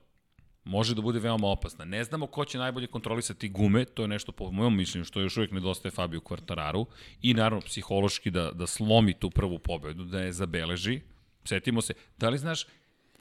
[0.64, 1.84] može da bude veoma opasna.
[1.84, 5.36] Ne znamo ko će najbolje kontrolisati gume, to je nešto po mojom mišljenju što još
[5.36, 6.86] uvijek nedostaje Fabio Quartararu
[7.22, 11.00] i naravno psihološki da, da slomi tu prvu pobedu, da je zabeleži.
[11.44, 12.66] Setimo se, da li znaš,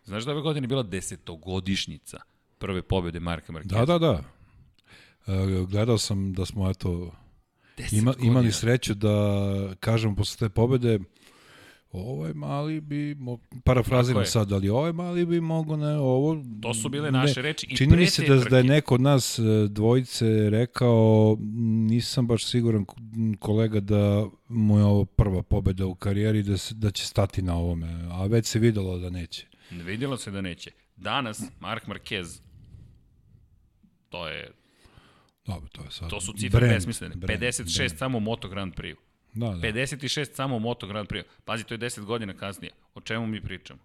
[0.03, 2.19] znaš da ove godine je bila desetogodišnjica
[2.57, 3.85] prve pobede Marka Marqueza?
[3.85, 4.40] da, da, da.
[5.27, 7.11] E, gledao sam da smo, eto,
[7.91, 10.99] Ima, imali sreću da, kažem, posle te pobede,
[11.91, 16.43] ovaj mali bi, mo, parafraziram sad, ali ovaj mali bi mogo ne, ovo...
[16.61, 19.39] To su bile naše reči i Čini mi se da, da je neko od nas
[19.39, 21.37] e, dvojice rekao,
[21.89, 22.85] nisam baš siguran
[23.39, 27.55] kolega da mu je ovo prva pobeda u karijeri, da, se, da će stati na
[27.55, 29.47] ovome, a već se videlo da neće.
[29.71, 30.71] Vidjelo se da neće.
[30.95, 32.41] Danas, Mark Marquez,
[34.09, 34.51] to je,
[35.45, 36.09] Dobro, to je sad...
[36.09, 37.15] to su cifre brand, besmislene.
[37.15, 37.97] brand, 56 brand.
[37.97, 38.95] samo Moto Grand Prix.
[39.33, 41.23] Da, da, 56 samo Moto Grand Prix.
[41.45, 42.73] Pazi, to je 10 godina kasnije.
[42.95, 43.79] O čemu mi pričamo?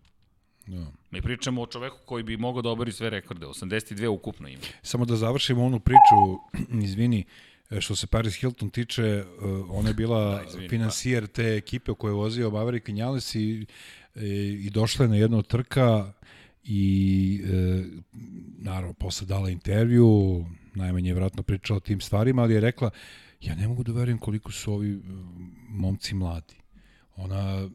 [0.67, 0.87] da.
[1.11, 3.47] Mi pričamo o čoveku koji bi mogao da obori sve rekorde.
[3.47, 4.63] 82 ukupno ima.
[4.83, 6.41] Samo da završimo onu priču,
[6.87, 7.25] izvini,
[7.71, 9.25] e, što se Paris Hilton tiče, e,
[9.69, 13.67] ona je bila Da, izvini, finansijer te ekipe u kojoj je vozio Maverick Vinales i,
[14.15, 14.27] e,
[14.61, 16.13] i došla je na jednu trka
[16.65, 17.85] i e,
[18.59, 20.45] naravno posle dala intervju,
[20.77, 22.91] najmanje je vratno pričala o tim stvarima, ali je rekla
[23.41, 24.99] ja ne mogu da verujem koliko su ovi e,
[25.69, 26.55] momci mladi.
[27.17, 27.69] Ona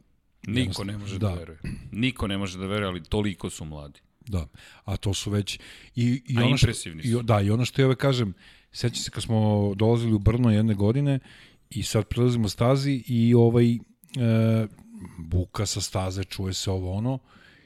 [0.47, 1.35] Niko ne može da, da.
[1.35, 1.59] veruje.
[1.91, 3.99] Niko ne može da veruje, ali toliko su mladi.
[4.27, 4.47] Da,
[4.85, 5.59] a to su već
[5.95, 7.21] i i A ono što impresivni i, su.
[7.21, 8.33] da, i ono što ja ove kažem,
[8.71, 11.19] sećam se kad smo dolazili u Brno jedne godine
[11.69, 13.79] i sad prelazimo stazi i ovaj e,
[15.17, 17.19] buka sa staze, čuje se ovo ono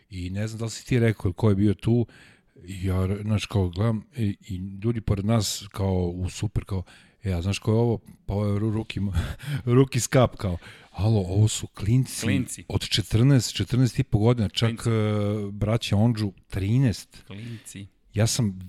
[0.10, 2.35] i ne znam da li si ti rekao ko je bio tu i
[2.68, 6.84] ja, znaš, kao gledam i, i ljudi pored nas kao u super, kao
[7.24, 8.00] e, a znaš ko je ovo?
[8.26, 9.00] Pa ovo je ruki,
[9.66, 10.58] ruki skap, kao
[10.92, 12.64] alo, ovo su klinci, Klinci.
[12.68, 17.08] od 14, 14 i po godina, čak uh, braća Ondžu 13.
[17.28, 17.88] Klinci.
[18.14, 18.60] Ja sam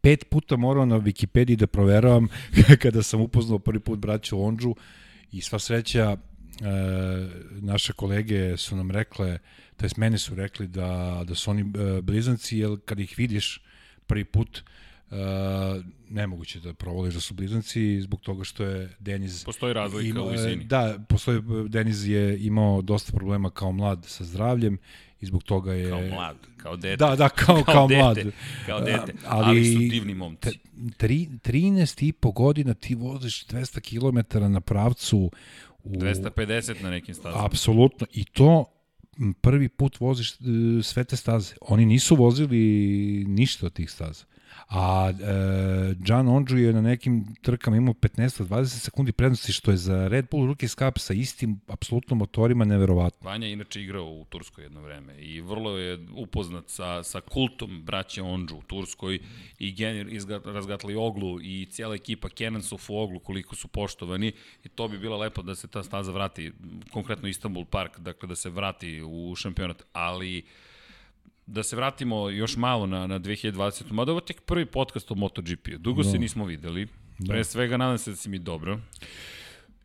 [0.00, 2.28] pet puta morao na Wikipediji da proveravam
[2.82, 4.74] kada sam upoznao prvi put braću Ondžu
[5.32, 6.16] i sva sreća e,
[7.60, 9.38] naše kolege su nam rekle,
[9.76, 13.62] to jest meni su rekli da, da su oni e, blizanci, jer kad ih vidiš
[14.06, 14.58] prvi put
[15.10, 15.14] e,
[16.10, 20.28] nemoguće da provoliš da su blizanci zbog toga što je Deniz Postoji razlika Ima- u
[20.28, 20.64] visini.
[20.64, 24.78] Da, postoji, Deniz je imao dosta problema kao mlad sa zdravljem
[25.20, 25.90] i zbog toga je...
[25.90, 26.96] Kao mlad, kao dete.
[26.96, 28.18] Da, da, kao, kao, dete, mlad.
[28.66, 30.50] Kao dete, ali, ali su divni momci.
[30.50, 30.58] T-
[30.96, 33.80] tri, 13 i po godina ti voziš 200
[34.30, 35.30] km na pravcu
[35.84, 35.90] u...
[35.90, 37.44] 250 na nekim stazama.
[37.44, 38.06] Apsolutno.
[38.12, 38.64] I to
[39.40, 40.36] prvi put voziš e,
[40.82, 41.54] sve te staze.
[41.60, 42.58] Oni nisu vozili
[43.28, 44.24] ništa od tih staza.
[44.68, 50.08] A e, John Ondžu je na nekim trkama imao 15-20 sekundi prednosti, što je za
[50.08, 53.30] Red Bull Rookie Cup sa istim apsolutno motorima neverovatno.
[53.30, 57.82] Vanja je inače igrao u Turskoj jedno vreme i vrlo je upoznat sa, sa kultom
[57.84, 59.18] braće Ondžu u Turskoj
[59.58, 60.06] i Genir
[60.44, 64.32] razgatali oglu i cijela ekipa Kenansov u oglu koliko su poštovani
[64.64, 66.52] i to bi bilo lepo da se ta staza vrati,
[66.92, 70.44] konkretno Istanbul Park, dakle da se vrati u šampionat, ali
[71.48, 73.90] da se vratimo još malo na, na 2020.
[73.90, 75.78] Mada ovo je tek prvi podcast o MotoGP-u.
[75.78, 76.10] Dugo Da.
[76.10, 76.88] se nismo videli.
[77.28, 78.80] Pre svega nadam se da si mi dobro.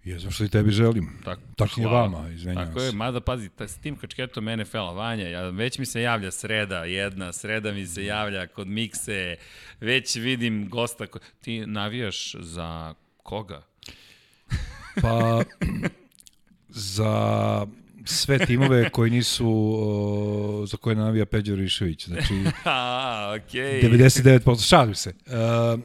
[0.03, 1.09] Jesam što i tebi želim.
[1.25, 2.01] Tako, Tačnije hvala.
[2.01, 2.95] vama, izvenjavam Tako je, se.
[2.95, 7.33] mada pazi, ta, s tim kačketom NFL-a, Vanja, ja, već mi se javlja sreda jedna,
[7.33, 9.35] sreda mi se javlja kod mikse,
[9.79, 11.07] već vidim gosta.
[11.07, 11.19] Ko...
[11.41, 13.61] Ti navijaš za koga?
[15.01, 15.43] Pa
[16.89, 17.65] za
[18.05, 19.47] sve timove koji nisu
[19.79, 22.07] o, za koje navija Peđo Rišević.
[22.07, 22.33] Znači,
[22.65, 23.81] A, okej.
[23.81, 25.13] 99%, šalim se.
[25.25, 25.79] Uh,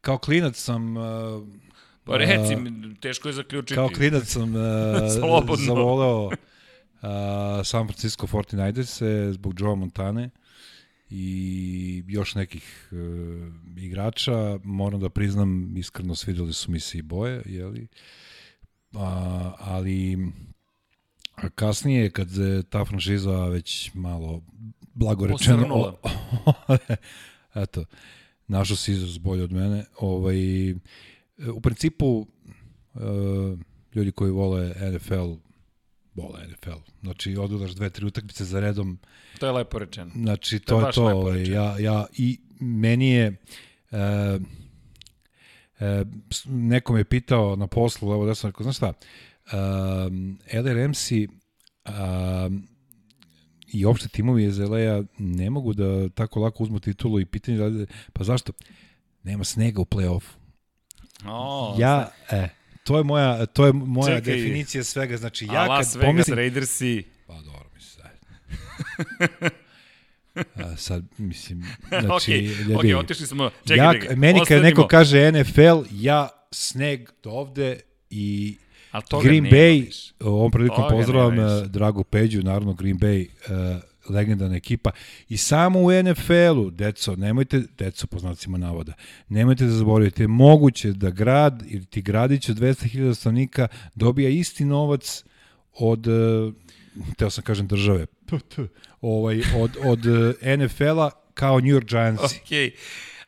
[0.00, 1.04] kao klinac sam uh,
[2.04, 3.74] Pa reci, mi, teško je zaključiti.
[3.74, 6.32] kao klinac sam uh, zavoleo uh,
[7.64, 10.30] San Francisco 49ers zbog Joe Montane
[11.10, 12.98] i još nekih uh,
[13.76, 14.58] igrača.
[14.64, 17.86] Moram da priznam, iskreno svideli su mi se i boje, jeli?
[18.94, 20.18] A, ali
[21.36, 24.42] a kasnije kad je ta franšiza već malo
[24.94, 25.98] blago rečeno Posrnula.
[27.64, 27.84] eto
[28.46, 30.72] našao si izraz bolje od mene ovaj,
[31.54, 32.26] u principu
[32.94, 32.98] e,
[33.94, 35.32] ljudi koji vole NFL
[36.14, 38.98] vole NFL znači odgledaš dve, tri utakmice za redom
[39.38, 40.10] To je lepo rečeno.
[40.14, 41.04] Znači, To to je to.
[41.04, 43.36] Ovaj, ja, ja, I meni je...
[43.92, 44.38] E,
[45.80, 46.04] e,
[46.46, 48.92] neko me je pitao na poslu, evo da sam rekao, znaš šta,
[49.52, 52.68] um, LRMC um,
[53.72, 57.86] i opšte timovi iz LA ne mogu da tako lako uzmu titulu i pitanje da
[58.12, 58.52] pa zašto?
[59.22, 60.30] Nema snega u play-offu.
[61.26, 62.48] O, Ja, e,
[62.84, 64.36] to je moja, to je moja Čekaj.
[64.36, 65.16] definicija svega.
[65.16, 66.36] Znači, a ja Las kad Vegas pomislim...
[66.36, 68.06] Raidersi, Pa dobro, mislim.
[70.64, 74.62] A sad, mislim, znači, znači, ok, ljudi, ok, otišli smo, čekaj, ja, čekaj, meni kad
[74.62, 78.56] neko kaže NFL, ja sneg do ovde i
[78.96, 83.82] Ali toga Green Bay, ovom prilikom Toga pozdravam uh, Dragu Peđu, naravno Green Bay, uh,
[84.10, 84.90] legendarna ekipa.
[85.28, 88.92] I samo u NFL-u, deco, nemojte, deco po znacima navoda,
[89.28, 95.24] nemojte da zaboravite, moguće da grad ili ti gradić od 200.000 stanovnika dobija isti novac
[95.72, 96.52] od, eh,
[97.16, 98.06] teo sam kažem države,
[99.00, 100.00] ovaj, od, od
[100.42, 102.22] eh, NFL-a kao New York Giants.
[102.42, 102.70] Okej.
[102.70, 102.72] Okay.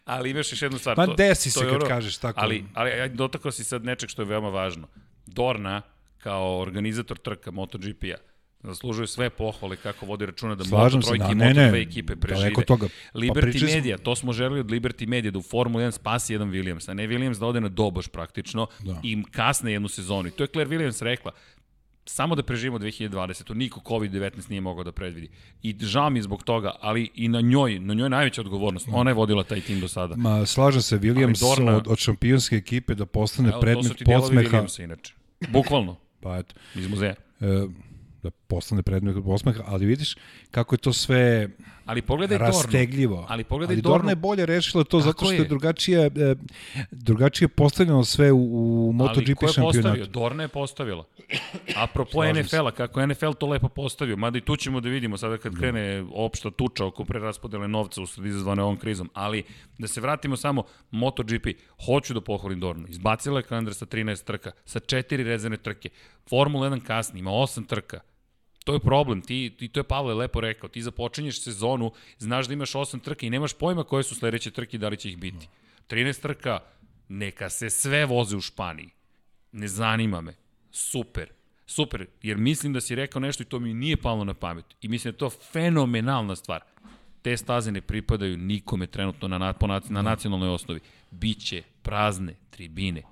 [0.04, 0.96] Ali imaš još jednu stvar.
[0.96, 2.40] Pa to, desi to se je kad kažeš tako.
[2.40, 4.88] Ali, ali dotakao si sad nečeg što je veoma važno.
[5.28, 5.82] Dorna,
[6.18, 8.16] kao organizator trka MotoGP-a,
[8.62, 11.68] zaslužuje sve pohvale kako vodi računa da Slažem Moto trojke da, i ne, Moto ne,
[11.68, 12.40] dve ekipe prežive.
[12.40, 12.86] daleko toga.
[13.12, 16.32] Pa Liberty smo- Media, to smo želeli od Liberty Media da u Formula 1 spasi
[16.32, 19.00] jedan Williams, a ne Williams da ode na doboš praktično Da.
[19.02, 20.28] i kasne jednu sezonu.
[20.28, 21.32] I to je Claire Williams rekla,
[22.06, 23.54] samo da preživimo 2020.
[23.54, 25.28] Niko COVID-19 nije mogao da predvidi.
[25.62, 28.88] I žao mi zbog toga, ali i na njoj, na njoj najveća odgovornost.
[28.90, 30.16] Ona je vodila taj tim do sada.
[30.16, 33.96] Ma, slažem se, Williams Dorna- od, od šampionske ekipe da postane Evo, to su predmet
[33.98, 34.48] ti podsmeha.
[34.50, 35.14] Williamsa, inače.
[35.48, 37.14] Bukvalno, Pa eto, iz muzeja.
[37.40, 37.46] e,
[38.22, 40.16] da postane predmet podsmeha, ali vidiš
[40.50, 41.48] kako je to sve
[41.84, 42.52] Ali pogledaj Dornu.
[42.52, 43.26] rastegljivo.
[43.28, 43.94] Ali pogledaj ali Dornu.
[43.94, 45.44] Dorna je bolje rešila to Tako zato što je, je.
[45.44, 46.34] drugačije, e,
[46.90, 49.72] drugačije postavljeno sve u, u Ali MotoGP ko je postavio?
[49.82, 50.10] šampionatu.
[50.10, 51.04] Dorna je postavila.
[51.76, 52.24] Apropo.
[52.24, 56.04] NFL-a, kako NFL to lepo postavio, mada i tu ćemo da vidimo sada kad krene
[56.12, 59.42] opšta tuča oko preraspodele novca usled izazvane ovom krizom, ali
[59.78, 61.46] da se vratimo samo MotoGP,
[61.86, 62.86] hoću da pohvalim Dornu.
[62.88, 65.88] Izbacila je kalendar sa 13 trka, sa 4 rezervne trke.
[66.28, 68.00] Formula 1 kasni, ima 8 trka.
[68.68, 72.52] To je problem, ti, ti to je Pavle lepo rekao, ti započinješ sezonu, znaš da
[72.52, 75.18] imaš 8 trke i nemaš pojma koje su sledeće trke i da li će ih
[75.18, 75.48] biti.
[75.88, 76.58] 13 trka,
[77.08, 78.90] neka se sve voze u Španiji.
[79.52, 80.34] Ne zanima me.
[80.70, 81.28] Super.
[81.66, 84.64] Super, jer mislim da si rekao nešto i to mi nije palo na pamet.
[84.80, 86.60] I mislim da je to fenomenalna stvar.
[87.22, 90.80] Te staze ne pripadaju nikome trenutno na, na, na nacionalnoj osnovi.
[91.10, 93.02] Biće prazne tribine.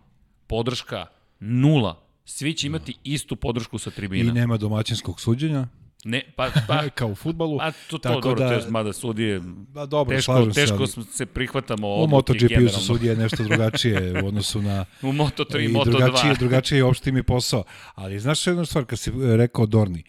[0.47, 1.07] Podrška
[1.41, 2.06] nula.
[2.27, 4.32] Svi će imati istu podršku sa I tribina.
[4.32, 5.66] nema domaćinskog suđenja,
[6.05, 7.59] Ne, pa, pa, kao u futbalu.
[7.59, 9.40] pa to, to tako dobro, da- da, to je, mada sudije,
[9.74, 13.43] Pa dobro, teško, se, teško ali- smo se prihvatamo U odluke MotoGP-u su sudije nešto
[13.44, 15.85] drugačije u odnosu na U Moto3, i Moto2.
[15.86, 17.65] drugačije, drugačije im je posao.
[17.94, 20.03] Ali znaš jednu stvar, kad si e, rekao Dorni,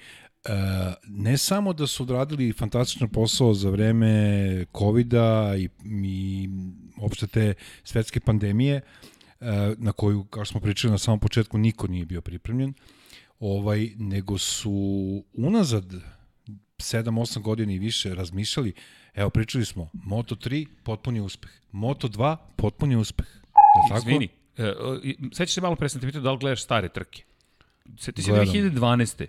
[0.46, 0.50] e,
[1.04, 4.12] ne samo da su odradili fantastičan posao za vreme
[4.74, 6.50] COVID-a i, i
[6.98, 7.54] uopšte te
[7.84, 8.82] svetske pandemije, e,
[9.78, 12.74] na koju, kao što smo pričali na samom početku, niko nije bio pripremljen,
[13.40, 14.72] ovaj, nego su
[15.34, 15.94] unazad
[16.78, 18.74] 7-8 godina i više razmišljali,
[19.14, 23.28] evo pričali smo, Moto3 potpuni uspeh, Moto2 potpuni uspeh.
[23.28, 23.98] Li tako?
[23.98, 24.74] Izvini, e, e,
[25.34, 27.24] sećaš se malo pre sam te pitao da li gledaš stare trke.
[27.98, 28.48] Sjeti se Gledam.
[28.48, 29.26] 2012.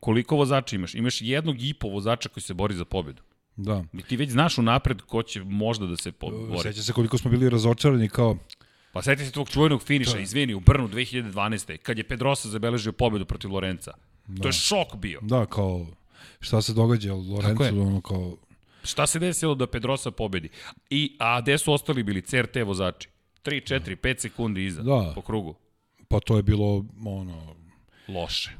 [0.00, 0.94] Koliko vozača imaš?
[0.94, 3.22] Imaš jednog i po vozača koji se bori za pobedu.
[3.56, 3.84] Da.
[3.92, 6.62] I ti već znaš unapred ko će možda da se bori.
[6.62, 8.36] Seća se koliko smo bili razočarani kao
[8.92, 11.76] Pa seti se tvog čuvenog finiša, izvini, u Brnu 2012.
[11.76, 13.92] kad je Pedrosa zabeležio pobedu protiv Lorenca.
[14.42, 15.20] To je šok bio.
[15.22, 15.86] da kao
[16.40, 17.72] šta se događa Lorenzo je.
[17.72, 18.36] ono kao
[18.84, 20.48] Šta se desilo da Pedrosa pobedi?
[20.90, 23.08] I, a gde su ostali bili CRT vozači?
[23.44, 25.12] 3, 4, 5 sekundi iza Da.
[25.14, 25.54] po krugu.
[26.08, 27.54] pa to je bilo ono
[28.08, 28.50] Loše.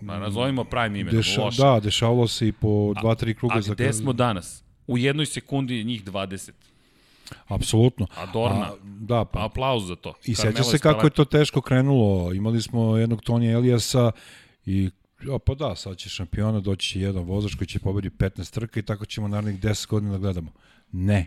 [0.00, 1.62] Ma, nazovimo pravim imenom, deša, loše.
[1.62, 2.94] da dešavalo se i po 2
[3.24, 4.64] 3 kruga A za gde smo danas?
[4.86, 6.50] U jednoj sekundi njih 20.
[7.46, 8.70] apsolutno A Dorna?
[8.82, 10.14] da pa Aplauz za to.
[10.24, 14.12] i seća se kako je to teško krenulo imali smo jednog Tonija Elijasa
[14.66, 14.90] i
[15.28, 18.80] Ja, pa da, sad će šampiona, doći će jedan vozač koji će pobedi 15 trka
[18.80, 20.52] i tako ćemo narednih 10 godina da gledamo.
[20.92, 21.26] Ne.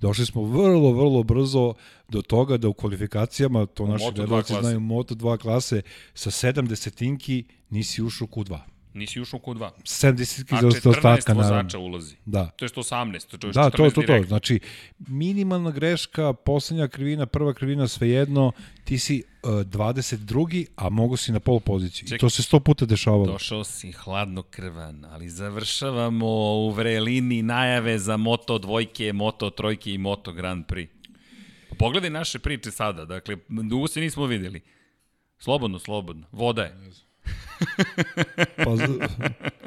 [0.00, 1.74] Došli smo vrlo, vrlo brzo
[2.08, 5.82] do toga da u kvalifikacijama, to naši Moto2 gledalci znaju, Moto2 klase,
[6.14, 8.58] sa 7 desetinki nisi ušao u Q2.
[8.94, 9.70] Nisi ušao u Q2.
[9.82, 11.56] 7 desetinki A za 14 ostatka, naravno.
[11.56, 12.16] vozača ulazi.
[12.24, 12.46] Da.
[12.46, 14.22] To je 118, to je 14 Da, to, to, to.
[14.26, 14.60] Znači,
[14.98, 18.52] minimalna greška, poslednja krivina, prva krivina, svejedno,
[18.84, 20.66] ti si uh, 22.
[20.76, 22.06] a mogo si na pol poziciji.
[22.06, 22.18] I Čekaj.
[22.18, 23.26] to se 100 puta dešavalo.
[23.26, 29.98] Došao si hladno krvan, ali završavamo u vrelini najave za Moto dvojke, Moto trojke i
[29.98, 30.88] Moto Grand Prix.
[31.78, 34.60] Pogledaj naše priče sada, dakle, dugo se nismo videli.
[35.38, 36.26] Slobodno, slobodno.
[36.32, 36.74] Voda je.
[38.56, 38.70] Pa,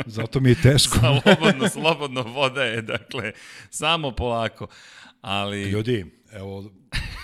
[0.06, 0.98] zato mi je teško.
[1.00, 3.32] Slobodno, slobodno, voda je, dakle,
[3.70, 4.68] samo polako.
[5.22, 6.72] Ali, Ljudi, evo,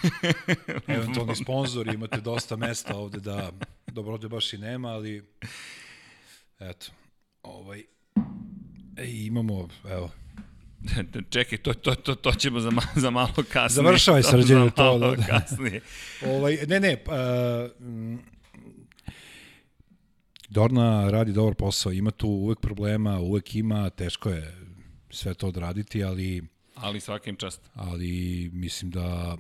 [0.88, 3.52] eventualni sponzori, imate dosta mesta ovde da,
[3.88, 5.24] dobro ovde baš i nema, ali
[6.60, 6.92] eto,
[7.44, 7.84] ovaj,
[8.98, 10.12] e, imamo, evo,
[11.34, 13.70] čekaj, to, to, to, to ćemo za, ma, za malo kasnije.
[13.70, 15.24] Završavaj, za to, da, da.
[15.24, 15.82] kasnije.
[16.26, 17.72] Ovaj, ne, ne, uh,
[20.50, 24.56] Dorna radi dobar posao, ima tu uvek problema, uvek ima, teško je
[25.10, 26.44] sve to odraditi, ali
[26.76, 27.62] Ali svakim čast.
[27.74, 29.38] ali mislim da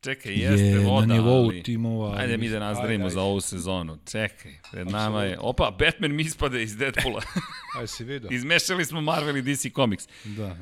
[0.00, 1.62] Čekaj, jeste je voda, na nivou ali...
[1.62, 2.16] timova.
[2.18, 3.98] Ajde mi da nazdravimo ajde, za ovu sezonu.
[4.10, 5.38] Čekaj, pred nama je...
[5.40, 7.22] Opa, Batman mi ispade iz Deadpoola.
[7.76, 8.28] Ajde si vidio.
[8.32, 10.08] Izmešali smo Marvel i DC Comics.
[10.24, 10.56] Da.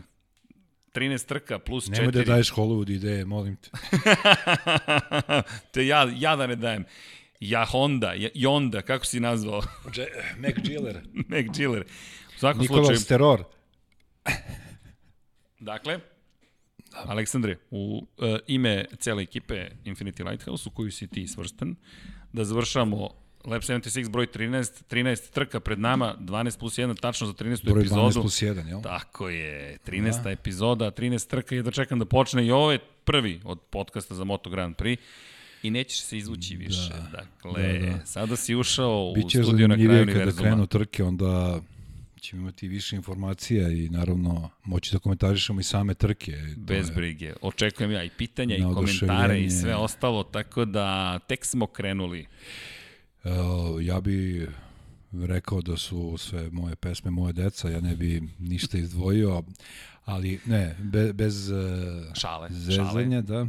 [0.94, 1.90] 13 trka plus 4.
[1.98, 3.70] Nemoj da daješ Hollywood ideje, molim te.
[5.72, 6.84] te ja, ja da ne dajem.
[7.40, 9.62] Ja Honda, ja, Yonda, kako si nazvao?
[10.42, 11.00] Mac Giller.
[11.28, 11.84] Mac Giller.
[12.36, 13.44] U svakom Nikola slučaju, Steror.
[15.60, 16.00] dakle,
[16.92, 21.76] Aleksandre, u uh, ime cele ekipe Infinity Lighthouse, u koju si ti svrstan,
[22.32, 23.10] da završamo
[23.46, 27.64] Lab 76 broj 13, 13 trka pred nama, 12 plus 1 tačno za 13.
[27.64, 28.00] Broj epizodu.
[28.00, 28.82] 12 plus 1, jel?
[28.82, 30.22] Tako je, 13.
[30.22, 30.30] Da.
[30.30, 34.24] epizoda, 13 trka je da čekam da počne i ovo je prvi od podcasta za
[34.24, 34.98] Moto Grand Prix
[35.62, 36.88] i nećeš se izvući više.
[36.88, 37.10] Da.
[37.10, 38.06] Dakle, da, da.
[38.06, 40.24] sada si ušao Biće u studio na kraju univerzuma.
[40.24, 41.60] kada krenu trke, onda
[42.20, 46.32] ćemo imati više informacija i naravno moći da komentarišemo i same trke.
[46.56, 47.34] Bez brige.
[47.42, 52.26] Očekujem ja i pitanja i komentare i sve ostalo, tako da tek smo krenuli.
[53.24, 53.30] Uh,
[53.80, 54.48] ja bi
[55.12, 59.42] rekao da su sve moje pesme moje deca, ja ne bi ništa izdvojio,
[60.04, 61.56] ali ne, be, bez uh,
[62.14, 63.22] šale, zezanja, šale.
[63.22, 63.46] da.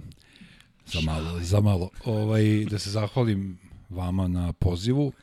[0.93, 1.89] Za malo, za malo.
[2.05, 3.59] Ovaj, da se zahvalim
[3.89, 5.13] vama na pozivu.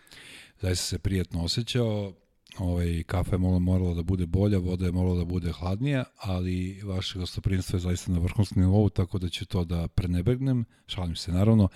[0.60, 2.12] Zaista se prijetno osjećao.
[2.58, 7.18] Ovaj, kafa je morala da bude bolja, voda je morala da bude hladnija, ali vaše
[7.18, 10.64] gostoprinstvo je zaista na vrhunskom nivou, tako da ću to da prenebegnem.
[10.86, 11.68] Šalim se, naravno.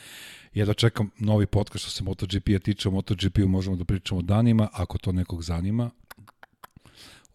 [0.55, 2.89] Ja da čekam novi podcast što se MotoGP-a tiče.
[2.89, 5.91] O MotoGP-u možemo da pričamo danima, ako to nekog zanima.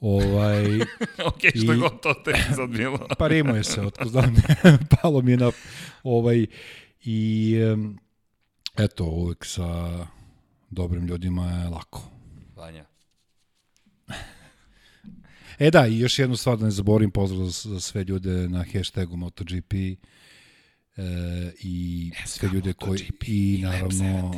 [0.03, 0.81] Ovaj,
[1.29, 3.07] ok, što i, god to te sad bilo.
[3.19, 4.35] pa rimo je se, otko znam,
[5.01, 5.51] palo mi je na...
[6.03, 6.45] Ovaj,
[7.03, 7.55] I
[8.77, 9.97] eto, uvek sa
[10.69, 12.09] dobrim ljudima je lako.
[12.55, 12.85] Vanja.
[15.59, 18.65] E da, i još jednu stvar da ne zaborim, pozdrav za, za sve ljude na
[18.73, 19.73] hashtagu MotoGP
[20.97, 24.31] e, i SK sve ljude koji i, naravno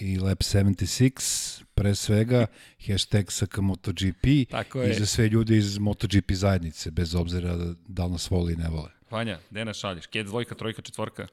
[0.00, 2.46] i Lab 76 pre svega
[2.86, 4.90] hashtag SK MotoGP Tako je.
[4.90, 7.56] i za sve ljude iz MotoGP zajednice bez obzira
[7.88, 8.90] da li nas voli i ne vole.
[9.10, 10.06] Vanja, gde nas šalješ?
[10.06, 11.26] Kje dvojka, trojka, četvorka?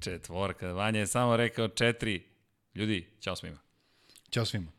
[0.00, 0.72] Četvorka.
[0.72, 2.22] Vanja je samo rekao četiri.
[2.74, 3.58] Ljudi, ćao svima.
[4.30, 4.70] Ćao svima.